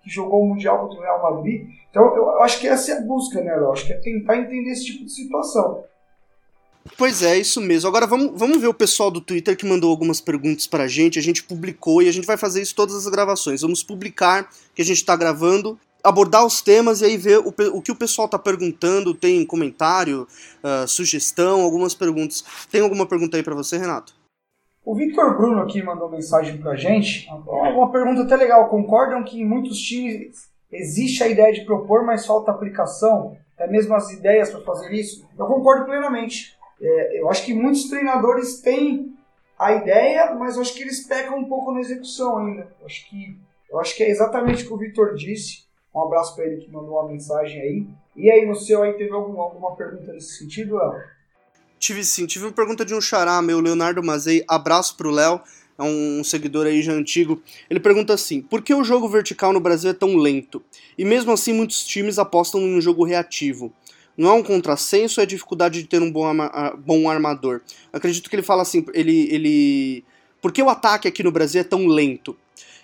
que, 0.03 0.09
jogou 0.09 0.43
o 0.43 0.49
Mundial 0.49 0.79
contra 0.79 0.99
o 0.99 1.01
Real 1.01 1.21
Madrid. 1.21 1.67
Então 1.89 2.15
eu, 2.15 2.41
acho 2.41 2.59
que 2.59 2.67
essa 2.67 2.91
é 2.91 2.97
a 2.97 3.01
busca, 3.01 3.41
né, 3.41 3.55
eu 3.55 3.71
acho 3.71 3.85
que 3.85 3.93
é 3.93 3.97
tentar 3.97 4.37
entender 4.37 4.71
esse 4.71 4.85
tipo 4.85 5.05
de 5.05 5.11
situação. 5.11 5.83
Pois 6.97 7.23
é, 7.23 7.37
isso 7.37 7.61
mesmo. 7.61 7.87
Agora 7.87 8.05
vamos, 8.05 8.37
vamos 8.37 8.59
ver 8.59 8.67
o 8.67 8.73
pessoal 8.73 9.09
do 9.09 9.21
Twitter 9.21 9.55
que 9.55 9.65
mandou 9.65 9.89
algumas 9.89 10.19
perguntas 10.19 10.67
pra 10.67 10.87
gente. 10.87 11.17
A 11.17 11.21
gente 11.21 11.43
publicou 11.43 12.01
e 12.01 12.09
a 12.09 12.11
gente 12.11 12.27
vai 12.27 12.35
fazer 12.35 12.61
isso 12.61 12.75
todas 12.75 12.95
as 12.95 13.07
gravações. 13.07 13.61
Vamos 13.61 13.81
publicar 13.81 14.49
que 14.75 14.81
a 14.81 14.85
gente 14.85 15.03
tá 15.05 15.15
gravando. 15.15 15.79
abordar 16.03 16.45
os 16.45 16.61
temas 16.61 16.99
e 16.99 17.05
aí 17.05 17.15
ver 17.15 17.39
o, 17.39 17.53
o 17.73 17.81
que 17.81 17.91
o 17.91 17.95
pessoal 17.95 18.27
tá 18.27 18.37
perguntando, 18.37 19.13
tem 19.13 19.45
comentário, 19.45 20.27
ah, 20.61 20.85
sugestão, 20.85 21.61
algumas 21.61 21.95
perguntas. 21.95 22.43
Tem 22.69 22.81
alguma 22.81 23.05
pergunta 23.05 23.37
aí 23.37 23.43
pra 23.43 23.55
você, 23.55 23.77
Renato? 23.77 24.13
O 24.85 24.93
Victor 24.95 25.37
Bruno 25.37 25.61
aqui 25.61 25.81
mandou 25.81 26.09
mensagem 26.09 26.57
pra 26.57 26.75
gente. 26.75 27.27
Uma 27.29 27.91
pergunta 27.91 28.23
até 28.23 28.35
legal. 28.35 28.67
Concordam 28.67 29.23
que 29.23 29.41
em 29.41 29.45
muitos 29.45 29.79
times 29.79 30.49
existe 30.71 31.23
a 31.23 31.27
ideia 31.27 31.53
de 31.53 31.61
propor, 31.61 32.03
mas 32.03 32.25
falta 32.25 32.51
aplicação? 32.51 33.37
Até 33.55 33.67
mesmo 33.67 33.93
as 33.95 34.11
ideias 34.11 34.49
para 34.49 34.61
fazer 34.61 34.91
isso? 34.91 35.25
Eu 35.37 35.45
concordo 35.45 35.85
plenamente. 35.85 36.57
É, 36.81 37.21
eu 37.21 37.29
acho 37.29 37.45
que 37.45 37.53
muitos 37.53 37.87
treinadores 37.87 38.59
têm 38.61 39.13
a 39.57 39.71
ideia, 39.73 40.33
mas 40.35 40.55
eu 40.55 40.61
acho 40.61 40.73
que 40.73 40.81
eles 40.81 41.07
pecam 41.07 41.37
um 41.37 41.45
pouco 41.45 41.71
na 41.71 41.79
execução 41.79 42.39
ainda. 42.39 42.67
Eu 42.79 42.85
acho 42.85 43.09
que, 43.09 43.39
eu 43.71 43.79
acho 43.79 43.95
que 43.95 44.03
é 44.03 44.09
exatamente 44.09 44.65
o 44.65 44.67
que 44.67 44.73
o 44.73 44.77
Victor 44.77 45.15
disse. 45.15 45.63
Um 45.95 46.01
abraço 46.01 46.35
para 46.35 46.45
ele 46.45 46.57
que 46.57 46.71
mandou 46.71 46.99
uma 46.99 47.07
mensagem 47.07 47.61
aí. 47.61 47.87
E 48.15 48.29
aí, 48.29 48.45
no 48.45 48.55
seu 48.55 48.83
aí, 48.83 48.93
teve 48.93 49.13
alguma, 49.13 49.43
alguma 49.43 49.75
pergunta 49.75 50.11
nesse 50.11 50.39
sentido, 50.39 50.75
Léo? 50.75 50.93
Tive 51.83 52.01
sim, 52.01 52.25
tive 52.25 52.45
uma 52.45 52.51
pergunta 52.53 52.85
de 52.85 52.95
um 52.95 53.01
xará 53.01 53.41
meu, 53.41 53.59
Leonardo 53.59 54.01
Mazei, 54.01 54.41
abraço 54.47 54.95
pro 54.95 55.11
Léo, 55.11 55.41
é 55.77 55.83
um 55.83 56.23
seguidor 56.23 56.65
aí 56.65 56.81
já 56.81 56.93
antigo. 56.93 57.41
Ele 57.69 57.77
pergunta 57.77 58.13
assim: 58.13 58.39
por 58.41 58.61
que 58.61 58.73
o 58.73 58.85
jogo 58.85 59.09
vertical 59.09 59.51
no 59.51 59.59
Brasil 59.59 59.89
é 59.89 59.93
tão 59.93 60.15
lento? 60.15 60.63
E 60.97 61.03
mesmo 61.03 61.33
assim 61.33 61.51
muitos 61.51 61.85
times 61.85 62.17
apostam 62.17 62.61
em 62.61 62.77
um 62.77 62.79
jogo 62.79 63.03
reativo. 63.03 63.73
Não 64.17 64.29
é 64.29 64.33
um 64.33 64.41
contrassenso, 64.41 65.19
é 65.19 65.25
dificuldade 65.25 65.81
de 65.81 65.89
ter 65.89 66.01
um 66.01 66.09
bom, 66.09 66.25
arma- 66.25 66.51
ah, 66.53 66.73
bom 66.73 67.09
armador. 67.09 67.59
Acredito 67.91 68.29
que 68.29 68.35
ele 68.37 68.43
fala 68.43 68.61
assim, 68.61 68.85
ele, 68.93 69.27
ele. 69.29 70.05
Por 70.41 70.53
que 70.53 70.63
o 70.63 70.69
ataque 70.69 71.09
aqui 71.09 71.21
no 71.21 71.33
Brasil 71.33 71.59
é 71.59 71.65
tão 71.65 71.85
lento? 71.85 72.33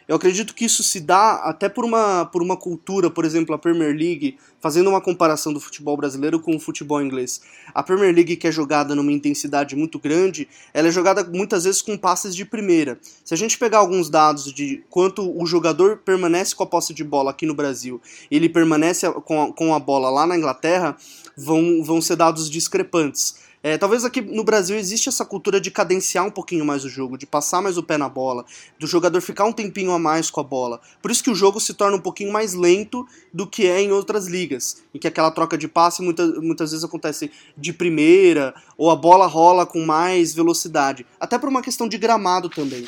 Eu 0.09 0.15
acredito 0.15 0.55
que 0.55 0.65
isso 0.65 0.81
se 0.81 0.99
dá 0.99 1.35
até 1.35 1.69
por 1.69 1.85
uma, 1.85 2.25
por 2.25 2.41
uma 2.41 2.57
cultura, 2.57 3.11
por 3.11 3.25
exemplo, 3.25 3.53
a 3.53 3.59
Premier 3.59 3.95
League, 3.95 4.39
fazendo 4.59 4.89
uma 4.89 4.99
comparação 4.99 5.53
do 5.53 5.59
futebol 5.59 5.95
brasileiro 5.95 6.39
com 6.39 6.55
o 6.55 6.59
futebol 6.59 6.99
inglês. 6.99 7.39
A 7.75 7.83
Premier 7.83 8.11
League, 8.11 8.35
que 8.35 8.47
é 8.47 8.51
jogada 8.51 8.95
numa 8.95 9.11
intensidade 9.11 9.75
muito 9.75 9.99
grande, 9.99 10.47
ela 10.73 10.87
é 10.87 10.91
jogada 10.91 11.23
muitas 11.23 11.65
vezes 11.65 11.83
com 11.83 11.95
passes 11.95 12.35
de 12.35 12.43
primeira. 12.43 12.97
Se 13.23 13.35
a 13.35 13.37
gente 13.37 13.55
pegar 13.55 13.77
alguns 13.77 14.09
dados 14.09 14.51
de 14.51 14.83
quanto 14.89 15.31
o 15.39 15.45
jogador 15.45 15.97
permanece 15.97 16.55
com 16.55 16.63
a 16.63 16.67
posse 16.67 16.91
de 16.91 17.03
bola 17.03 17.29
aqui 17.29 17.45
no 17.45 17.53
Brasil 17.53 18.01
e 18.31 18.35
ele 18.35 18.49
permanece 18.49 19.07
com 19.11 19.43
a, 19.43 19.53
com 19.53 19.75
a 19.75 19.79
bola 19.79 20.09
lá 20.09 20.25
na 20.25 20.35
Inglaterra, 20.35 20.97
vão, 21.37 21.83
vão 21.83 22.01
ser 22.01 22.15
dados 22.15 22.49
discrepantes. 22.49 23.35
É, 23.61 23.77
talvez 23.77 24.05
aqui 24.05 24.21
no 24.21 24.43
Brasil 24.43 24.77
existe 24.77 25.09
essa 25.09 25.25
cultura 25.25 25.59
de 25.59 25.69
cadenciar 25.69 26.25
um 26.25 26.31
pouquinho 26.31 26.63
mais 26.63 26.85
o 26.85 26.89
jogo, 26.89 27.17
de 27.17 27.25
passar 27.25 27.61
mais 27.61 27.77
o 27.77 27.83
pé 27.83 27.97
na 27.97 28.07
bola, 28.07 28.45
do 28.79 28.87
jogador 28.87 29.19
ficar 29.19 29.43
um 29.43 29.51
tempinho 29.51 29.91
a 29.91 29.99
mais 29.99 30.31
com 30.31 30.39
a 30.39 30.43
bola. 30.43 30.79
Por 31.01 31.11
isso 31.11 31.21
que 31.21 31.29
o 31.29 31.35
jogo 31.35 31.59
se 31.59 31.73
torna 31.73 31.97
um 31.97 32.01
pouquinho 32.01 32.31
mais 32.31 32.53
lento 32.53 33.05
do 33.33 33.45
que 33.45 33.67
é 33.67 33.81
em 33.81 33.91
outras 33.91 34.27
ligas, 34.27 34.81
em 34.95 34.99
que 34.99 35.07
aquela 35.07 35.29
troca 35.29 35.57
de 35.57 35.67
passe 35.67 36.01
muita, 36.01 36.25
muitas 36.41 36.71
vezes 36.71 36.85
acontece 36.85 37.29
de 37.57 37.73
primeira, 37.73 38.53
ou 38.77 38.89
a 38.89 38.95
bola 38.95 39.27
rola 39.27 39.65
com 39.65 39.85
mais 39.85 40.33
velocidade. 40.33 41.05
Até 41.19 41.37
por 41.37 41.49
uma 41.49 41.61
questão 41.61 41.87
de 41.87 41.97
gramado 41.97 42.49
também. 42.49 42.85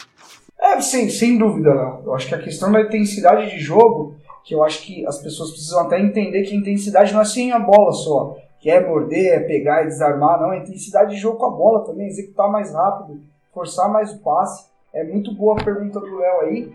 É, 0.57 0.79
sim, 0.79 1.09
sem 1.09 1.37
dúvida, 1.37 1.73
Léo. 1.73 2.03
Eu 2.05 2.15
acho 2.15 2.29
que 2.29 2.35
a 2.35 2.41
questão 2.41 2.71
da 2.71 2.81
intensidade 2.81 3.49
de 3.49 3.59
jogo, 3.59 4.15
que 4.45 4.55
eu 4.55 4.63
acho 4.63 4.83
que 4.83 5.05
as 5.05 5.17
pessoas 5.17 5.51
precisam 5.51 5.81
até 5.81 5.99
entender 5.99 6.43
que 6.43 6.53
a 6.53 6.57
intensidade 6.57 7.11
não 7.11 7.21
é 7.21 7.25
sem 7.25 7.51
a 7.51 7.59
bola 7.59 7.91
só. 7.91 8.37
Que 8.61 8.69
é 8.69 8.79
morder, 8.79 9.33
é 9.33 9.39
pegar 9.39 9.83
e 9.83 9.87
desarmar, 9.87 10.39
não. 10.39 10.53
É 10.53 10.59
intensidade 10.59 11.15
de 11.15 11.19
jogo 11.19 11.37
com 11.37 11.47
a 11.47 11.49
bola 11.49 11.83
também, 11.83 12.07
executar 12.07 12.49
mais 12.49 12.71
rápido, 12.71 13.19
forçar 13.51 13.91
mais 13.91 14.13
o 14.13 14.19
passe. 14.19 14.69
É 14.93 15.03
muito 15.03 15.33
boa 15.33 15.59
a 15.59 15.63
pergunta 15.63 15.99
do 15.99 16.17
Léo 16.17 16.41
aí. 16.41 16.73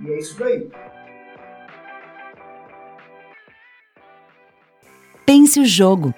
E 0.00 0.10
é 0.10 0.18
isso 0.18 0.38
daí. 0.38 0.70
Pense 5.24 5.58
o 5.58 5.64
jogo. 5.64 6.12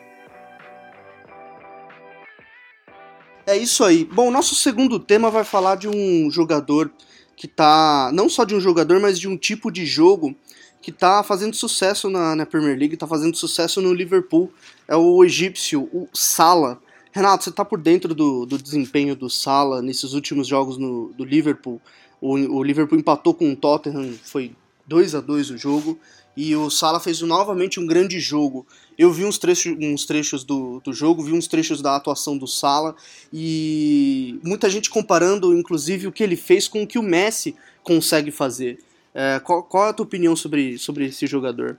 É 3.47 3.57
isso 3.57 3.85
aí. 3.85 4.05
Bom, 4.05 4.29
nosso 4.33 4.57
segundo 4.57 4.99
tema 4.99 5.31
vai 5.31 5.45
falar 5.45 5.77
de 5.77 5.89
um 5.89 6.29
jogador 6.33 6.91
que 7.37 7.47
tá. 7.47 8.11
Não 8.13 8.29
só 8.29 8.45
de 8.45 8.57
um 8.57 8.61
jogador, 8.61 8.99
mas 8.99 9.21
de 9.21 9.29
um 9.29 9.37
tipo 9.37 9.71
de 9.71 9.87
jogo 9.87 10.35
que 10.83 10.91
tá 10.91 11.23
fazendo 11.23 11.55
sucesso 11.55 12.11
na, 12.11 12.35
na 12.35 12.47
Premier 12.47 12.77
League, 12.77 12.97
tá 12.97 13.07
fazendo 13.07 13.37
sucesso 13.37 13.81
no 13.81 13.95
Liverpool. 13.95 14.53
É 14.89 14.97
o 14.97 15.25
egípcio, 15.25 15.89
o 15.93 16.09
Salah. 16.13 16.79
Renato, 17.13 17.45
você 17.45 17.51
tá 17.51 17.65
por 17.65 17.81
dentro 17.81 18.15
do, 18.15 18.45
do 18.45 18.59
desempenho 18.59 19.17
do 19.17 19.31
Salah 19.31 19.81
nesses 19.81 20.13
últimos 20.13 20.47
jogos 20.47 20.77
no, 20.77 21.13
do 21.15 21.25
Liverpool. 21.25 21.81
O, 22.21 22.35
o 22.35 22.63
Liverpool 22.63 22.99
empatou 22.99 23.35
com 23.35 23.53
o 23.53 23.57
Tottenham, 23.57 24.13
foi 24.23 24.55
2 24.87 25.15
a 25.15 25.21
2 25.21 25.51
o 25.51 25.59
jogo. 25.59 25.99
E 26.37 26.55
o 26.55 26.69
Salah 26.69 27.01
fez 27.01 27.23
novamente 27.23 27.81
um 27.81 27.87
grande 27.87 28.21
jogo. 28.21 28.67
Eu 28.99 29.11
vi 29.11 29.25
uns 29.25 29.39
trechos, 29.39 29.75
uns 29.81 30.05
trechos 30.05 30.45
do, 30.45 30.81
do 30.81 30.93
jogo, 30.93 31.23
vi 31.23 31.33
uns 31.33 31.49
trechos 31.49 31.81
da 31.81 31.97
atuação 31.97 32.37
do 32.37 32.47
Salah 32.47 32.95
e 33.33 34.39
muita 34.45 34.69
gente 34.69 34.91
comparando, 34.91 35.57
inclusive, 35.57 36.07
o 36.07 36.13
que 36.13 36.23
ele 36.23 36.37
fez 36.37 36.69
com 36.69 36.83
o 36.83 36.87
que 36.87 36.99
o 36.99 37.03
Messi 37.03 37.57
consegue 37.83 38.31
fazer. 38.31 38.79
É, 39.15 39.41
qual, 39.41 39.63
qual 39.63 39.87
é 39.87 39.89
a 39.89 39.93
tua 39.95 40.05
opinião 40.05 40.37
sobre, 40.37 40.77
sobre 40.77 41.07
esse 41.07 41.27
jogador? 41.27 41.79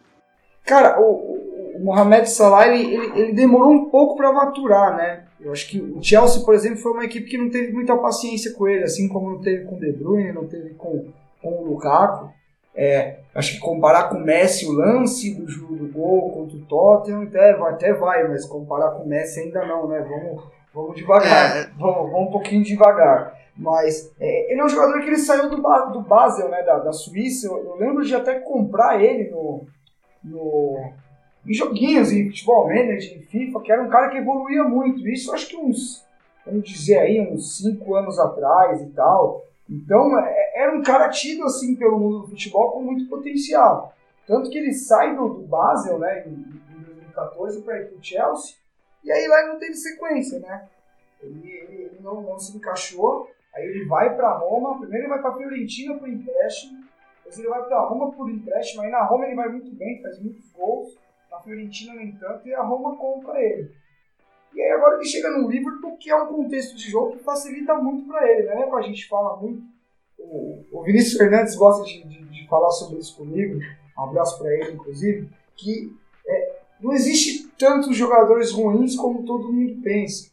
Cara, 0.66 1.00
o, 1.00 1.27
o, 1.80 1.86
Mohamed 1.86 2.30
Salah, 2.30 2.68
ele, 2.68 2.94
ele, 2.94 3.20
ele 3.20 3.34
demorou 3.34 3.72
um 3.72 3.90
pouco 3.90 4.16
para 4.16 4.32
maturar, 4.32 4.96
né? 4.96 5.24
Eu 5.40 5.52
acho 5.52 5.70
que 5.70 5.80
o 5.80 6.02
Chelsea, 6.02 6.44
por 6.44 6.56
exemplo, 6.56 6.80
foi 6.80 6.92
uma 6.92 7.06
equipe 7.06 7.30
que 7.30 7.38
não 7.38 7.50
teve 7.50 7.72
muita 7.72 7.96
paciência 7.96 8.54
com 8.54 8.68
ele, 8.68 8.84
assim 8.84 9.08
como 9.08 9.32
não 9.32 9.42
teve 9.42 9.66
com 9.66 9.76
o 9.76 9.80
De 9.80 9.92
Bruyne, 9.92 10.32
não 10.32 10.48
teve 10.48 10.72
com, 10.72 11.06
com 11.42 11.50
o 11.50 11.66
Lukaku. 11.66 12.30
É, 12.76 13.20
acho 13.34 13.54
que 13.54 13.60
comparar 13.60 14.10
com 14.10 14.18
o 14.18 14.24
Messi 14.24 14.68
o 14.68 14.72
lance 14.72 15.34
do 15.34 15.48
jogo 15.48 15.76
do 15.76 15.88
gol 15.92 16.32
contra 16.32 16.58
o 16.58 16.62
Tottenham 16.62 17.24
até, 17.24 17.52
até 17.52 17.94
vai, 17.94 18.28
mas 18.28 18.46
comparar 18.46 18.92
com 18.92 19.04
o 19.04 19.08
Messi 19.08 19.40
ainda 19.40 19.66
não, 19.66 19.88
né? 19.88 20.00
Vamos, 20.08 20.44
vamos 20.74 20.96
devagar, 20.96 21.58
É. 21.58 21.70
vamos, 21.78 22.12
vamos 22.12 22.28
um 22.28 22.32
pouquinho 22.32 22.64
devagar. 22.64 23.36
Mas 23.56 24.14
é, 24.20 24.52
ele 24.52 24.62
é 24.62 24.64
um 24.64 24.70
jogador 24.70 25.00
que 25.02 25.08
ele 25.08 25.18
saiu 25.18 25.50
do, 25.50 25.56
do 25.56 26.02
Basel, 26.02 26.50
né, 26.50 26.62
da, 26.62 26.78
da 26.78 26.94
Suíça. 26.94 27.48
Eu, 27.48 27.58
eu 27.58 27.76
lembro 27.78 28.06
de 28.06 28.14
até 28.14 28.40
comprar 28.40 29.02
ele 29.02 29.32
no, 29.32 29.66
no, 30.24 30.92
em 31.48 31.54
joguinhos, 31.54 32.12
em 32.12 32.28
futebol 32.28 32.68
manager, 32.68 33.18
em 33.18 33.22
FIFA, 33.22 33.62
que 33.62 33.72
era 33.72 33.84
um 33.84 33.90
cara 33.90 34.10
que 34.10 34.18
evoluía 34.18 34.64
muito. 34.64 35.08
Isso 35.08 35.34
acho 35.34 35.48
que 35.48 35.56
uns, 35.56 36.06
vamos 36.46 36.68
dizer 36.70 36.98
aí, 37.00 37.22
uns 37.22 37.58
5 37.58 37.96
anos 37.96 38.20
atrás 38.20 38.82
e 38.82 38.88
tal. 38.88 39.46
Então, 39.70 40.18
é- 40.20 40.54
era 40.56 40.78
um 40.78 40.84
cara 40.84 41.10
tido 41.10 41.44
assim 41.46 41.76
pelo 41.76 42.00
mundo 42.00 42.20
do 42.22 42.28
futebol 42.30 42.72
com 42.72 42.82
muito 42.82 43.08
potencial. 43.08 43.94
Tanto 44.26 44.50
que 44.50 44.58
ele 44.58 44.74
sai 44.74 45.16
do, 45.16 45.30
do 45.30 45.48
Basel, 45.48 46.00
né, 46.00 46.26
em, 46.28 46.32
em 46.32 46.84
2014 46.84 47.62
para 47.62 47.80
ir 47.82 47.86
pro 47.88 48.04
Chelsea, 48.04 48.56
e 49.04 49.12
aí 49.12 49.26
lá 49.28 49.40
ele 49.40 49.54
não 49.54 49.60
teve 49.60 49.74
sequência, 49.74 50.40
né? 50.40 50.68
Ele, 51.22 51.48
ele, 51.50 51.82
ele 51.84 52.00
não, 52.02 52.22
não 52.22 52.38
se 52.38 52.56
encaixou, 52.58 53.30
aí 53.56 53.66
ele 53.66 53.86
vai 53.86 54.16
para 54.16 54.38
Roma, 54.38 54.78
primeiro 54.80 55.06
ele 55.06 55.14
vai 55.14 55.22
para 55.22 55.36
Fiorentina 55.38 55.96
por 55.98 56.10
empréstimo, 56.10 56.84
depois 57.18 57.40
ele 57.40 57.48
vai 57.48 57.64
para 57.64 57.80
Roma 57.88 58.12
por 58.12 58.30
empréstimo, 58.30 58.82
aí 58.84 58.92
na 58.92 59.04
Roma 59.06 59.26
ele 59.26 59.36
vai 59.36 59.48
muito 59.50 59.74
bem, 59.76 60.02
faz 60.02 60.20
muitos 60.22 60.52
gols, 60.52 60.98
na 61.32 61.40
Fiorentina 61.40 61.94
nem 61.94 62.12
tanto, 62.14 62.48
e 62.48 62.54
a 62.54 62.62
Roma 62.62 62.96
compra 62.96 63.42
ele. 63.42 63.72
E 64.54 64.62
aí 64.62 64.72
agora 64.72 64.96
ele 64.96 65.06
chega 65.06 65.30
no 65.30 65.50
Liverpool, 65.50 65.98
que 65.98 66.10
é 66.10 66.16
um 66.16 66.28
contexto 66.28 66.76
de 66.76 66.90
jogo 66.90 67.18
que 67.18 67.24
facilita 67.24 67.76
muito 67.76 68.08
para 68.08 68.30
ele, 68.32 68.44
né? 68.44 68.70
A 68.74 68.82
gente 68.82 69.08
fala 69.08 69.38
muito, 69.38 69.62
o, 70.20 70.84
Vinícius 70.84 71.18
Fernandes 71.18 71.56
gosta 71.56 71.84
de, 71.86 72.04
de, 72.04 72.24
de 72.24 72.48
falar 72.48 72.72
sobre 72.72 73.00
isso 73.00 73.16
comigo, 73.16 73.60
um 73.98 74.04
abraço 74.04 74.38
para 74.40 74.54
ele, 74.54 74.72
inclusive, 74.72 75.30
que 75.56 75.96
é, 76.26 76.60
não 76.80 76.94
existe 76.94 77.48
tantos 77.58 77.96
jogadores 77.96 78.52
ruins 78.52 78.96
como 78.96 79.26
todo 79.26 79.52
mundo 79.52 79.82
pensa. 79.82 80.32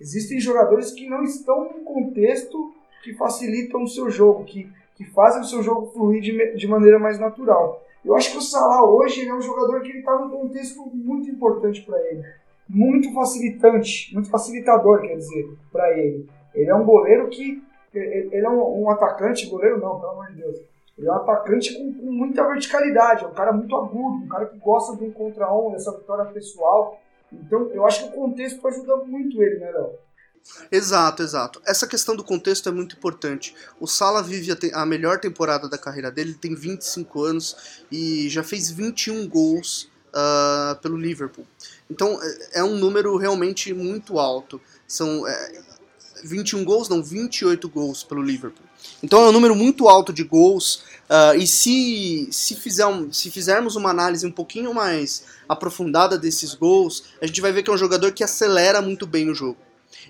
Existem 0.00 0.40
jogadores 0.40 0.90
que 0.90 1.08
não 1.08 1.22
estão 1.22 1.64
num 1.64 1.84
contexto 1.84 2.74
que 3.02 3.14
facilitam 3.14 3.82
o 3.82 3.88
seu 3.88 4.10
jogo, 4.10 4.44
que, 4.44 4.70
que 4.96 5.04
fazem 5.04 5.42
o 5.42 5.44
seu 5.44 5.62
jogo 5.62 5.90
fluir 5.92 6.20
de, 6.20 6.56
de 6.56 6.66
maneira 6.66 6.98
mais 6.98 7.18
natural. 7.18 7.83
Eu 8.04 8.14
acho 8.14 8.32
que 8.32 8.38
o 8.38 8.42
Salah 8.42 8.84
hoje 8.84 9.26
é 9.26 9.34
um 9.34 9.40
jogador 9.40 9.80
que 9.80 9.88
ele 9.88 10.00
está 10.00 10.18
num 10.18 10.30
contexto 10.30 10.84
muito 10.92 11.30
importante 11.30 11.82
para 11.82 11.98
ele. 12.00 12.22
Muito 12.68 13.12
facilitante, 13.14 14.12
muito 14.12 14.30
facilitador, 14.30 15.00
quer 15.00 15.16
dizer, 15.16 15.56
para 15.72 15.98
ele. 15.98 16.28
Ele 16.54 16.70
é 16.70 16.74
um 16.74 16.84
goleiro 16.84 17.28
que. 17.28 17.62
Ele 17.92 18.44
é 18.44 18.50
um, 18.50 18.82
um 18.82 18.90
atacante, 18.90 19.46
goleiro 19.46 19.78
não, 19.78 20.00
pelo 20.00 20.12
amor 20.12 20.26
de 20.28 20.34
Deus. 20.34 20.58
Ele 20.98 21.08
é 21.08 21.12
um 21.12 21.16
atacante 21.16 21.76
com, 21.76 21.92
com 21.92 22.12
muita 22.12 22.46
verticalidade, 22.46 23.24
é 23.24 23.26
um 23.26 23.32
cara 23.32 23.52
muito 23.52 23.74
agudo, 23.76 24.24
um 24.24 24.28
cara 24.28 24.46
que 24.46 24.58
gosta 24.58 24.96
de 24.96 25.04
um 25.04 25.12
contra 25.12 25.52
um, 25.52 25.72
dessa 25.72 25.96
vitória 25.96 26.24
pessoal. 26.32 26.98
Então, 27.32 27.68
eu 27.72 27.86
acho 27.86 28.04
que 28.04 28.16
o 28.16 28.20
contexto 28.20 28.66
ajuda 28.66 28.96
muito 28.98 29.42
ele, 29.42 29.58
né, 29.58 29.70
Léo? 29.70 29.90
Exato, 30.70 31.22
exato. 31.22 31.62
Essa 31.64 31.86
questão 31.86 32.14
do 32.14 32.24
contexto 32.24 32.68
é 32.68 32.72
muito 32.72 32.96
importante. 32.96 33.54
O 33.80 33.86
Salah 33.86 34.22
vive 34.22 34.52
a, 34.52 34.82
a 34.82 34.86
melhor 34.86 35.18
temporada 35.18 35.68
da 35.68 35.78
carreira 35.78 36.10
dele, 36.10 36.30
ele 36.30 36.38
tem 36.38 36.54
25 36.54 37.22
anos 37.24 37.56
e 37.90 38.28
já 38.28 38.42
fez 38.42 38.70
21 38.70 39.28
gols 39.28 39.88
ah, 40.12 40.78
pelo 40.80 40.96
Liverpool. 40.96 41.46
Então 41.90 42.22
é- 42.22 42.60
é 42.60 42.64
um 42.64 42.76
número 42.76 43.16
realmente 43.16 43.72
muito 43.74 44.18
alto. 44.18 44.60
São 44.86 45.26
é, 45.26 45.62
21 46.24 46.64
gols, 46.64 46.88
não, 46.88 47.02
28 47.02 47.68
gols 47.68 48.04
pelo 48.04 48.22
Liverpool. 48.22 48.64
Então 49.02 49.24
é 49.24 49.28
um 49.28 49.32
número 49.32 49.54
muito 49.54 49.88
alto 49.88 50.12
de 50.12 50.22
gols. 50.22 50.84
Uh, 51.04 51.36
e 51.36 51.46
se, 51.46 52.28
se, 52.30 52.54
fizer 52.54 52.86
um, 52.86 53.12
se 53.12 53.30
fizermos 53.30 53.76
uma 53.76 53.90
análise 53.90 54.26
um 54.26 54.30
pouquinho 54.30 54.72
mais 54.72 55.24
aprofundada 55.48 56.16
desses 56.16 56.54
gols, 56.54 57.04
a 57.20 57.26
gente 57.26 57.40
vai 57.40 57.52
ver 57.52 57.62
que 57.62 57.70
é 57.70 57.72
um 57.72 57.78
jogador 57.78 58.12
que 58.12 58.24
acelera 58.24 58.80
muito 58.80 59.06
bem 59.06 59.28
o 59.28 59.34
jogo. 59.34 59.58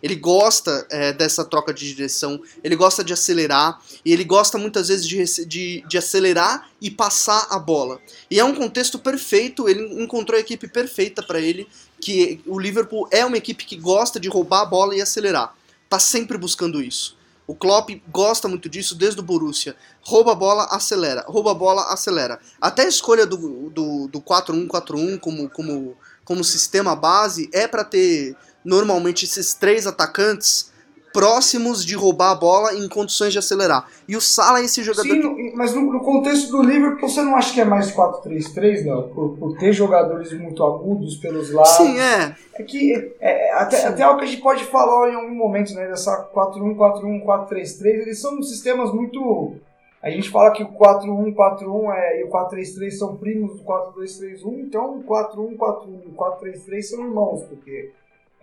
Ele 0.02 0.14
gosta 0.14 0.86
é, 0.90 1.12
dessa 1.12 1.44
troca 1.44 1.72
de 1.72 1.94
direção, 1.94 2.40
ele 2.62 2.76
gosta 2.76 3.02
de 3.02 3.12
acelerar, 3.12 3.80
e 4.04 4.12
ele 4.12 4.24
gosta 4.24 4.58
muitas 4.58 4.88
vezes 4.88 5.06
de, 5.06 5.46
de, 5.46 5.84
de, 5.86 5.98
acelerar 5.98 6.68
e 6.80 6.90
passar 6.90 7.46
a 7.50 7.58
bola. 7.58 8.00
E 8.30 8.38
é 8.38 8.44
um 8.44 8.54
contexto 8.54 8.98
perfeito, 8.98 9.68
ele 9.68 10.02
encontrou 10.02 10.36
a 10.36 10.40
equipe 10.40 10.68
perfeita 10.68 11.22
para 11.22 11.40
ele, 11.40 11.68
que 12.00 12.40
o 12.46 12.58
Liverpool 12.58 13.08
é 13.10 13.24
uma 13.24 13.36
equipe 13.36 13.64
que 13.64 13.76
gosta 13.76 14.20
de 14.20 14.28
roubar 14.28 14.62
a 14.62 14.66
bola 14.66 14.94
e 14.94 15.00
acelerar. 15.00 15.54
Tá 15.88 15.98
sempre 15.98 16.36
buscando 16.36 16.82
isso. 16.82 17.16
O 17.46 17.54
Klopp 17.54 17.90
gosta 18.08 18.48
muito 18.48 18.68
disso 18.68 18.94
desde 18.94 19.20
o 19.20 19.22
Borussia. 19.22 19.76
Rouba 20.00 20.32
a 20.32 20.34
bola, 20.34 20.64
acelera. 20.70 21.24
Rouba 21.28 21.50
a 21.50 21.54
bola, 21.54 21.92
acelera. 21.92 22.40
Até 22.60 22.84
a 22.84 22.88
escolha 22.88 23.26
do, 23.26 23.68
do, 23.68 24.08
do 24.08 24.20
4-1-4-1 24.20 25.20
como, 25.20 25.50
como, 25.50 25.96
como 26.24 26.44
sistema 26.44 26.96
base 26.96 27.50
é 27.52 27.68
para 27.68 27.84
ter 27.84 28.34
normalmente 28.64 29.24
esses 29.24 29.54
três 29.54 29.86
atacantes 29.86 30.72
próximos 31.14 31.84
de 31.84 31.94
roubar 31.94 32.32
a 32.32 32.34
bola 32.34 32.74
em 32.74 32.88
condições 32.88 33.32
de 33.32 33.38
acelerar. 33.38 33.86
E 34.08 34.16
o 34.16 34.20
Salah 34.20 34.60
é 34.60 34.64
esse 34.64 34.82
jogador. 34.82 35.08
Sim, 35.08 35.20
que... 35.20 35.52
mas 35.54 35.72
no, 35.72 35.80
no, 35.92 36.00
contexto 36.00 36.50
do 36.50 36.60
Liverpool, 36.60 37.08
você 37.08 37.22
não 37.22 37.36
acha 37.36 37.54
que 37.54 37.60
é 37.60 37.64
mais 37.64 37.92
4-3-3, 37.92 38.84
não? 38.84 39.08
Por, 39.10 39.36
por, 39.38 39.56
ter 39.56 39.72
jogadores 39.72 40.32
muito 40.32 40.64
agudos 40.64 41.16
pelos 41.18 41.52
lados. 41.52 41.70
Sim, 41.70 42.00
é. 42.00 42.34
É 42.54 42.62
que 42.64 42.92
é, 43.20 43.48
é 43.48 43.52
até, 43.54 43.86
até 43.86 44.02
algo 44.02 44.18
que 44.18 44.24
a 44.24 44.28
gente 44.28 44.42
pode 44.42 44.64
falar 44.64 45.08
em 45.08 45.14
algum 45.14 45.34
momento, 45.36 45.72
né? 45.74 45.86
Dessa 45.86 46.28
4-1, 46.34 46.74
4-1, 46.74 47.24
4-3-3, 47.24 47.84
eles 47.84 48.20
são 48.20 48.42
sistemas 48.42 48.92
muito. 48.92 49.54
A 50.02 50.10
gente 50.10 50.28
fala 50.28 50.50
que 50.50 50.64
o 50.64 50.72
4-1-4-1 50.72 51.94
é, 51.94 52.20
e 52.20 52.24
o 52.24 52.28
4-3-3 52.28 52.90
são 52.90 53.16
primos 53.16 53.56
do 53.56 53.64
4-2-3-1, 53.64 54.66
então 54.66 54.98
o 54.98 55.04
4-1-4-1 55.04 56.02
e 56.04 56.08
o 56.08 56.14
4-3-3 56.14 56.82
são 56.82 57.04
irmãos, 57.04 57.44
porque 57.44 57.92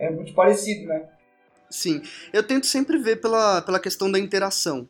é 0.02 0.10
muito 0.10 0.34
parecido, 0.34 0.88
né? 0.88 1.04
Sim, 1.70 2.02
eu 2.32 2.42
tento 2.42 2.66
sempre 2.66 2.98
ver 2.98 3.20
pela, 3.20 3.62
pela 3.62 3.80
questão 3.80 4.10
da 4.10 4.18
interação. 4.18 4.86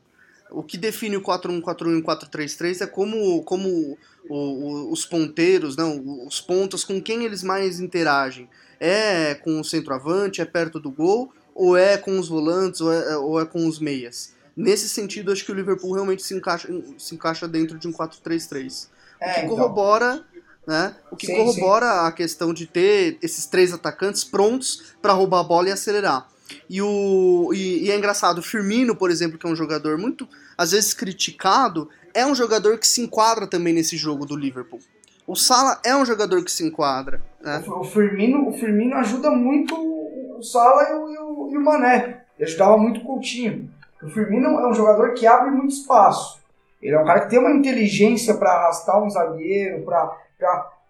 O 0.50 0.62
que 0.62 0.76
define 0.76 1.16
o 1.16 1.22
4-1-4-1 1.22 1.98
e 1.98 2.00
o 2.00 2.02
4-3-3 2.02 2.80
é 2.82 2.86
como, 2.86 3.42
como 3.44 3.96
o, 4.28 4.34
o, 4.34 4.92
os 4.92 5.04
ponteiros, 5.04 5.76
não, 5.76 6.26
os 6.26 6.40
pontos, 6.40 6.82
com 6.84 7.00
quem 7.00 7.24
eles 7.24 7.42
mais 7.42 7.78
interagem. 7.78 8.48
É 8.80 9.34
com 9.34 9.60
o 9.60 9.64
centroavante, 9.64 10.40
é 10.40 10.44
perto 10.44 10.80
do 10.80 10.90
gol, 10.90 11.32
ou 11.54 11.76
é 11.76 11.96
com 11.96 12.18
os 12.18 12.28
volantes, 12.28 12.80
ou 12.80 12.92
é, 12.92 13.16
ou 13.16 13.40
é 13.40 13.46
com 13.46 13.66
os 13.66 13.78
meias. 13.78 14.34
Nesse 14.56 14.88
sentido, 14.88 15.30
acho 15.30 15.44
que 15.44 15.52
o 15.52 15.54
Liverpool 15.54 15.92
realmente 15.92 16.22
se 16.22 16.34
encaixa, 16.34 16.68
se 16.98 17.14
encaixa 17.14 17.46
dentro 17.46 17.78
de 17.78 17.86
um 17.86 17.92
4-3-3. 17.92 18.88
É, 19.20 19.30
o 19.30 19.34
que 19.34 19.40
então. 19.40 19.56
Né? 20.66 20.94
O 21.10 21.16
que 21.16 21.26
sim, 21.26 21.36
corrobora 21.36 21.86
sim. 21.86 22.06
a 22.06 22.12
questão 22.12 22.52
de 22.52 22.66
ter 22.66 23.18
esses 23.22 23.46
três 23.46 23.72
atacantes 23.72 24.24
prontos 24.24 24.94
para 25.00 25.12
roubar 25.12 25.40
a 25.40 25.44
bola 25.44 25.68
e 25.68 25.72
acelerar. 25.72 26.28
E, 26.68 26.82
o, 26.82 27.50
e, 27.54 27.86
e, 27.86 27.90
é 27.90 27.96
engraçado, 27.96 28.38
o 28.38 28.42
Firmino, 28.42 28.94
por 28.94 29.10
exemplo, 29.10 29.38
que 29.38 29.46
é 29.46 29.50
um 29.50 29.56
jogador 29.56 29.96
muito, 29.98 30.28
às 30.56 30.72
vezes, 30.72 30.92
criticado, 30.92 31.88
é 32.14 32.26
um 32.26 32.34
jogador 32.34 32.78
que 32.78 32.86
se 32.86 33.00
enquadra 33.00 33.46
também 33.46 33.72
nesse 33.72 33.96
jogo 33.96 34.26
do 34.26 34.36
Liverpool. 34.36 34.80
O 35.26 35.34
Salah 35.34 35.80
é 35.84 35.96
um 35.96 36.04
jogador 36.04 36.44
que 36.44 36.50
se 36.50 36.66
enquadra. 36.66 37.22
Né? 37.40 37.62
O, 37.66 37.84
Firmino, 37.84 38.48
o 38.48 38.52
Firmino 38.52 38.96
ajuda 38.96 39.30
muito 39.30 39.74
o 39.74 40.42
Salah 40.42 40.90
e 40.90 40.94
o, 40.94 41.08
e 41.08 41.18
o, 41.18 41.50
e 41.52 41.56
o 41.56 41.60
Mané. 41.60 42.24
Ele 42.38 42.48
ajudava 42.48 42.76
muito 42.76 43.00
o 43.00 43.04
Coutinho. 43.04 43.70
O 44.02 44.10
Firmino 44.10 44.48
é 44.48 44.68
um 44.68 44.74
jogador 44.74 45.14
que 45.14 45.26
abre 45.26 45.50
muito 45.50 45.72
espaço. 45.72 46.40
Ele 46.82 46.96
é 46.96 47.00
um 47.00 47.04
cara 47.04 47.20
que 47.20 47.30
tem 47.30 47.38
uma 47.38 47.52
inteligência 47.52 48.34
para 48.34 48.50
arrastar 48.50 49.00
um 49.00 49.08
zagueiro, 49.08 49.84
para 49.84 50.18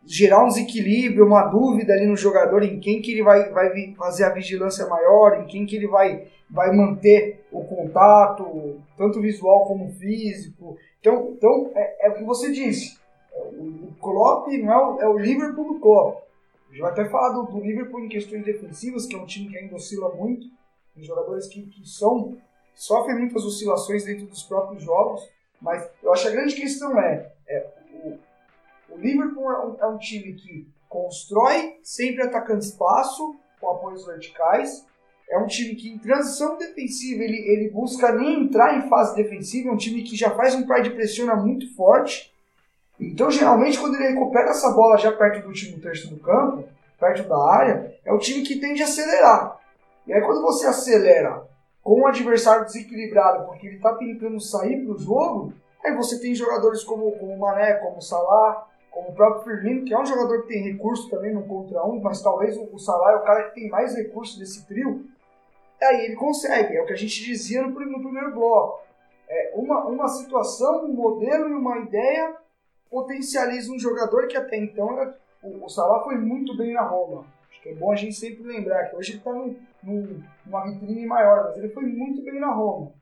gerar 0.05 0.45
um 0.45 0.49
desequilíbrio, 0.49 1.27
uma 1.27 1.45
dúvida 1.45 1.93
ali 1.93 2.07
no 2.07 2.17
jogador 2.17 2.63
em 2.63 2.81
quem 2.81 3.01
que 3.01 3.13
ele 3.13 3.23
vai, 3.23 3.51
vai 3.51 3.95
fazer 3.97 4.25
a 4.25 4.31
vigilância 4.31 4.87
maior, 4.87 5.41
em 5.41 5.47
quem 5.47 5.65
que 5.65 5.77
ele 5.77 5.87
vai, 5.87 6.27
vai 6.51 6.75
manter 6.75 7.45
o 7.53 7.63
contato, 7.65 8.81
tanto 8.97 9.21
visual 9.21 9.67
como 9.67 9.93
físico. 9.93 10.77
Então, 11.01 11.35
então 11.37 11.71
é, 11.75 12.07
é 12.07 12.11
o 12.11 12.15
que 12.15 12.25
você 12.25 12.51
disse. 12.51 12.99
O 13.35 13.93
Klopp 14.01 14.49
não 14.49 14.73
é 14.73 14.77
o, 14.77 15.01
é 15.01 15.09
o 15.09 15.19
Liverpool 15.19 15.75
do 15.75 15.81
Klopp. 15.81 16.23
A 16.69 16.73
gente 16.73 16.83
vai 16.83 16.93
até 16.93 17.05
falar 17.09 17.31
do, 17.31 17.45
do, 17.45 17.61
Liverpool 17.61 18.01
em 18.01 18.09
questões 18.09 18.45
defensivas, 18.45 19.07
que 19.07 19.15
é 19.15 19.19
um 19.19 19.27
time 19.27 19.51
que 19.51 19.59
ainda 19.59 19.75
oscila 19.75 20.15
muito. 20.15 20.47
Tem 20.95 21.05
jogadores 21.05 21.47
que, 21.47 21.63
que 21.63 21.89
são 21.89 22.37
sofrem 22.75 23.19
muitas 23.19 23.45
oscilações 23.45 24.05
dentro 24.05 24.27
dos 24.27 24.43
próprios 24.43 24.83
jogos. 24.83 25.29
Mas 25.61 25.89
eu 26.03 26.13
acho 26.13 26.23
que 26.23 26.29
a 26.29 26.33
grande 26.33 26.55
questão 26.55 26.99
é, 26.99 27.31
é 27.47 27.67
o, 28.95 28.99
Liverpool 28.99 29.51
é 29.51 29.67
um, 29.67 29.77
é 29.81 29.87
um 29.87 29.99
time 29.99 30.35
que 30.35 30.67
constrói, 30.89 31.79
sempre 31.83 32.23
atacando 32.23 32.61
espaço, 32.61 33.35
com 33.61 33.71
apoios 33.71 34.07
verticais. 34.07 34.87
É 35.31 35.39
um 35.39 35.47
time 35.47 35.75
que 35.75 35.89
em 35.89 35.99
transição 35.99 36.59
defensiva 36.59 37.23
ele, 37.23 37.39
ele 37.39 37.71
busca 37.71 38.13
nem 38.13 38.45
entrar 38.45 38.77
em 38.77 38.89
fase 38.89 39.17
defensiva. 39.17 39.71
É 39.71 39.73
um 39.73 39.77
time 39.77 40.03
que 40.03 40.17
já 40.17 40.31
faz 40.31 40.55
um 40.55 40.67
par 40.67 40.83
de 40.83 40.91
pressiona 40.91 41.35
muito 41.35 41.75
forte. 41.75 42.33
Então, 43.01 43.31
geralmente, 43.31 43.79
quando 43.79 43.95
ele 43.97 44.09
recupera 44.09 44.51
essa 44.51 44.71
bola 44.73 44.99
já 44.99 45.11
perto 45.13 45.43
do 45.43 45.49
último 45.49 45.81
terço 45.81 46.09
do 46.11 46.21
campo, 46.21 46.69
perto 47.01 47.29
da 47.29 47.53
área, 47.53 47.97
é 48.05 48.13
o 48.13 48.19
time 48.19 48.43
que 48.43 48.61
tende 48.61 48.83
a 48.83 48.85
acelerar. 48.85 49.59
E 50.07 50.13
aí, 50.13 50.21
quando 50.21 50.43
você 50.43 50.67
acelera 50.67 51.43
com 51.83 52.01
o 52.01 52.07
adversário 52.07 52.65
desequilibrado, 52.65 53.47
porque 53.47 53.67
ele 53.67 53.77
está 53.77 53.95
tentando 53.95 54.39
sair 54.41 54.85
para 54.85 54.95
o 54.95 54.99
jogo, 54.99 55.53
aí 55.85 55.97
você 55.97 56.21
tem 56.21 56.35
jogadores 56.35 56.85
como, 56.85 57.11
como 57.13 57.33
o 57.33 57.41
Mané, 57.41 57.75
como 57.75 57.97
o 57.97 58.03
Salah, 58.03 58.69
como 58.93 59.09
o 59.09 59.15
próprio 59.15 59.43
Firmino, 59.43 59.85
que 59.85 59.95
é 59.95 59.99
um 59.99 60.07
jogador 60.07 60.43
que 60.43 60.49
tem 60.49 60.63
recurso 60.71 61.09
também 61.09 61.33
no 61.33 61.45
contra 61.45 61.85
um, 61.85 61.99
mas 61.99 62.23
talvez 62.23 62.57
o, 62.57 62.79
Salah 62.79 63.13
é 63.13 63.17
o 63.17 63.25
cara 63.25 63.49
que 63.49 63.55
tem 63.55 63.69
mais 63.71 63.97
recurso 63.97 64.39
desse 64.39 64.67
trio, 64.67 65.07
aí 65.81 66.05
ele 66.05 66.15
consegue, 66.15 66.77
é 66.77 66.83
o 66.83 66.87
que 66.87 66.93
a 66.93 66.97
gente 66.97 67.25
dizia 67.25 67.63
no, 67.63 67.73
primeiro 67.75 68.33
bloco. 68.33 68.83
É 69.29 69.53
uma, 69.55 69.87
uma 69.87 70.09
situação, 70.09 70.85
um 70.85 70.93
modelo 70.93 71.49
e 71.49 71.55
uma 71.55 71.79
ideia 71.79 72.37
potencializa 72.91 73.73
um 73.73 73.79
jogador 73.79 74.29
que 74.29 74.37
até 74.37 74.59
então 74.59 74.93
era, 74.93 75.19
o, 75.43 75.65
o 75.65 75.69
Salah 75.71 76.05
foi 76.05 76.19
muito 76.19 76.55
bem 76.55 76.75
na 76.75 76.83
Roma. 76.83 77.25
Acho 77.51 77.63
que 77.63 77.71
é 77.71 77.75
bom 77.75 77.93
a 77.93 77.97
gente 77.97 78.15
sempre 78.15 78.43
lembrar 78.43 78.91
que 78.91 78.97
hoje 78.97 79.13
ele 79.13 79.19
está 79.19 79.33
numa 79.83 80.65
vitrine 80.65 81.07
maior, 81.07 81.45
mas 81.45 81.57
ele 81.57 81.71
foi 81.71 81.85
muito 81.85 82.23
bem 82.23 82.39
na 82.39 82.53
Roma. 82.53 82.93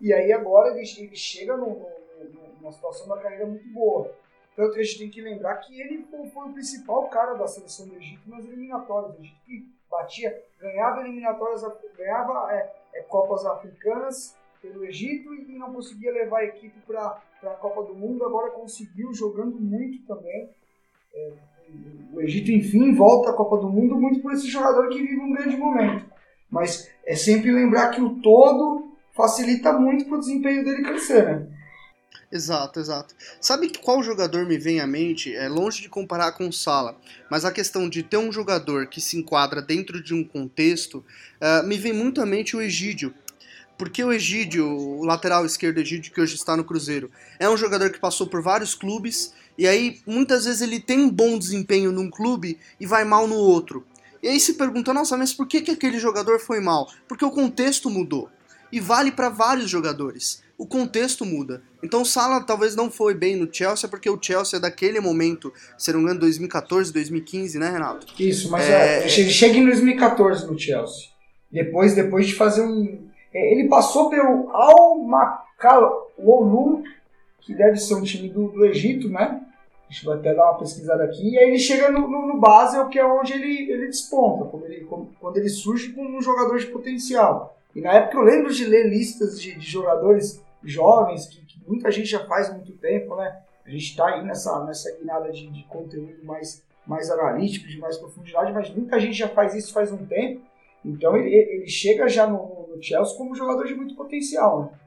E 0.00 0.12
aí 0.12 0.32
agora 0.32 0.70
ele, 0.70 0.88
ele 0.98 1.16
chega 1.16 1.56
numa 1.56 2.70
situação 2.70 3.08
da 3.08 3.20
carreira 3.20 3.44
muito 3.44 3.68
boa. 3.72 4.21
Tanto 4.54 4.74
que 4.74 4.80
a 4.80 4.82
gente 4.82 4.98
tem 4.98 5.10
que 5.10 5.22
lembrar 5.22 5.56
que 5.56 5.80
ele 5.80 6.04
foi, 6.04 6.48
o 6.48 6.52
principal 6.52 7.08
cara 7.08 7.34
da 7.34 7.46
seleção 7.46 7.88
do 7.88 7.96
Egito 7.96 8.28
nas 8.28 8.44
eliminatórias. 8.44 9.16
O 9.16 9.20
Egito 9.20 9.40
que 9.46 9.66
batia, 9.90 10.42
ganhava 10.60 11.00
eliminatórias, 11.00 11.62
ganhava 11.96 12.52
é, 12.52 12.72
é, 12.94 13.02
Copas 13.02 13.46
Africanas 13.46 14.36
pelo 14.60 14.84
Egito 14.84 15.34
e 15.34 15.58
não 15.58 15.72
conseguia 15.72 16.12
levar 16.12 16.40
a 16.40 16.44
equipe 16.44 16.78
para 16.86 17.20
a 17.42 17.54
Copa 17.54 17.82
do 17.84 17.94
Mundo. 17.94 18.24
Agora 18.24 18.50
conseguiu, 18.50 19.12
jogando 19.14 19.58
muito 19.58 20.06
também. 20.06 20.50
É, 21.14 21.32
o 22.12 22.20
Egito, 22.20 22.50
enfim, 22.52 22.94
volta 22.94 23.30
à 23.30 23.34
Copa 23.34 23.56
do 23.56 23.70
Mundo 23.70 23.98
muito 23.98 24.20
por 24.20 24.32
esse 24.32 24.46
jogador 24.46 24.88
que 24.90 25.00
vive 25.00 25.20
um 25.20 25.32
grande 25.32 25.56
momento. 25.56 26.04
Mas 26.50 26.90
é 27.06 27.16
sempre 27.16 27.50
lembrar 27.50 27.90
que 27.90 28.02
o 28.02 28.20
todo 28.20 28.92
facilita 29.12 29.72
muito 29.72 30.04
para 30.04 30.16
o 30.16 30.20
desempenho 30.20 30.62
dele 30.62 30.82
crescer, 30.82 31.24
né? 31.24 31.61
Exato, 32.32 32.80
exato. 32.80 33.14
Sabe 33.38 33.70
qual 33.82 34.02
jogador 34.02 34.46
me 34.46 34.56
vem 34.56 34.80
à 34.80 34.86
mente? 34.86 35.36
É 35.36 35.50
longe 35.50 35.82
de 35.82 35.88
comparar 35.90 36.32
com 36.32 36.48
o 36.48 36.52
Sala, 36.52 36.98
mas 37.30 37.44
a 37.44 37.52
questão 37.52 37.90
de 37.90 38.02
ter 38.02 38.16
um 38.16 38.32
jogador 38.32 38.86
que 38.86 39.02
se 39.02 39.18
enquadra 39.18 39.60
dentro 39.60 40.02
de 40.02 40.14
um 40.14 40.24
contexto, 40.24 41.04
uh, 41.42 41.66
me 41.66 41.76
vem 41.76 41.92
muito 41.92 42.22
à 42.22 42.26
mente 42.26 42.56
o 42.56 42.62
Egídio. 42.62 43.14
Porque 43.76 44.02
o 44.02 44.10
Egídio, 44.10 44.66
o 44.66 45.04
lateral 45.04 45.44
esquerdo 45.44 45.76
Egídio, 45.76 46.10
que 46.10 46.22
hoje 46.22 46.34
está 46.34 46.56
no 46.56 46.64
Cruzeiro, 46.64 47.10
é 47.38 47.50
um 47.50 47.56
jogador 47.56 47.90
que 47.90 48.00
passou 48.00 48.26
por 48.26 48.40
vários 48.40 48.74
clubes, 48.74 49.34
e 49.58 49.68
aí 49.68 50.00
muitas 50.06 50.46
vezes 50.46 50.62
ele 50.62 50.80
tem 50.80 51.00
um 51.00 51.10
bom 51.10 51.38
desempenho 51.38 51.92
num 51.92 52.08
clube 52.08 52.58
e 52.80 52.86
vai 52.86 53.04
mal 53.04 53.28
no 53.28 53.36
outro. 53.36 53.84
E 54.22 54.28
aí 54.28 54.40
se 54.40 54.54
pergunta, 54.54 54.94
nossa, 54.94 55.18
mas 55.18 55.34
por 55.34 55.46
que, 55.46 55.60
que 55.60 55.72
aquele 55.72 55.98
jogador 55.98 56.38
foi 56.38 56.60
mal? 56.60 56.90
Porque 57.06 57.26
o 57.26 57.30
contexto 57.30 57.90
mudou. 57.90 58.30
E 58.72 58.80
vale 58.80 59.12
para 59.12 59.28
vários 59.28 59.70
jogadores 59.70 60.42
o 60.62 60.66
contexto 60.66 61.24
muda. 61.24 61.60
Então 61.82 62.02
o 62.02 62.06
Salah 62.06 62.40
talvez 62.40 62.76
não 62.76 62.88
foi 62.88 63.14
bem 63.14 63.34
no 63.34 63.52
Chelsea, 63.52 63.88
porque 63.88 64.08
o 64.08 64.16
Chelsea 64.20 64.58
é 64.58 64.60
daquele 64.60 65.00
momento, 65.00 65.52
se 65.76 65.92
não 65.92 65.98
me 65.98 66.04
engano, 66.04 66.20
2014, 66.20 66.92
2015, 66.92 67.58
né, 67.58 67.70
Renato? 67.70 68.06
Isso, 68.22 68.48
mas 68.48 68.70
é, 68.70 69.00
é, 69.00 69.02
ele 69.02 69.30
chega 69.30 69.58
em 69.58 69.64
2014 69.64 70.46
no 70.46 70.56
Chelsea. 70.56 71.08
Depois, 71.50 71.96
depois 71.96 72.28
de 72.28 72.34
fazer 72.34 72.62
um. 72.62 73.08
É, 73.34 73.52
ele 73.52 73.68
passou 73.68 74.08
pelo 74.08 74.50
Al 74.50 74.98
Makalolu, 74.98 76.84
que 77.40 77.52
deve 77.54 77.76
ser 77.76 77.94
um 77.94 78.02
time 78.02 78.28
do, 78.28 78.48
do 78.48 78.64
Egito, 78.64 79.08
né? 79.08 79.40
A 79.90 79.92
gente 79.92 80.06
vai 80.06 80.16
até 80.16 80.32
dar 80.32 80.44
uma 80.44 80.58
pesquisada 80.58 81.02
aqui. 81.02 81.28
E 81.28 81.38
aí 81.38 81.48
ele 81.48 81.58
chega 81.58 81.90
no, 81.90 82.08
no, 82.08 82.28
no 82.28 82.40
Basel, 82.40 82.88
que 82.88 83.00
é 83.00 83.04
onde 83.04 83.32
ele, 83.32 83.70
ele 83.70 83.86
desponta, 83.88 84.44
quando 84.44 84.66
ele, 84.66 84.86
quando 85.20 85.36
ele 85.36 85.48
surge 85.48 85.92
como 85.92 86.16
um 86.16 86.22
jogador 86.22 86.56
de 86.56 86.66
potencial. 86.66 87.58
E 87.74 87.80
na 87.80 87.92
época 87.92 88.18
eu 88.18 88.22
lembro 88.22 88.52
de 88.52 88.64
ler 88.64 88.88
listas 88.88 89.40
de, 89.40 89.54
de 89.54 89.66
jogadores 89.66 90.42
jovens, 90.62 91.26
que, 91.26 91.44
que 91.44 91.60
muita 91.66 91.90
gente 91.90 92.06
já 92.06 92.24
faz 92.26 92.50
há 92.50 92.54
muito 92.54 92.72
tempo, 92.72 93.16
né? 93.16 93.40
A 93.64 93.70
gente 93.70 93.84
está 93.84 94.06
aí 94.06 94.24
nessa, 94.24 94.64
nessa 94.64 94.94
guinada 94.98 95.30
de, 95.30 95.48
de 95.48 95.62
conteúdo 95.64 96.24
mais, 96.24 96.64
mais 96.86 97.10
analítico, 97.10 97.68
de 97.68 97.78
mais 97.78 97.96
profundidade, 97.96 98.52
mas 98.52 98.70
muita 98.70 98.98
gente 98.98 99.16
já 99.16 99.28
faz 99.28 99.54
isso 99.54 99.72
faz 99.72 99.92
um 99.92 100.04
tempo. 100.04 100.42
Então 100.84 101.16
ele, 101.16 101.34
ele 101.34 101.68
chega 101.68 102.08
já 102.08 102.26
no, 102.26 102.68
no 102.68 102.82
Chelsea 102.82 103.16
como 103.16 103.30
um 103.30 103.34
jogador 103.34 103.66
de 103.66 103.74
muito 103.74 103.94
potencial, 103.94 104.62
né? 104.62 104.78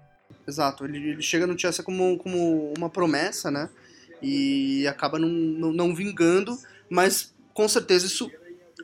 Exato, 0.47 0.85
ele, 0.85 0.97
ele 0.97 1.21
chega 1.21 1.47
no 1.47 1.57
Chelsea 1.57 1.83
como, 1.83 2.17
como 2.17 2.73
uma 2.77 2.89
promessa, 2.89 3.49
né? 3.49 3.69
E 4.21 4.87
acaba 4.87 5.17
não, 5.17 5.27
não, 5.27 5.71
não 5.71 5.95
vingando, 5.95 6.57
mas 6.89 7.33
com 7.53 7.67
certeza 7.67 8.05
isso 8.05 8.29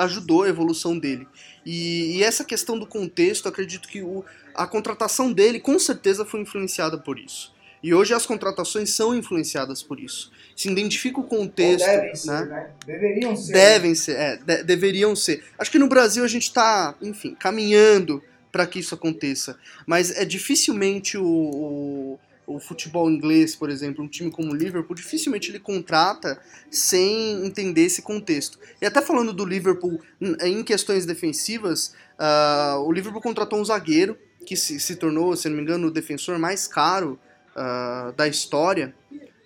ajudou 0.04 0.44
a 0.44 0.50
evolução 0.50 0.98
dele. 0.98 1.28
E, 1.66 2.18
e, 2.18 2.24
essa 2.24 2.44
questão 2.44 2.78
do 2.78 2.86
contexto, 2.86 3.48
acredito 3.48 3.88
que 3.88 4.02
o, 4.02 4.24
a 4.54 4.66
contratação 4.66 5.32
dele 5.32 5.60
com 5.60 5.78
certeza 5.78 6.26
foi 6.26 6.42
influenciada 6.42 6.98
por 6.98 7.20
isso. 7.20 7.54
E 7.84 7.94
hoje 7.94 8.14
as 8.14 8.26
contratações 8.26 8.92
são 8.92 9.16
influenciadas 9.16 9.82
por 9.82 10.00
isso. 10.00 10.32
Se 10.56 10.70
identifica 10.70 11.20
o 11.20 11.24
contexto. 11.24 11.88
Ou 11.88 11.96
devem 11.96 12.16
ser, 12.16 12.32
né? 12.32 12.46
né? 12.46 12.70
Deveriam 12.86 13.36
ser. 13.36 13.54
Devem 13.54 13.96
ser, 13.96 14.16
é, 14.18 14.38
de, 14.38 14.64
deveriam 14.64 15.16
ser. 15.16 15.44
Acho 15.58 15.72
que 15.72 15.80
no 15.80 15.88
Brasil 15.88 16.24
a 16.24 16.28
gente 16.28 16.44
está, 16.44 16.96
enfim, 17.02 17.36
caminhando 17.36 18.24
para 18.52 18.68
que 18.68 18.80
isso 18.80 18.94
aconteça. 18.94 19.58
Mas 19.88 20.12
é 20.12 20.26
dificilmente 20.26 21.18
o, 21.18 21.26
o, 21.26 22.20
o, 22.56 22.60
futebol 22.60 23.10
inglês, 23.10 23.56
por 23.56 23.70
exemplo, 23.70 24.04
um 24.04 24.08
time 24.08 24.30
como 24.32 24.52
o 24.52 24.56
Liverpool, 24.56 24.96
dificilmente 24.96 25.50
ele 25.52 25.60
contrata 25.60 26.40
sem 26.70 27.46
entender 27.46 27.82
esse 27.82 28.02
contexto. 28.02 28.60
E 28.82 28.86
até 28.86 29.02
falando 29.02 29.34
do 29.34 29.46
Liverpool 29.46 30.00
em 30.42 30.64
questões 30.64 31.06
defensivas, 31.06 31.94
uh, 32.20 32.80
o 32.86 32.92
Liverpool 32.92 33.22
contratou 33.22 33.60
um 33.60 33.66
zagueiro 33.66 34.18
que 34.46 34.56
se, 34.56 34.80
se 34.80 34.96
tornou, 34.96 35.36
se 35.36 35.48
não 35.50 35.56
me 35.56 35.62
engano, 35.62 35.88
o 35.88 35.92
defensor 35.92 36.38
mais 36.40 36.68
caro 36.68 37.20
uh, 37.56 38.12
da 38.14 38.28
história, 38.28 38.94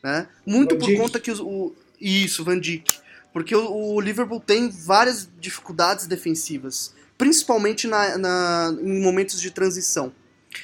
né? 0.04 0.28
Muito 0.46 0.78
por 0.78 0.94
conta 0.96 1.20
que 1.20 1.32
os, 1.32 1.39
o 1.39 1.74
isso, 2.00 2.44
Van 2.44 2.60
Dijk, 2.60 3.00
porque 3.34 3.56
o, 3.56 3.94
o 3.96 4.00
Liverpool 4.00 4.39
tem 4.39 4.70
várias 4.70 5.28
dificuldades 5.39 6.08
defensivas, 6.08 6.94
principalmente 7.18 7.88
na, 7.88 8.18
na- 8.18 8.78
em 8.82 9.02
momentos 9.02 9.41
de 9.41 9.52
transição. 9.52 10.13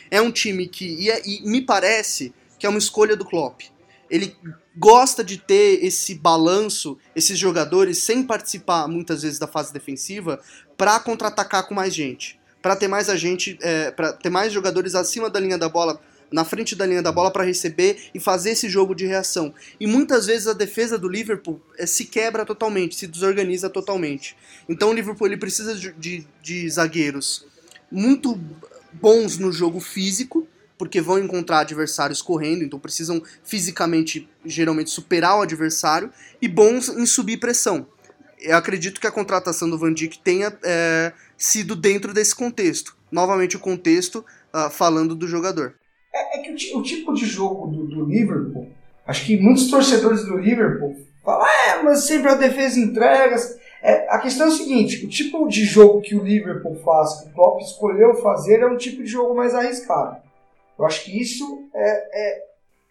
É 0.09 0.21
um 0.21 0.31
time 0.31 0.67
que 0.67 0.85
e, 0.85 1.09
é- 1.09 1.21
e 1.25 1.41
me 1.43 1.61
parece 1.61 2.33
que 2.59 2.65
é 2.65 2.69
uma 2.69 2.79
escolha 2.79 3.15
do 3.15 3.25
Klopp. 3.25 3.61
Ele 4.09 4.35
gosta 4.75 5.23
de 5.23 5.37
ter 5.37 5.83
esse 5.83 6.15
balanço, 6.15 6.97
esses 7.15 7.39
jogadores 7.39 7.99
sem 7.99 8.23
participar 8.23 8.87
muitas 8.87 9.21
vezes 9.21 9.39
da 9.39 9.47
fase 9.47 9.71
defensiva, 9.73 10.39
para 10.77 10.99
contra-atacar 10.99 11.67
com 11.67 11.73
mais 11.73 11.93
gente, 11.93 12.39
para 12.61 12.75
ter 12.75 12.87
mais 12.87 13.07
gente, 13.19 13.57
para 13.95 14.13
ter 14.13 14.29
mais 14.29 14.51
jogadores 14.51 14.95
acima 14.95 15.29
da 15.29 15.39
linha 15.39 15.57
da 15.57 15.69
bola, 15.69 15.99
na 16.31 16.45
frente 16.45 16.75
da 16.75 16.85
linha 16.85 17.01
da 17.01 17.11
bola 17.11 17.31
para 17.31 17.43
receber 17.43 18.09
e 18.13 18.19
fazer 18.19 18.51
esse 18.51 18.69
jogo 18.69 18.93
de 18.95 19.05
reação. 19.05 19.53
E 19.79 19.87
muitas 19.87 20.25
vezes 20.27 20.47
a 20.47 20.53
defesa 20.53 20.97
do 20.97 21.09
Liverpool 21.09 21.61
eh, 21.77 21.85
se 21.85 22.05
quebra 22.05 22.45
totalmente, 22.45 22.95
se 22.95 23.07
desorganiza 23.07 23.69
totalmente. 23.69 24.35
Então 24.67 24.89
o 24.89 24.93
Liverpool 24.93 25.27
ele 25.27 25.37
precisa 25.37 25.75
de, 25.75 25.91
de, 25.93 26.27
de 26.41 26.69
zagueiros 26.69 27.45
muito 27.91 28.39
bons 28.93 29.37
no 29.37 29.51
jogo 29.51 29.79
físico, 29.79 30.47
porque 30.77 30.99
vão 30.99 31.19
encontrar 31.19 31.59
adversários 31.59 32.21
correndo, 32.21 32.63
então 32.63 32.79
precisam 32.79 33.21
fisicamente, 33.43 34.27
geralmente, 34.43 34.89
superar 34.89 35.37
o 35.37 35.41
adversário, 35.41 36.11
e 36.41 36.47
bons 36.47 36.89
em 36.89 37.05
subir 37.05 37.37
pressão. 37.37 37.85
Eu 38.39 38.57
acredito 38.57 38.99
que 38.99 39.05
a 39.05 39.11
contratação 39.11 39.69
do 39.69 39.77
Van 39.77 39.93
Dijk 39.93 40.19
tenha 40.19 40.51
é, 40.63 41.13
sido 41.37 41.75
dentro 41.75 42.13
desse 42.13 42.33
contexto. 42.33 42.97
Novamente 43.11 43.55
o 43.55 43.59
contexto 43.59 44.25
ah, 44.51 44.69
falando 44.69 45.15
do 45.15 45.27
jogador. 45.27 45.75
É, 46.13 46.39
é 46.39 46.41
que 46.41 46.73
o, 46.73 46.79
o 46.79 46.83
tipo 46.83 47.13
de 47.13 47.25
jogo 47.25 47.67
do, 47.67 47.87
do 47.87 48.05
Liverpool, 48.05 48.71
acho 49.05 49.25
que 49.25 49.37
muitos 49.37 49.69
torcedores 49.69 50.25
do 50.25 50.37
Liverpool 50.37 51.05
falam, 51.23 51.45
é, 51.45 51.83
mas 51.83 52.05
sempre 52.05 52.31
a 52.31 52.35
defesa 52.35 52.79
entrega. 52.79 53.35
É, 53.81 54.07
a 54.09 54.19
questão 54.19 54.45
é 54.45 54.49
o 54.49 54.53
seguinte, 54.53 55.03
o 55.03 55.09
tipo 55.09 55.47
de 55.47 55.65
jogo 55.65 56.01
que 56.01 56.15
o 56.15 56.23
Liverpool 56.23 56.75
faz, 56.75 57.21
que 57.21 57.29
o 57.29 57.33
Klopp 57.33 57.61
escolheu 57.61 58.13
fazer, 58.15 58.61
é 58.61 58.67
um 58.67 58.77
tipo 58.77 59.01
de 59.01 59.09
jogo 59.09 59.35
mais 59.35 59.55
arriscado. 59.55 60.21
Eu 60.77 60.85
acho 60.85 61.03
que 61.03 61.19
isso 61.19 61.67
é, 61.73 61.89
é, 62.13 62.43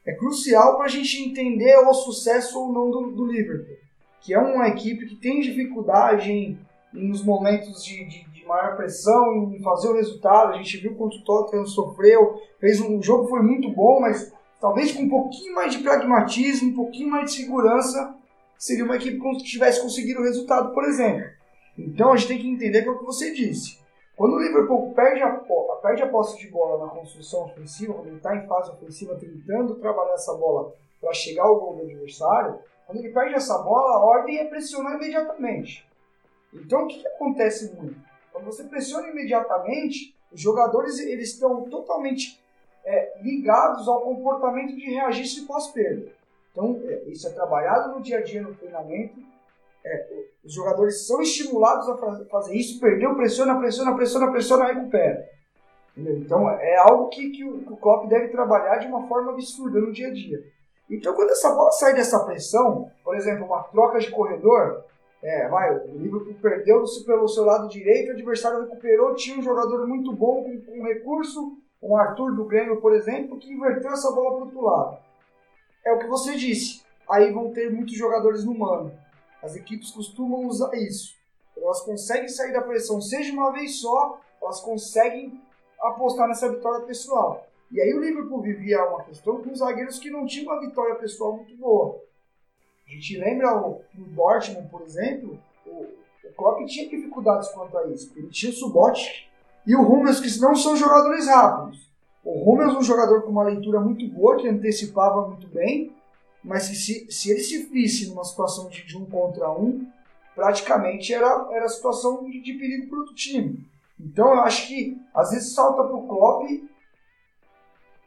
é 0.06 0.12
crucial 0.14 0.76
para 0.76 0.86
a 0.86 0.88
gente 0.88 1.22
entender 1.22 1.76
o 1.76 1.94
sucesso 1.94 2.58
ou 2.58 2.72
não 2.72 2.90
do, 2.90 3.12
do 3.12 3.26
Liverpool. 3.26 3.76
Que 4.20 4.34
é 4.34 4.38
uma 4.38 4.68
equipe 4.68 5.06
que 5.06 5.16
tem 5.16 5.40
dificuldade 5.40 6.30
em, 6.30 6.58
em 6.94 7.08
nos 7.08 7.24
momentos 7.24 7.84
de, 7.84 8.04
de, 8.04 8.24
de 8.28 8.44
maior 8.44 8.76
pressão, 8.76 9.52
em 9.54 9.62
fazer 9.62 9.88
o 9.88 9.94
resultado. 9.94 10.52
A 10.52 10.56
gente 10.56 10.76
viu 10.76 10.94
quanto 10.96 11.18
o 11.18 11.24
Tottenham 11.24 11.66
sofreu, 11.66 12.42
fez 12.58 12.80
um 12.80 12.98
o 12.98 13.02
jogo 13.02 13.28
foi 13.28 13.42
muito 13.42 13.70
bom, 13.70 14.00
mas 14.00 14.32
talvez 14.60 14.92
com 14.92 15.02
um 15.02 15.08
pouquinho 15.08 15.54
mais 15.54 15.72
de 15.72 15.78
pragmatismo, 15.78 16.70
um 16.70 16.74
pouquinho 16.74 17.10
mais 17.10 17.30
de 17.30 17.36
segurança, 17.36 18.14
seria 18.60 18.84
uma 18.84 18.96
equipe 18.96 19.18
que 19.18 19.44
tivesse 19.44 19.80
conseguido 19.80 20.20
o 20.20 20.22
resultado, 20.22 20.74
por 20.74 20.84
exemplo. 20.84 21.30
Então 21.78 22.12
a 22.12 22.16
gente 22.16 22.28
tem 22.28 22.38
que 22.38 22.46
entender 22.46 22.86
é 22.86 22.90
o 22.90 22.98
que 22.98 23.04
você 23.06 23.32
disse. 23.32 23.80
Quando 24.14 24.34
o 24.34 24.38
Liverpool 24.38 24.92
perde 24.92 25.22
a, 25.22 25.30
perde 25.80 26.02
a 26.02 26.08
posse 26.08 26.38
de 26.38 26.48
bola 26.48 26.84
na 26.84 26.92
construção 26.92 27.46
ofensiva, 27.46 27.94
quando 27.94 28.08
ele 28.08 28.18
está 28.18 28.36
em 28.36 28.46
fase 28.46 28.70
ofensiva 28.70 29.16
tentando 29.18 29.76
trabalhar 29.76 30.12
essa 30.12 30.34
bola 30.34 30.74
para 31.00 31.14
chegar 31.14 31.44
ao 31.44 31.58
gol 31.58 31.76
do 31.76 31.82
adversário, 31.84 32.58
quando 32.86 32.98
ele 32.98 33.14
perde 33.14 33.34
essa 33.34 33.56
bola, 33.56 33.96
a 33.96 34.04
ordem 34.04 34.36
é 34.36 34.44
pressionar 34.44 34.96
imediatamente. 34.96 35.88
Então 36.52 36.84
o 36.84 36.86
que, 36.86 36.98
que 36.98 37.08
acontece 37.08 37.74
muito? 37.74 37.98
Quando 38.30 38.44
você 38.44 38.64
pressiona 38.64 39.08
imediatamente, 39.08 40.14
os 40.30 40.40
jogadores 40.40 40.98
eles 40.98 41.32
estão 41.32 41.62
totalmente 41.70 42.38
é, 42.84 43.22
ligados 43.22 43.88
ao 43.88 44.02
comportamento 44.02 44.76
de 44.76 44.84
reagir 44.84 45.26
se 45.26 45.46
pós-perda. 45.46 46.19
Então, 46.52 46.80
é, 46.84 47.04
isso 47.06 47.26
é 47.28 47.30
trabalhado 47.32 47.94
no 47.94 48.02
dia 48.02 48.18
a 48.18 48.22
dia 48.22 48.42
no 48.42 48.54
treinamento. 48.54 49.18
É, 49.84 50.24
os 50.44 50.52
jogadores 50.52 51.06
são 51.06 51.22
estimulados 51.22 51.88
a 51.88 51.96
fa- 51.96 52.24
fazer 52.30 52.54
isso, 52.54 52.80
perdeu, 52.80 53.14
pressiona, 53.14 53.58
pressiona, 53.58 53.94
pressiona, 53.94 54.30
pressiona, 54.30 54.66
recupera. 54.66 55.26
Entendeu? 55.96 56.18
Então, 56.18 56.50
é 56.50 56.76
algo 56.76 57.08
que, 57.08 57.30
que, 57.30 57.44
o, 57.44 57.56
o 57.72 57.76
Klopp 57.76 58.06
deve 58.08 58.28
trabalhar 58.28 58.78
de 58.78 58.86
uma 58.86 59.06
forma 59.08 59.32
absurda 59.32 59.80
no 59.80 59.92
dia 59.92 60.08
a 60.08 60.12
dia. 60.12 60.38
Então, 60.88 61.14
quando 61.14 61.30
essa 61.30 61.54
bola 61.54 61.70
sai 61.72 61.94
dessa 61.94 62.24
pressão, 62.24 62.90
por 63.04 63.16
exemplo, 63.16 63.46
uma 63.46 63.62
troca 63.64 63.98
de 63.98 64.10
corredor, 64.10 64.84
é, 65.22 65.48
vai, 65.48 65.74
o 65.76 65.98
Liverpool 65.98 66.34
perdeu 66.42 66.82
pelo 67.06 67.28
seu 67.28 67.44
lado 67.44 67.68
direito, 67.68 68.08
o 68.08 68.12
adversário 68.12 68.60
recuperou, 68.62 69.14
tinha 69.14 69.38
um 69.38 69.42
jogador 69.42 69.86
muito 69.86 70.12
bom 70.12 70.42
com, 70.42 70.60
com 70.60 70.82
recurso, 70.82 71.56
um 71.82 71.96
Arthur 71.96 72.34
do 72.34 72.44
Grêmio, 72.44 72.80
por 72.80 72.94
exemplo, 72.94 73.38
que 73.38 73.52
inverteu 73.52 73.92
essa 73.92 74.10
bola 74.12 74.30
para 74.30 74.38
o 74.38 74.44
outro 74.44 74.60
lado. 74.62 74.98
É 75.84 75.92
o 75.92 75.98
que 75.98 76.06
você 76.06 76.36
disse. 76.36 76.82
Aí 77.08 77.32
vão 77.32 77.52
ter 77.52 77.72
muitos 77.72 77.96
jogadores 77.96 78.44
no 78.44 78.56
mano. 78.56 78.92
As 79.42 79.56
equipes 79.56 79.90
costumam 79.90 80.46
usar 80.46 80.74
isso. 80.74 81.14
Elas 81.56 81.80
conseguem 81.82 82.28
sair 82.28 82.52
da 82.52 82.62
pressão, 82.62 83.00
seja 83.00 83.32
uma 83.32 83.52
vez 83.52 83.80
só, 83.80 84.20
elas 84.40 84.60
conseguem 84.60 85.40
apostar 85.80 86.28
nessa 86.28 86.48
vitória 86.48 86.86
pessoal. 86.86 87.46
E 87.70 87.80
aí 87.80 87.92
o 87.94 88.00
Liverpool 88.00 88.40
vivia 88.40 88.84
uma 88.84 89.04
questão 89.04 89.42
com 89.42 89.54
zagueiros 89.54 89.98
que 89.98 90.10
não 90.10 90.26
tinham 90.26 90.52
uma 90.52 90.60
vitória 90.60 90.94
pessoal 90.96 91.36
muito 91.36 91.56
boa. 91.56 92.00
A 92.86 92.90
gente 92.90 93.16
lembra 93.18 93.56
o, 93.56 93.82
o 93.96 94.04
Dortmund, 94.08 94.68
por 94.68 94.82
exemplo, 94.82 95.38
o, 95.64 95.70
o 96.24 96.32
Klopp 96.36 96.64
tinha 96.66 96.88
dificuldades 96.88 97.48
quanto 97.50 97.76
a 97.78 97.86
isso. 97.88 98.12
Ele 98.16 98.28
tinha 98.28 98.50
o 98.50 98.54
Subotic 98.54 99.26
e 99.66 99.76
o 99.76 99.82
Hummels, 99.82 100.20
que 100.20 100.40
não 100.40 100.56
são 100.56 100.76
jogadores 100.76 101.26
rápidos. 101.26 101.89
O 102.24 102.52
Hummels 102.52 102.74
é 102.74 102.78
um 102.78 102.82
jogador 102.82 103.22
com 103.22 103.30
uma 103.30 103.44
leitura 103.44 103.80
muito 103.80 104.06
boa, 104.08 104.36
que 104.36 104.48
antecipava 104.48 105.26
muito 105.26 105.46
bem, 105.48 105.94
mas 106.44 106.68
que 106.68 106.76
se, 106.76 107.10
se 107.10 107.30
ele 107.30 107.40
se 107.40 107.64
visse 107.66 108.08
numa 108.08 108.24
situação 108.24 108.68
de, 108.68 108.84
de 108.84 108.96
um 108.96 109.04
contra 109.06 109.50
um, 109.50 109.86
praticamente 110.34 111.12
era, 111.12 111.48
era 111.52 111.68
situação 111.68 112.24
de, 112.24 112.40
de 112.40 112.52
perigo 112.54 112.88
para 112.88 113.00
o 113.00 113.14
time. 113.14 113.66
Então 113.98 114.34
eu 114.34 114.40
acho 114.40 114.68
que 114.68 114.98
às 115.14 115.30
vezes 115.30 115.54
falta 115.54 115.84
para 115.84 115.96
o 115.96 116.06
Klopp 116.06 116.44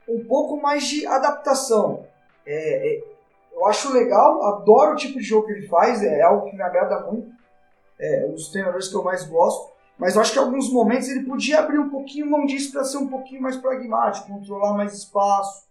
um 0.07 0.23
pouco 0.25 0.61
mais 0.61 0.83
de 0.83 1.05
adaptação. 1.05 2.05
É, 2.45 2.95
é, 2.95 3.03
eu 3.53 3.65
acho 3.67 3.93
legal, 3.93 4.43
adoro 4.45 4.93
o 4.93 4.95
tipo 4.95 5.19
de 5.19 5.23
jogo 5.23 5.47
que 5.47 5.53
ele 5.53 5.67
faz, 5.67 6.03
é 6.03 6.21
algo 6.21 6.49
que 6.49 6.55
me 6.55 6.63
agrada 6.63 6.99
muito, 7.01 7.31
é 7.99 8.25
um 8.27 8.33
dos 8.33 8.49
treinadores 8.49 8.87
que 8.87 8.95
eu 8.95 9.03
mais 9.03 9.25
gosto, 9.25 9.72
mas 9.97 10.15
eu 10.15 10.21
acho 10.21 10.33
que 10.33 10.39
em 10.39 10.41
alguns 10.41 10.71
momentos 10.71 11.07
ele 11.07 11.25
podia 11.25 11.59
abrir 11.59 11.79
um 11.79 11.89
pouquinho 11.89 12.29
mão 12.29 12.45
disso 12.45 12.71
para 12.71 12.83
ser 12.83 12.97
um 12.97 13.07
pouquinho 13.07 13.41
mais 13.41 13.57
pragmático, 13.57 14.27
controlar 14.27 14.73
mais 14.73 14.93
espaço, 14.93 15.67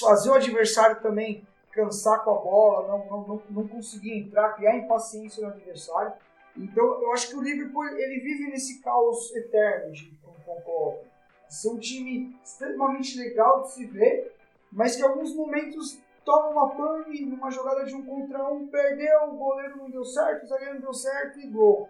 fazer 0.00 0.30
o 0.30 0.34
adversário 0.34 1.00
também 1.00 1.46
cansar 1.72 2.22
com 2.22 2.30
a 2.30 2.38
bola, 2.38 2.88
não, 2.88 3.06
não, 3.06 3.26
não, 3.26 3.42
não 3.50 3.68
conseguir 3.68 4.18
entrar, 4.18 4.54
criar 4.54 4.76
impaciência 4.76 5.42
no 5.42 5.52
adversário. 5.52 6.12
Então 6.56 6.84
eu 7.02 7.12
acho 7.12 7.28
que 7.28 7.36
o 7.36 7.42
Liverpool 7.42 7.84
ele 7.86 8.20
vive 8.20 8.50
nesse 8.50 8.80
caos 8.80 9.34
eterno 9.34 9.92
de, 9.92 10.10
com, 10.22 10.32
com 10.44 10.52
o 10.52 10.62
Klopp. 10.62 11.06
Ser 11.48 11.68
um 11.68 11.78
time 11.78 12.36
extremamente 12.44 13.18
legal 13.18 13.62
de 13.62 13.72
se 13.72 13.84
ver, 13.86 14.34
mas 14.70 14.96
que 14.96 15.02
em 15.02 15.06
alguns 15.06 15.34
momentos 15.34 15.98
toma 16.24 16.48
uma 16.48 16.74
pane 16.74 17.24
numa 17.26 17.50
jogada 17.50 17.84
de 17.84 17.94
um 17.94 18.04
contra 18.04 18.48
um, 18.50 18.66
perdeu, 18.68 19.24
o 19.28 19.36
goleiro 19.36 19.76
não 19.76 19.90
deu 19.90 20.04
certo, 20.04 20.44
o 20.44 20.46
zagueiro 20.46 20.74
não 20.74 20.80
deu 20.80 20.94
certo 20.94 21.40
e 21.40 21.46
gol. 21.48 21.88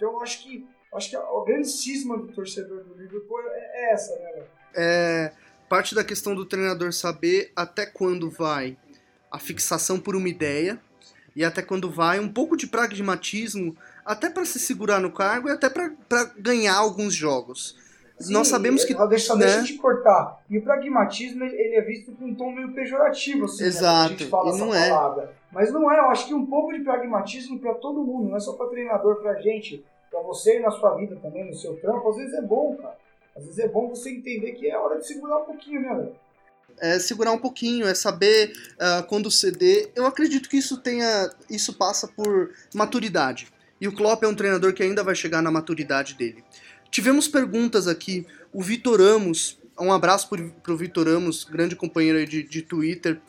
Então 0.00 0.14
eu 0.14 0.22
acho 0.22 0.42
que 0.42 0.66
acho 0.94 1.10
que 1.10 1.16
a, 1.16 1.20
a 1.20 1.44
grande 1.46 1.68
cisma 1.68 2.16
do 2.16 2.28
torcedor 2.28 2.82
do 2.84 2.94
Liverpool 2.94 3.38
é, 3.42 3.90
é 3.90 3.92
essa, 3.92 4.16
né, 4.16 4.30
Léo? 4.34 4.44
É, 4.74 5.32
parte 5.68 5.94
da 5.94 6.02
questão 6.02 6.34
do 6.34 6.46
treinador 6.46 6.90
saber 6.94 7.52
até 7.54 7.84
quando 7.84 8.30
vai 8.30 8.78
a 9.30 9.38
fixação 9.38 10.00
por 10.00 10.16
uma 10.16 10.28
ideia 10.28 10.80
e 11.36 11.44
até 11.44 11.60
quando 11.60 11.90
vai 11.90 12.18
um 12.18 12.32
pouco 12.32 12.56
de 12.56 12.66
pragmatismo, 12.66 13.76
até 14.04 14.30
para 14.30 14.46
se 14.46 14.58
segurar 14.58 15.00
no 15.00 15.12
cargo 15.12 15.48
e 15.48 15.52
até 15.52 15.68
para 15.68 16.24
ganhar 16.38 16.76
alguns 16.76 17.14
jogos. 17.14 17.76
Sim, 18.18 18.32
Nós 18.32 18.48
sabemos 18.48 18.84
que. 18.84 18.94
Deixa, 19.08 19.34
né? 19.34 19.46
deixa 19.46 19.62
de 19.72 19.78
cortar. 19.78 20.42
E 20.48 20.58
o 20.58 20.62
pragmatismo 20.62 21.44
ele 21.44 21.76
é 21.76 21.80
visto 21.80 22.12
com 22.12 22.26
um 22.26 22.34
tom 22.34 22.52
meio 22.52 22.72
pejorativo, 22.74 23.46
assim, 23.46 23.64
Exato, 23.64 23.84
né, 23.84 24.04
a 24.04 24.08
gente 24.08 24.26
fala 24.26 24.46
e 24.46 24.48
essa 24.50 24.58
não 24.58 24.74
é. 24.74 24.88
palavra. 24.90 25.32
Mas 25.50 25.72
não 25.72 25.90
é, 25.90 25.98
eu 25.98 26.10
acho 26.10 26.26
que 26.26 26.34
um 26.34 26.44
pouco 26.44 26.72
de 26.72 26.80
pragmatismo 26.80 27.58
para 27.58 27.74
todo 27.74 28.04
mundo, 28.04 28.28
não 28.28 28.36
é 28.36 28.40
só 28.40 28.52
para 28.52 28.68
treinador, 28.68 29.16
pra 29.22 29.40
gente, 29.40 29.82
para 30.10 30.20
você 30.22 30.58
e 30.58 30.60
na 30.60 30.70
sua 30.70 30.96
vida 30.96 31.16
também, 31.16 31.46
no 31.46 31.54
seu 31.54 31.76
trampo, 31.76 32.08
às 32.08 32.16
vezes 32.16 32.34
é 32.34 32.42
bom, 32.42 32.76
cara. 32.76 32.98
Às 33.36 33.44
vezes 33.44 33.58
é 33.60 33.68
bom 33.68 33.88
você 33.88 34.10
entender 34.10 34.52
que 34.52 34.68
é 34.68 34.76
hora 34.76 34.98
de 34.98 35.06
segurar 35.06 35.38
um 35.38 35.44
pouquinho, 35.44 35.80
né, 35.80 35.94
velho? 35.94 36.16
é 36.80 36.98
segurar 36.98 37.32
um 37.32 37.38
pouquinho, 37.38 37.86
é 37.86 37.94
saber 37.94 38.52
ah, 38.78 39.04
quando 39.06 39.30
ceder. 39.30 39.90
Eu 39.94 40.06
acredito 40.06 40.48
que 40.48 40.56
isso 40.56 40.78
tenha, 40.78 41.30
isso 41.48 41.74
passa 41.74 42.08
por 42.08 42.50
maturidade. 42.74 43.48
E 43.80 43.86
o 43.86 43.92
Klopp 43.92 44.22
é 44.22 44.28
um 44.28 44.34
treinador 44.34 44.72
que 44.72 44.82
ainda 44.82 45.04
vai 45.04 45.14
chegar 45.14 45.42
na 45.42 45.50
maturidade 45.50 46.14
dele. 46.14 46.42
Tivemos 46.90 47.28
perguntas 47.28 47.86
aqui. 47.86 48.26
O 48.52 48.62
Vitor 48.62 49.00
Amos, 49.00 49.58
um 49.78 49.92
abraço 49.92 50.28
pro, 50.28 50.50
pro 50.62 50.76
Vitor 50.76 51.06
Amos, 51.06 51.44
grande 51.44 51.76
companheiro 51.76 52.26
de, 52.26 52.42
de 52.42 52.62
Twitter, 52.62 53.20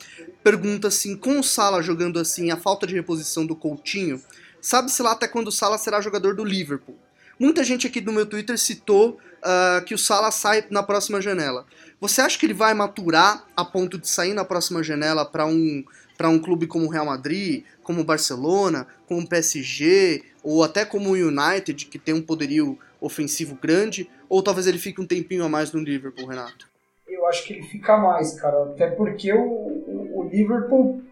pergunta 0.42 0.88
assim: 0.88 1.16
com 1.16 1.38
o 1.38 1.44
Sala 1.44 1.82
jogando 1.82 2.18
assim, 2.18 2.50
a 2.50 2.56
falta 2.56 2.86
de 2.86 2.94
reposição 2.94 3.46
do 3.46 3.54
Coutinho, 3.54 4.20
sabe-se 4.62 5.02
lá 5.02 5.12
até 5.12 5.28
quando 5.28 5.48
o 5.48 5.52
Sala 5.52 5.76
será 5.76 6.00
jogador 6.00 6.34
do 6.34 6.44
Liverpool? 6.44 6.96
Muita 7.38 7.64
gente 7.64 7.86
aqui 7.86 8.00
no 8.00 8.12
meu 8.12 8.24
Twitter 8.24 8.56
citou 8.56 9.18
ah, 9.42 9.82
que 9.84 9.94
o 9.94 9.98
Sala 9.98 10.30
sai 10.30 10.64
na 10.70 10.82
próxima 10.82 11.20
janela. 11.20 11.66
Você 12.00 12.20
acha 12.20 12.38
que 12.38 12.46
ele 12.46 12.54
vai 12.54 12.72
maturar 12.72 13.44
a 13.56 13.64
ponto 13.64 13.98
de 13.98 14.08
sair 14.08 14.32
na 14.32 14.44
próxima 14.44 14.82
janela 14.82 15.24
para 15.24 15.44
um, 15.46 15.84
para 16.16 16.28
um 16.28 16.38
clube 16.38 16.66
como 16.66 16.86
o 16.86 16.88
Real 16.88 17.06
Madrid, 17.06 17.64
como 17.82 18.00
o 18.00 18.04
Barcelona, 18.04 18.86
como 19.06 19.20
o 19.20 19.28
PSG, 19.28 20.22
ou 20.42 20.62
até 20.62 20.84
como 20.84 21.10
o 21.10 21.14
United, 21.14 21.86
que 21.86 21.98
tem 21.98 22.14
um 22.14 22.22
poderio 22.22 22.78
ofensivo 23.00 23.58
grande? 23.60 24.08
Ou 24.28 24.42
talvez 24.42 24.66
ele 24.66 24.78
fique 24.78 25.00
um 25.00 25.06
tempinho 25.06 25.44
a 25.44 25.48
mais 25.48 25.72
no 25.72 25.80
Liverpool, 25.80 26.28
Renato? 26.28 26.68
Eu 27.08 27.26
acho 27.26 27.44
que 27.44 27.54
ele 27.54 27.62
fica 27.64 27.96
mais, 27.96 28.40
cara. 28.40 28.62
Até 28.64 28.88
porque 28.90 29.32
o, 29.32 29.42
o, 29.42 30.20
o 30.20 30.28
Liverpool 30.28 31.02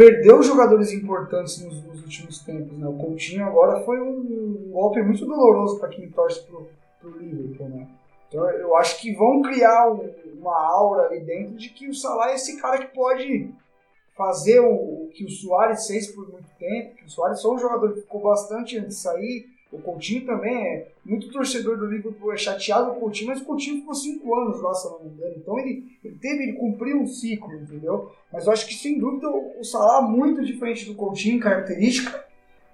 perdeu 0.00 0.42
jogadores 0.42 0.92
importantes 0.92 1.62
nos, 1.62 1.84
nos, 1.84 2.00
últimos 2.00 2.38
tempos, 2.38 2.78
né? 2.78 2.88
O 2.88 2.94
Coutinho 2.94 3.44
agora 3.44 3.84
foi 3.84 4.00
um, 4.00 4.16
um 4.68 4.70
golpe 4.72 5.02
muito 5.02 5.26
doloroso 5.26 5.78
para 5.78 5.90
quem 5.90 6.08
torce 6.08 6.40
pro, 6.46 6.70
pro 6.98 7.18
Liverpool, 7.18 7.68
né? 7.68 7.86
Então 8.26 8.48
eu 8.48 8.74
acho 8.76 8.98
que 8.98 9.14
vão 9.14 9.42
criar 9.42 9.92
um, 9.92 10.10
uma 10.38 10.58
aura 10.72 11.02
ali 11.02 11.20
dentro 11.20 11.54
de 11.54 11.68
que 11.68 11.86
o 11.86 11.94
Salah 11.94 12.30
é 12.30 12.36
esse 12.36 12.58
cara 12.58 12.78
que 12.78 12.94
pode 12.94 13.52
fazer 14.16 14.60
o, 14.60 14.72
o, 14.72 15.10
que 15.12 15.22
o 15.22 15.30
Soares 15.30 15.86
fez 15.86 16.10
por 16.14 16.26
muito 16.30 16.48
tempo, 16.58 16.94
o 17.04 17.10
Soares 17.10 17.42
foi 17.42 17.54
um 17.54 17.58
jogador 17.58 17.92
que 17.92 18.00
ficou 18.00 18.22
bastante 18.22 18.78
antes 18.78 18.96
de 18.96 19.02
sair, 19.02 19.48
o 19.72 19.78
Coutinho 19.78 20.26
também 20.26 20.56
é 20.56 20.88
muito 21.04 21.30
torcedor 21.30 21.76
do 21.78 21.86
Liverpool, 21.86 22.32
é 22.32 22.36
chateado 22.36 22.90
com 22.90 22.96
o 22.96 23.00
Coutinho, 23.00 23.28
mas 23.28 23.40
o 23.40 23.44
Coutinho 23.44 23.80
ficou 23.80 23.94
cinco 23.94 24.34
anos 24.34 24.60
lá, 24.60 24.74
se 24.74 24.90
não 24.90 25.00
me 25.00 25.10
engano. 25.10 25.34
Então 25.36 25.58
ele, 25.58 25.84
ele 26.04 26.16
teve, 26.16 26.42
ele 26.42 26.52
cumpriu 26.54 27.00
um 27.00 27.06
ciclo, 27.06 27.54
entendeu? 27.54 28.10
Mas 28.32 28.46
eu 28.46 28.52
acho 28.52 28.66
que 28.66 28.74
sem 28.74 28.98
dúvida 28.98 29.28
o, 29.28 29.62
Salah 29.62 30.04
é 30.04 30.10
muito 30.10 30.44
diferente 30.44 30.84
do 30.86 30.94
Coutinho 30.94 31.36
em 31.36 31.40
característica. 31.40 32.24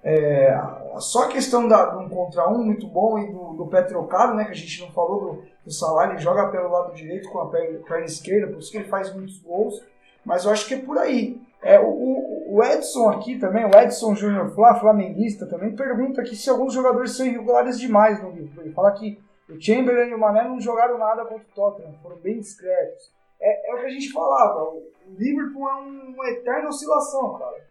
É, 0.03 0.59
só 0.99 1.25
a 1.25 1.27
questão 1.27 1.67
da, 1.67 1.85
de 1.85 1.97
um 1.97 2.09
contra 2.09 2.49
um 2.49 2.63
muito 2.63 2.87
bom 2.87 3.19
e 3.19 3.31
do, 3.31 3.53
do 3.53 3.67
pé 3.67 3.83
trocado, 3.83 4.33
né? 4.33 4.45
Que 4.45 4.51
a 4.51 4.55
gente 4.55 4.81
não 4.81 4.91
falou 4.91 5.19
do, 5.19 5.43
do 5.65 5.71
Salah, 5.71 6.09
ele 6.09 6.19
joga 6.19 6.47
pelo 6.47 6.69
lado 6.69 6.95
direito 6.95 7.29
com 7.29 7.39
a 7.39 7.49
perna, 7.49 7.79
perna 7.79 8.05
esquerda, 8.05 8.47
por 8.47 8.59
isso 8.59 8.71
que 8.71 8.77
ele 8.77 8.87
faz 8.87 9.13
muitos 9.13 9.37
gols. 9.39 9.83
Mas 10.25 10.45
eu 10.45 10.51
acho 10.51 10.67
que 10.67 10.73
é 10.73 10.79
por 10.79 10.97
aí. 10.97 11.39
É, 11.61 11.79
o, 11.79 12.55
o 12.55 12.63
Edson 12.63 13.09
aqui 13.09 13.37
também, 13.37 13.65
o 13.65 13.79
Edson 13.79 14.15
Júnior 14.15 14.53
Flá, 14.53 14.75
flamenguista, 14.75 15.47
também 15.47 15.75
pergunta 15.75 16.21
aqui 16.21 16.35
se 16.35 16.49
alguns 16.49 16.73
jogadores 16.73 17.15
são 17.15 17.25
irregulares 17.25 17.79
demais 17.79 18.21
no 18.21 18.31
livro. 18.31 18.61
Ele 18.61 18.73
fala 18.73 18.91
que 18.91 19.19
o 19.49 19.59
Chamberlain 19.59 20.09
e 20.09 20.13
o 20.13 20.19
Mané 20.19 20.43
não 20.43 20.59
jogaram 20.59 20.97
nada 20.97 21.25
contra 21.25 21.45
o 21.47 21.55
Tottenham, 21.55 21.93
foram 22.01 22.17
bem 22.17 22.39
discretos. 22.39 23.11
É, 23.39 23.71
é 23.71 23.75
o 23.75 23.79
que 23.79 23.85
a 23.85 23.89
gente 23.89 24.11
falava, 24.11 24.63
o 24.63 24.91
Liverpool 25.17 25.69
é 25.69 25.75
um, 25.75 26.13
uma 26.13 26.29
eterna 26.29 26.69
oscilação, 26.69 27.37
cara. 27.37 27.65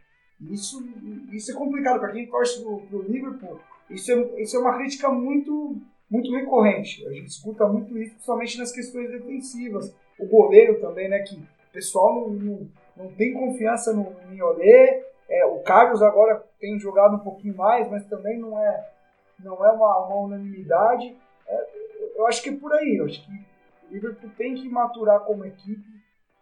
Isso, 0.51 0.85
isso 1.33 1.51
é 1.51 1.55
complicado 1.55 1.99
para 1.99 2.13
quem 2.13 2.27
torce 2.27 2.63
pro, 2.63 2.81
pro 2.83 3.03
Liverpool. 3.03 3.59
Isso 3.89 4.13
é, 4.13 4.43
isso 4.43 4.57
é 4.57 4.61
uma 4.61 4.77
crítica 4.77 5.09
muito, 5.09 5.77
muito 6.11 6.31
recorrente. 6.35 7.07
A 7.07 7.13
gente 7.13 7.29
escuta 7.29 7.67
muito 7.67 7.97
isso, 7.97 8.13
principalmente 8.13 8.59
nas 8.59 8.73
questões 8.73 9.11
defensivas. 9.11 9.95
O 10.19 10.27
goleiro 10.27 10.81
também, 10.81 11.09
né? 11.09 11.21
Que 11.21 11.37
o 11.37 11.73
pessoal 11.73 12.31
não, 12.31 12.69
não, 12.97 13.09
tem 13.13 13.35
confiança 13.35 13.93
no 13.93 14.11
Mignolet. 14.29 15.05
É, 15.29 15.45
o 15.45 15.61
Carlos 15.61 16.03
agora 16.03 16.45
tem 16.61 16.79
jogado 16.79 17.17
um 17.17 17.21
pouquinho 17.21 17.57
mais, 17.57 17.91
mas 17.91 18.05
também 18.07 18.39
não 18.39 18.59
é, 18.59 18.91
não 19.41 19.65
é 19.65 19.71
uma, 19.73 20.07
uma 20.07 20.17
unanimidade. 20.17 21.17
É, 21.47 21.67
eu 22.17 22.27
acho 22.27 22.43
que 22.43 22.51
é 22.51 22.57
por 22.57 22.73
aí. 22.73 22.97
Eu 22.97 23.07
acho 23.07 23.25
que 23.25 23.33
o 23.33 23.93
Liverpool 23.93 24.31
tem 24.37 24.55
que 24.55 24.69
maturar 24.69 25.21
como 25.21 25.45
equipe. 25.45 25.85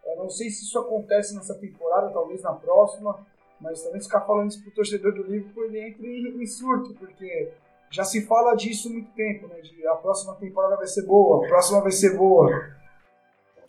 Eu 0.07 0.16
não 0.16 0.28
sei 0.28 0.50
se 0.50 0.64
isso 0.64 0.78
acontece 0.78 1.34
nessa 1.34 1.55
temporada, 1.55 2.11
talvez 2.11 2.42
na 2.42 2.52
próxima 2.52 3.18
mas 3.64 3.82
também 3.82 4.00
ficar 4.00 4.20
falando 4.20 4.50
isso 4.50 4.62
pro 4.62 4.72
torcedor 4.72 5.12
do 5.14 5.22
Liverpool, 5.22 5.64
ele 5.64 5.80
entra 5.80 6.07
em, 6.07 6.42
em 6.42 6.46
surto, 6.46 6.94
porque 6.94 7.50
já 7.90 8.05
se 8.05 8.26
fala 8.26 8.55
disso 8.55 8.88
há 8.88 8.92
muito 8.92 9.11
tempo, 9.12 9.46
né? 9.48 9.61
De 9.61 9.86
a 9.86 9.94
próxima 9.94 10.34
temporada 10.34 10.76
vai 10.76 10.86
ser 10.86 11.07
boa, 11.07 11.44
a 11.44 11.48
próxima 11.48 11.80
vai 11.80 11.90
ser 11.90 12.16
boa. 12.16 12.50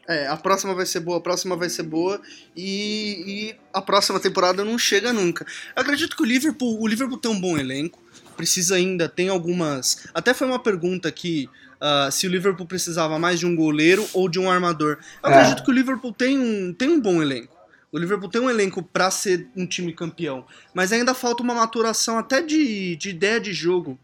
É, 0.07 0.27
a 0.27 0.37
próxima 0.37 0.73
vai 0.75 0.85
ser 0.85 0.99
boa, 0.99 1.17
a 1.17 1.21
próxima 1.21 1.55
vai 1.55 1.67
ser 1.67 1.83
boa 1.83 2.21
e, 2.55 3.23
e 3.25 3.55
a 3.73 3.81
próxima 3.81 4.19
temporada 4.19 4.63
não 4.63 4.77
chega 4.77 5.11
nunca. 5.11 5.45
Eu 5.75 5.81
acredito 5.81 6.15
que 6.15 6.21
o 6.21 6.25
Liverpool, 6.25 6.79
o 6.79 6.87
Liverpool 6.87 7.17
tem 7.17 7.31
um 7.31 7.39
bom 7.41 7.57
elenco, 7.57 7.99
precisa 8.37 8.75
ainda, 8.75 9.09
tem 9.09 9.29
algumas. 9.29 10.07
Até 10.13 10.33
foi 10.33 10.45
uma 10.45 10.59
pergunta 10.59 11.07
aqui 11.09 11.49
uh, 11.81 12.11
se 12.11 12.27
o 12.27 12.29
Liverpool 12.29 12.67
precisava 12.67 13.17
mais 13.17 13.39
de 13.39 13.47
um 13.47 13.55
goleiro 13.55 14.07
ou 14.13 14.29
de 14.29 14.37
um 14.39 14.49
armador. 14.49 14.99
Eu 15.23 15.31
É. 15.31 15.33
acredito 15.33 15.63
que 15.63 15.71
o 15.71 15.73
Liverpool 15.73 16.13
tem 16.13 16.37
um, 16.37 16.71
tem 16.71 16.89
um 16.89 16.99
bom 17.01 17.19
elenco. 17.21 17.55
O 17.91 17.97
Liverpool 17.97 18.29
tem 18.29 18.41
um 18.41 18.49
elenco 18.49 18.83
para 18.83 19.09
ser 19.09 19.47
um 19.55 19.65
time 19.65 19.91
campeão, 19.93 20.45
mas 20.73 20.91
ainda 20.91 21.13
falta 21.13 21.41
uma 21.41 21.55
maturação 21.55 22.19
até 22.19 22.41
de, 22.41 22.95
de 22.97 23.09
ideia 23.09 23.39
de 23.39 23.53
jogo. 23.53 23.97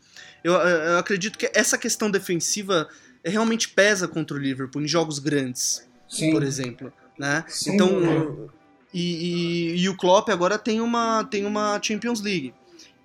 Eu, 0.43 0.53
eu 0.53 0.97
acredito 0.97 1.37
que 1.37 1.51
essa 1.53 1.77
questão 1.77 2.09
defensiva 2.09 2.87
realmente 3.23 3.67
pesa 3.69 4.07
contra 4.07 4.35
o 4.35 4.39
Liverpool 4.39 4.81
em 4.81 4.87
jogos 4.87 5.19
grandes, 5.19 5.87
Sim. 6.12 6.32
por 6.32 6.43
exemplo. 6.43 6.91
Né? 7.18 7.43
Sem 7.47 7.76
então, 7.76 8.49
e, 8.93 9.01
e- 9.74 9.82
e 9.84 9.89
o 9.89 9.95
Klopp 9.95 10.30
agora 10.30 10.57
tem 10.57 10.82
uma, 10.82 11.24
tem 11.24 11.45
uma 11.45 11.80
Champions 11.82 12.22
League, 12.22 12.53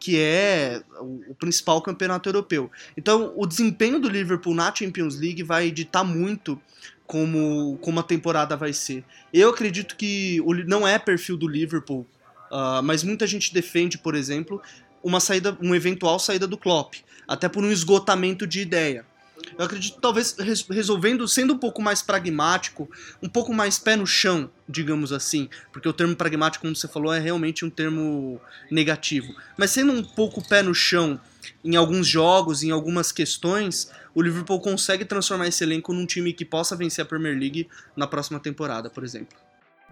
que 0.01 0.19
é 0.19 0.83
o, 1.01 1.31
o 1.33 1.35
principal 1.35 1.81
campeonato 1.81 2.29
europeu. 2.29 2.71
Então, 2.97 3.33
o 3.37 3.47
desempenho 3.47 4.01
do 4.01 4.09
Liverpool 4.09 4.55
na 4.55 4.75
Champions 4.75 5.19
League 5.19 5.43
vai 5.43 5.71
ditar 5.71 6.05
muito 6.05 6.61
como, 7.07 7.79
como 7.81 8.01
a 8.01 8.03
temporada 8.03 8.57
vai 8.57 8.73
ser. 8.73 9.05
Eu 9.33 9.51
acredito 9.51 9.97
que 9.97 10.41
o, 10.45 10.53
não 10.55 10.87
é 10.87 10.99
perfil 10.99 11.37
do 11.37 11.47
Liverpool, 11.47 12.07
ah, 12.51 12.81
mas 12.83 13.05
muita 13.05 13.27
gente 13.27 13.53
defende, 13.55 13.99
por 13.99 14.15
exemplo, 14.15 14.61
uma 15.03 15.21
saída, 15.21 15.57
uma 15.61 15.77
eventual 15.77 16.19
saída 16.19 16.47
do 16.47 16.59
Klopp, 16.59 16.95
até 17.29 17.49
por 17.49 17.63
um 17.63 17.71
esgotamento 17.71 18.47
de 18.47 18.61
ideia. 18.61 19.05
Eu 19.59 19.65
acredito 19.65 20.01
talvez 20.01 20.37
res- 20.39 20.67
resolvendo, 20.69 21.27
sendo 21.29 21.55
um 21.55 21.59
pouco 21.59 21.81
mais 21.83 22.03
pragmático, 22.03 22.89
um 23.23 23.29
pouco 23.29 23.53
mais 23.53 23.79
pé 23.79 23.97
no 23.97 24.07
chão, 24.07 24.51
digamos 24.69 25.13
assim, 25.13 25.49
porque 25.73 25.89
o 25.89 25.93
termo 25.93 26.17
pragmático, 26.17 26.63
como 26.63 26.75
você 26.75 26.89
falou, 26.89 27.13
é 27.13 27.19
realmente 27.19 27.65
um 27.65 27.71
termo 27.71 28.41
negativo. 28.71 29.33
Mas 29.57 29.71
sendo 29.71 29.93
um 29.93 30.03
pouco 30.03 30.47
pé 30.47 30.63
no 30.63 30.75
chão 30.75 31.21
em 31.65 31.77
alguns 31.77 32.07
jogos, 32.07 32.63
em 32.63 32.71
algumas 32.71 33.13
questões, 33.13 33.91
o 34.15 34.23
Liverpool 34.23 34.61
consegue 34.61 35.05
transformar 35.05 35.47
esse 35.47 35.63
elenco 35.63 35.93
num 35.93 36.07
time 36.07 36.33
que 36.33 36.45
possa 36.45 36.75
vencer 36.75 37.05
a 37.05 37.07
Premier 37.09 37.39
League 37.39 37.69
na 37.97 38.07
próxima 38.07 38.41
temporada, 38.41 38.91
por 38.91 39.05
exemplo. 39.05 39.37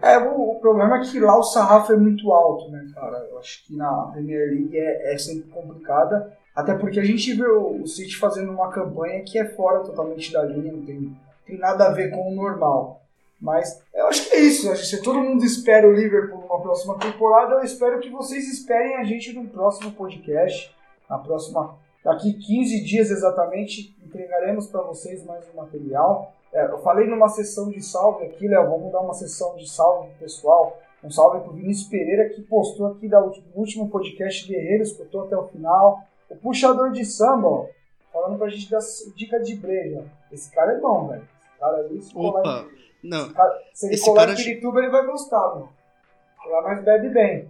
É, 0.01 0.17
o, 0.17 0.51
o 0.51 0.59
problema 0.59 0.97
é 0.97 1.01
que 1.01 1.19
lá 1.19 1.37
o 1.37 1.43
sarrafo 1.43 1.93
é 1.93 1.97
muito 1.97 2.31
alto, 2.31 2.69
né, 2.69 2.85
cara? 2.93 3.17
Eu 3.29 3.39
acho 3.39 3.63
que 3.65 3.75
na 3.75 3.89
Premier 4.11 4.49
League 4.49 4.77
é, 4.77 5.13
é 5.13 5.17
sempre 5.17 5.49
complicada. 5.49 6.37
Até 6.55 6.73
porque 6.73 6.99
a 6.99 7.03
gente 7.03 7.33
vê 7.33 7.47
o, 7.47 7.85
City 7.85 8.15
fazendo 8.15 8.51
uma 8.51 8.71
campanha 8.71 9.21
que 9.23 9.37
é 9.37 9.45
fora 9.45 9.79
totalmente 9.79 10.31
da 10.31 10.43
linha, 10.43 10.71
não 10.71 10.85
tem, 10.85 11.15
tem 11.45 11.57
nada 11.57 11.87
a 11.87 11.91
ver 11.91 12.11
com 12.11 12.31
o 12.31 12.35
normal. 12.35 13.01
Mas 13.41 13.83
eu 13.93 14.07
acho 14.07 14.29
que 14.29 14.35
é 14.35 14.39
isso. 14.39 14.71
acho 14.71 14.81
que 14.81 14.87
Se 14.87 15.03
todo 15.03 15.19
mundo 15.19 15.43
espera 15.43 15.87
o 15.87 15.93
Liverpool 15.93 16.39
numa 16.39 16.61
próxima 16.61 16.97
temporada, 16.97 17.55
eu 17.55 17.63
espero 17.63 17.99
que 17.99 18.09
vocês 18.09 18.47
esperem 18.47 18.95
a 18.95 19.03
gente 19.03 19.33
num 19.33 19.45
próximo 19.45 19.91
podcast. 19.91 20.73
Na 21.09 21.17
próxima. 21.17 21.77
Daqui 22.03 22.33
15 22.33 22.83
dias 22.83 23.09
exatamente, 23.09 23.95
entregaremos 24.03 24.67
para 24.67 24.81
vocês 24.81 25.25
mais 25.25 25.43
um 25.53 25.57
material. 25.57 26.33
É, 26.53 26.65
eu 26.65 26.77
falei 26.79 27.07
numa 27.07 27.27
sessão 27.27 27.69
de 27.69 27.81
salve 27.83 28.25
aqui, 28.25 28.47
Léo. 28.47 28.69
Vamos 28.69 28.91
dar 28.91 29.01
uma 29.01 29.13
sessão 29.13 29.55
de 29.57 29.69
salve 29.69 30.09
pro 30.09 30.19
pessoal. 30.19 30.79
Um 31.03 31.11
salve 31.11 31.41
pro 31.41 31.53
Vinícius 31.53 31.89
Pereira, 31.89 32.29
que 32.29 32.41
postou 32.41 32.87
aqui 32.87 33.07
da 33.07 33.19
do 33.19 33.43
último 33.53 33.89
podcast 33.89 34.47
Guerreiro, 34.47 34.83
escutou 34.83 35.23
até 35.23 35.35
o 35.35 35.47
final. 35.47 36.01
O 36.29 36.35
puxador 36.37 36.91
de 36.91 37.05
samba, 37.05 37.47
ó, 37.47 37.67
falando 38.11 38.37
pra 38.37 38.49
gente 38.49 38.69
dar 38.69 38.79
dica 39.15 39.39
de 39.39 39.55
breja. 39.55 40.05
Esse 40.31 40.51
cara 40.51 40.73
é 40.73 40.79
bom, 40.79 41.07
velho. 41.07 41.21
Esse 41.97 42.13
cara 42.13 42.13
colar 42.13 42.39
Opa! 42.39 42.67
Não, 43.03 43.31
Se 43.73 43.85
ele 43.85 43.95
Esse 43.95 44.05
colar 44.05 44.21
cara 44.27 44.33
em 44.33 44.43
Pirituba, 44.43 44.79
ele 44.79 44.89
vai 44.89 45.05
gostar, 45.05 45.39
mano. 45.49 45.69
Lá 46.47 46.61
nós 46.61 46.83
bebe 46.83 47.09
bem. 47.09 47.49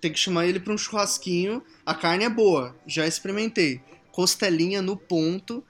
tem 0.00 0.12
que 0.12 0.18
chamar 0.18 0.46
ele 0.46 0.60
pra 0.60 0.72
um 0.72 0.78
churrasquinho. 0.78 1.62
A 1.86 1.94
carne 1.94 2.24
é 2.24 2.28
boa, 2.28 2.74
já 2.86 3.06
experimentei. 3.06 3.80
Costelinha 4.12 4.80
no 4.82 4.96
ponto 4.96 5.64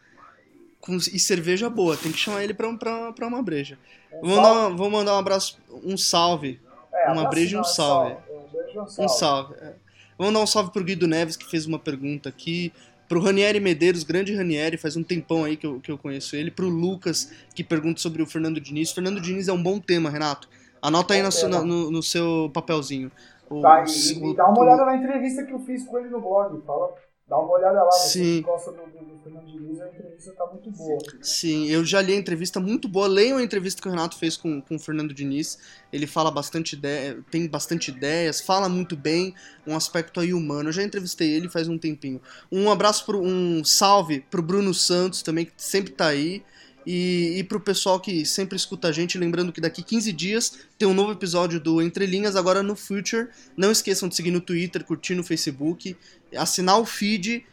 com, 0.81 0.97
e 0.97 1.19
cerveja 1.19 1.71
boa. 1.71 1.97
Tem 1.97 2.11
que 2.13 2.19
chamar 2.19 2.43
ele 2.45 2.55
pra, 2.55 2.69
um- 2.69 2.77
pra, 2.77 3.13
pra 3.13 3.27
uma 3.27 3.43
breja. 3.43 3.79
Um 4.13 4.29
Vou 4.29 4.37
mandar, 4.37 4.69
vou 4.77 4.91
mandar 4.91 5.15
um 5.15 5.19
abraço, 5.19 5.59
um 5.85 5.97
salve. 5.97 6.61
É, 6.93 7.11
uma 7.13 7.29
breja 7.29 7.57
e 7.57 7.59
um 7.59 7.63
é 7.63 7.65
salve. 7.65 8.13
É, 8.13 8.33
um 8.33 8.49
beijo 8.53 8.79
um 8.81 8.83
Um 8.83 8.87
salve. 9.09 9.19
salve. 9.19 9.55
é. 9.61 9.75
Vou 10.19 10.27
mandar 10.29 10.41
um 10.41 10.47
salve 10.47 10.71
pro 10.71 10.85
Guido 10.85 11.07
Neves, 11.07 11.37
que 11.37 11.49
fez 11.49 11.67
uma 11.67 11.79
pergunta 11.79 12.29
aqui. 12.29 12.73
Pro 13.09 13.21
Ranieri 13.21 13.61
Medeiros, 13.61 14.03
grande 14.03 14.35
Ranieri, 14.35 14.77
faz 14.79 14.97
um 14.97 15.03
tempão 15.03 15.45
aí 15.45 15.57
que 15.57 15.67
eu, 15.67 15.79
que 15.81 15.91
eu 15.91 15.99
conheço 15.99 16.35
ele. 16.37 16.51
Pro 16.51 16.69
Lucas, 16.69 17.31
que 17.55 17.63
pergunta 17.63 18.01
sobre 18.01 18.23
o 18.23 18.27
Fernando 18.27 18.61
Diniz. 18.61 18.93
Fernando 18.93 19.21
Diniz 19.21 19.47
é 19.49 19.53
um 19.53 19.63
bom 19.63 19.79
tema, 19.79 20.09
Renato. 20.09 20.49
Anota 20.81 21.15
aí 21.15 21.23
na 21.23 21.31
na- 21.49 21.63
no, 21.65 21.91
no 21.91 22.03
seu 22.03 22.51
papelzinho. 22.53 23.11
O- 23.51 23.61
Tá, 23.61 23.83
o- 23.83 23.87
e, 23.87 24.31
e 24.33 24.35
dá 24.37 24.49
uma 24.49 24.59
olhada 24.61 24.85
na 24.87 24.97
entrevista 24.97 25.45
que 25.45 25.53
eu 25.53 25.61
fiz 25.61 25.85
com 25.85 25.99
ele 25.99 26.09
no 26.09 26.21
blog. 26.21 26.61
Fala, 26.67 26.95
dá 27.27 27.39
uma 27.39 27.53
olhada 27.53 27.83
lá. 27.83 27.91
Sim. 27.93 28.43
gosta 28.43 28.73
do, 28.73 28.83
do, 28.87 29.05
do 29.05 29.23
Fernando 29.23 29.47
Diniz, 29.47 29.81
a 29.81 29.89
entrevista 29.89 30.33
tá 30.33 30.47
muito 30.47 30.71
boa. 30.71 30.99
Sim, 31.23 31.67
eu 31.67 31.85
já 31.85 32.01
li 32.01 32.13
a 32.13 32.17
entrevista 32.17 32.61
muito 32.61 32.89
boa. 32.89 33.07
Leiam 33.07 33.39
a 33.39 33.43
entrevista 33.43 33.81
que 33.81 33.89
o 33.89 33.91
Renato 33.91 34.19
fez 34.19 34.37
com, 34.37 34.61
com 34.61 34.77
o 34.77 34.79
Fernando 34.79 35.15
Diniz. 35.15 35.59
Ele 35.93 36.07
fala 36.07 36.31
bastante 36.31 36.75
ideia, 36.75 37.19
tem 37.31 37.49
bastante 37.49 37.91
ideias, 37.91 38.41
fala 38.41 38.69
muito 38.69 38.97
bem, 38.97 39.35
um 39.67 39.77
aspecto 39.77 40.21
aí 40.21 40.35
humano. 40.35 40.69
Eu 40.69 40.73
já 40.73 40.83
entrevistei 40.83 41.33
ele 41.33 41.49
faz 41.49 41.69
um 41.69 41.79
tempinho. 41.79 42.21
Um 42.51 42.71
abraço 42.71 43.05
pro 43.07 43.21
um 43.21 43.65
salve 43.65 44.21
pro 44.31 44.43
Bruno 44.43 44.75
Santos 44.75 45.23
também, 45.23 45.47
que 45.47 45.53
sempre 45.57 45.93
tá 45.93 46.09
aí. 46.09 46.45
E, 46.87 47.39
e 47.39 47.45
pro 47.45 47.61
pessoal 47.61 47.99
que 47.99 48.25
sempre 48.27 48.57
escuta 48.57 48.89
a 48.89 48.93
gente, 48.93 49.19
lembrando 49.19 49.53
que 49.53 49.61
daqui 49.61 49.83
15 49.83 50.13
dias 50.13 50.67
tem 50.79 50.87
um 50.87 50.95
novo 50.95 51.13
episódio 51.13 51.59
do 51.59 51.81
Entre 51.81 52.07
Linhas, 52.07 52.37
agora 52.37 52.63
no 52.63 52.77
Future. 52.77 53.29
Não 53.57 53.71
esqueçam 53.71 54.09
de 54.09 54.15
seguir 54.15 54.31
no 54.31 54.41
Twitter, 54.41 54.85
curtir 54.85 55.15
no 55.15 55.25
Facebook, 55.25 55.97
assinar 56.37 56.81
o 56.81 56.85
feed. 56.85 57.47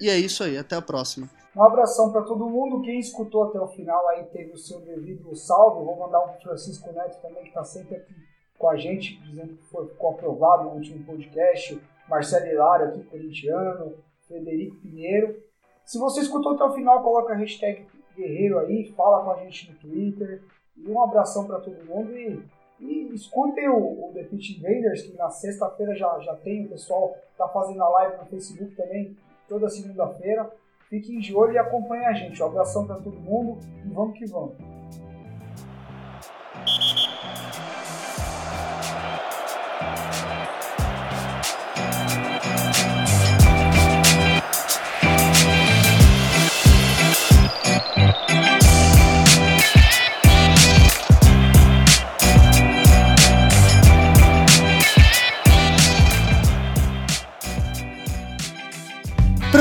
E 0.00 0.08
é 0.08 0.18
isso 0.18 0.42
aí, 0.42 0.58
até 0.58 0.74
a 0.74 0.82
próxima. 0.82 1.30
Um 1.54 1.62
abração 1.62 2.10
para 2.10 2.22
todo 2.22 2.48
mundo. 2.48 2.82
Quem 2.82 2.98
escutou 2.98 3.44
até 3.44 3.60
o 3.60 3.68
final 3.68 4.08
aí 4.08 4.24
teve 4.24 4.52
o 4.52 4.58
seu 4.58 4.80
devido 4.80 5.34
salve. 5.36 5.84
Vou 5.84 5.98
mandar 5.98 6.24
um 6.24 6.40
Francisco 6.40 6.90
Neto 6.92 7.20
também, 7.20 7.42
que 7.42 7.48
está 7.48 7.64
sempre 7.64 7.96
aqui 7.96 8.14
com 8.58 8.68
a 8.68 8.76
gente, 8.76 9.20
dizendo 9.22 9.54
que 9.54 9.64
foi, 9.64 9.86
ficou 9.88 10.10
aprovado 10.10 10.64
no 10.64 10.70
último 10.70 11.04
podcast. 11.04 11.80
Marcelo 12.08 12.46
Hilário 12.46 12.88
aqui, 12.88 13.04
corintiano. 13.04 13.94
Frederico 14.26 14.76
Pinheiro. 14.76 15.36
Se 15.84 15.98
você 15.98 16.20
escutou 16.20 16.52
até 16.52 16.64
o 16.64 16.72
final, 16.72 17.02
coloca 17.02 17.34
a 17.34 17.36
hashtag 17.36 17.86
Guerreiro 18.16 18.58
aí, 18.58 18.92
fala 18.96 19.24
com 19.24 19.30
a 19.30 19.36
gente 19.44 19.70
no 19.70 19.78
Twitter. 19.78 20.42
E 20.76 20.88
um 20.88 21.02
abração 21.02 21.46
para 21.46 21.60
todo 21.60 21.84
mundo. 21.84 22.16
E, 22.16 22.42
e 22.80 23.14
escutem 23.14 23.68
o, 23.68 24.08
o 24.08 24.12
The 24.12 24.24
Pitch 24.24 24.58
Invaders, 24.58 25.02
que 25.02 25.16
na 25.16 25.30
sexta-feira 25.30 25.94
já, 25.94 26.18
já 26.20 26.34
tem. 26.36 26.66
O 26.66 26.68
pessoal 26.68 27.16
tá 27.36 27.48
fazendo 27.48 27.82
a 27.82 27.88
live 27.88 28.18
no 28.18 28.26
Facebook 28.26 28.74
também, 28.74 29.16
toda 29.48 29.68
segunda-feira. 29.68 30.50
Fiquem 30.88 31.20
de 31.20 31.34
olho 31.34 31.52
e 31.52 31.58
acompanhem 31.58 32.06
a 32.06 32.12
gente. 32.12 32.42
Um 32.42 32.46
abração 32.46 32.86
para 32.86 32.96
todo 32.96 33.18
mundo 33.18 33.58
e 33.84 33.88
vamos 33.88 34.18
que 34.18 34.26
vamos. 34.26 34.56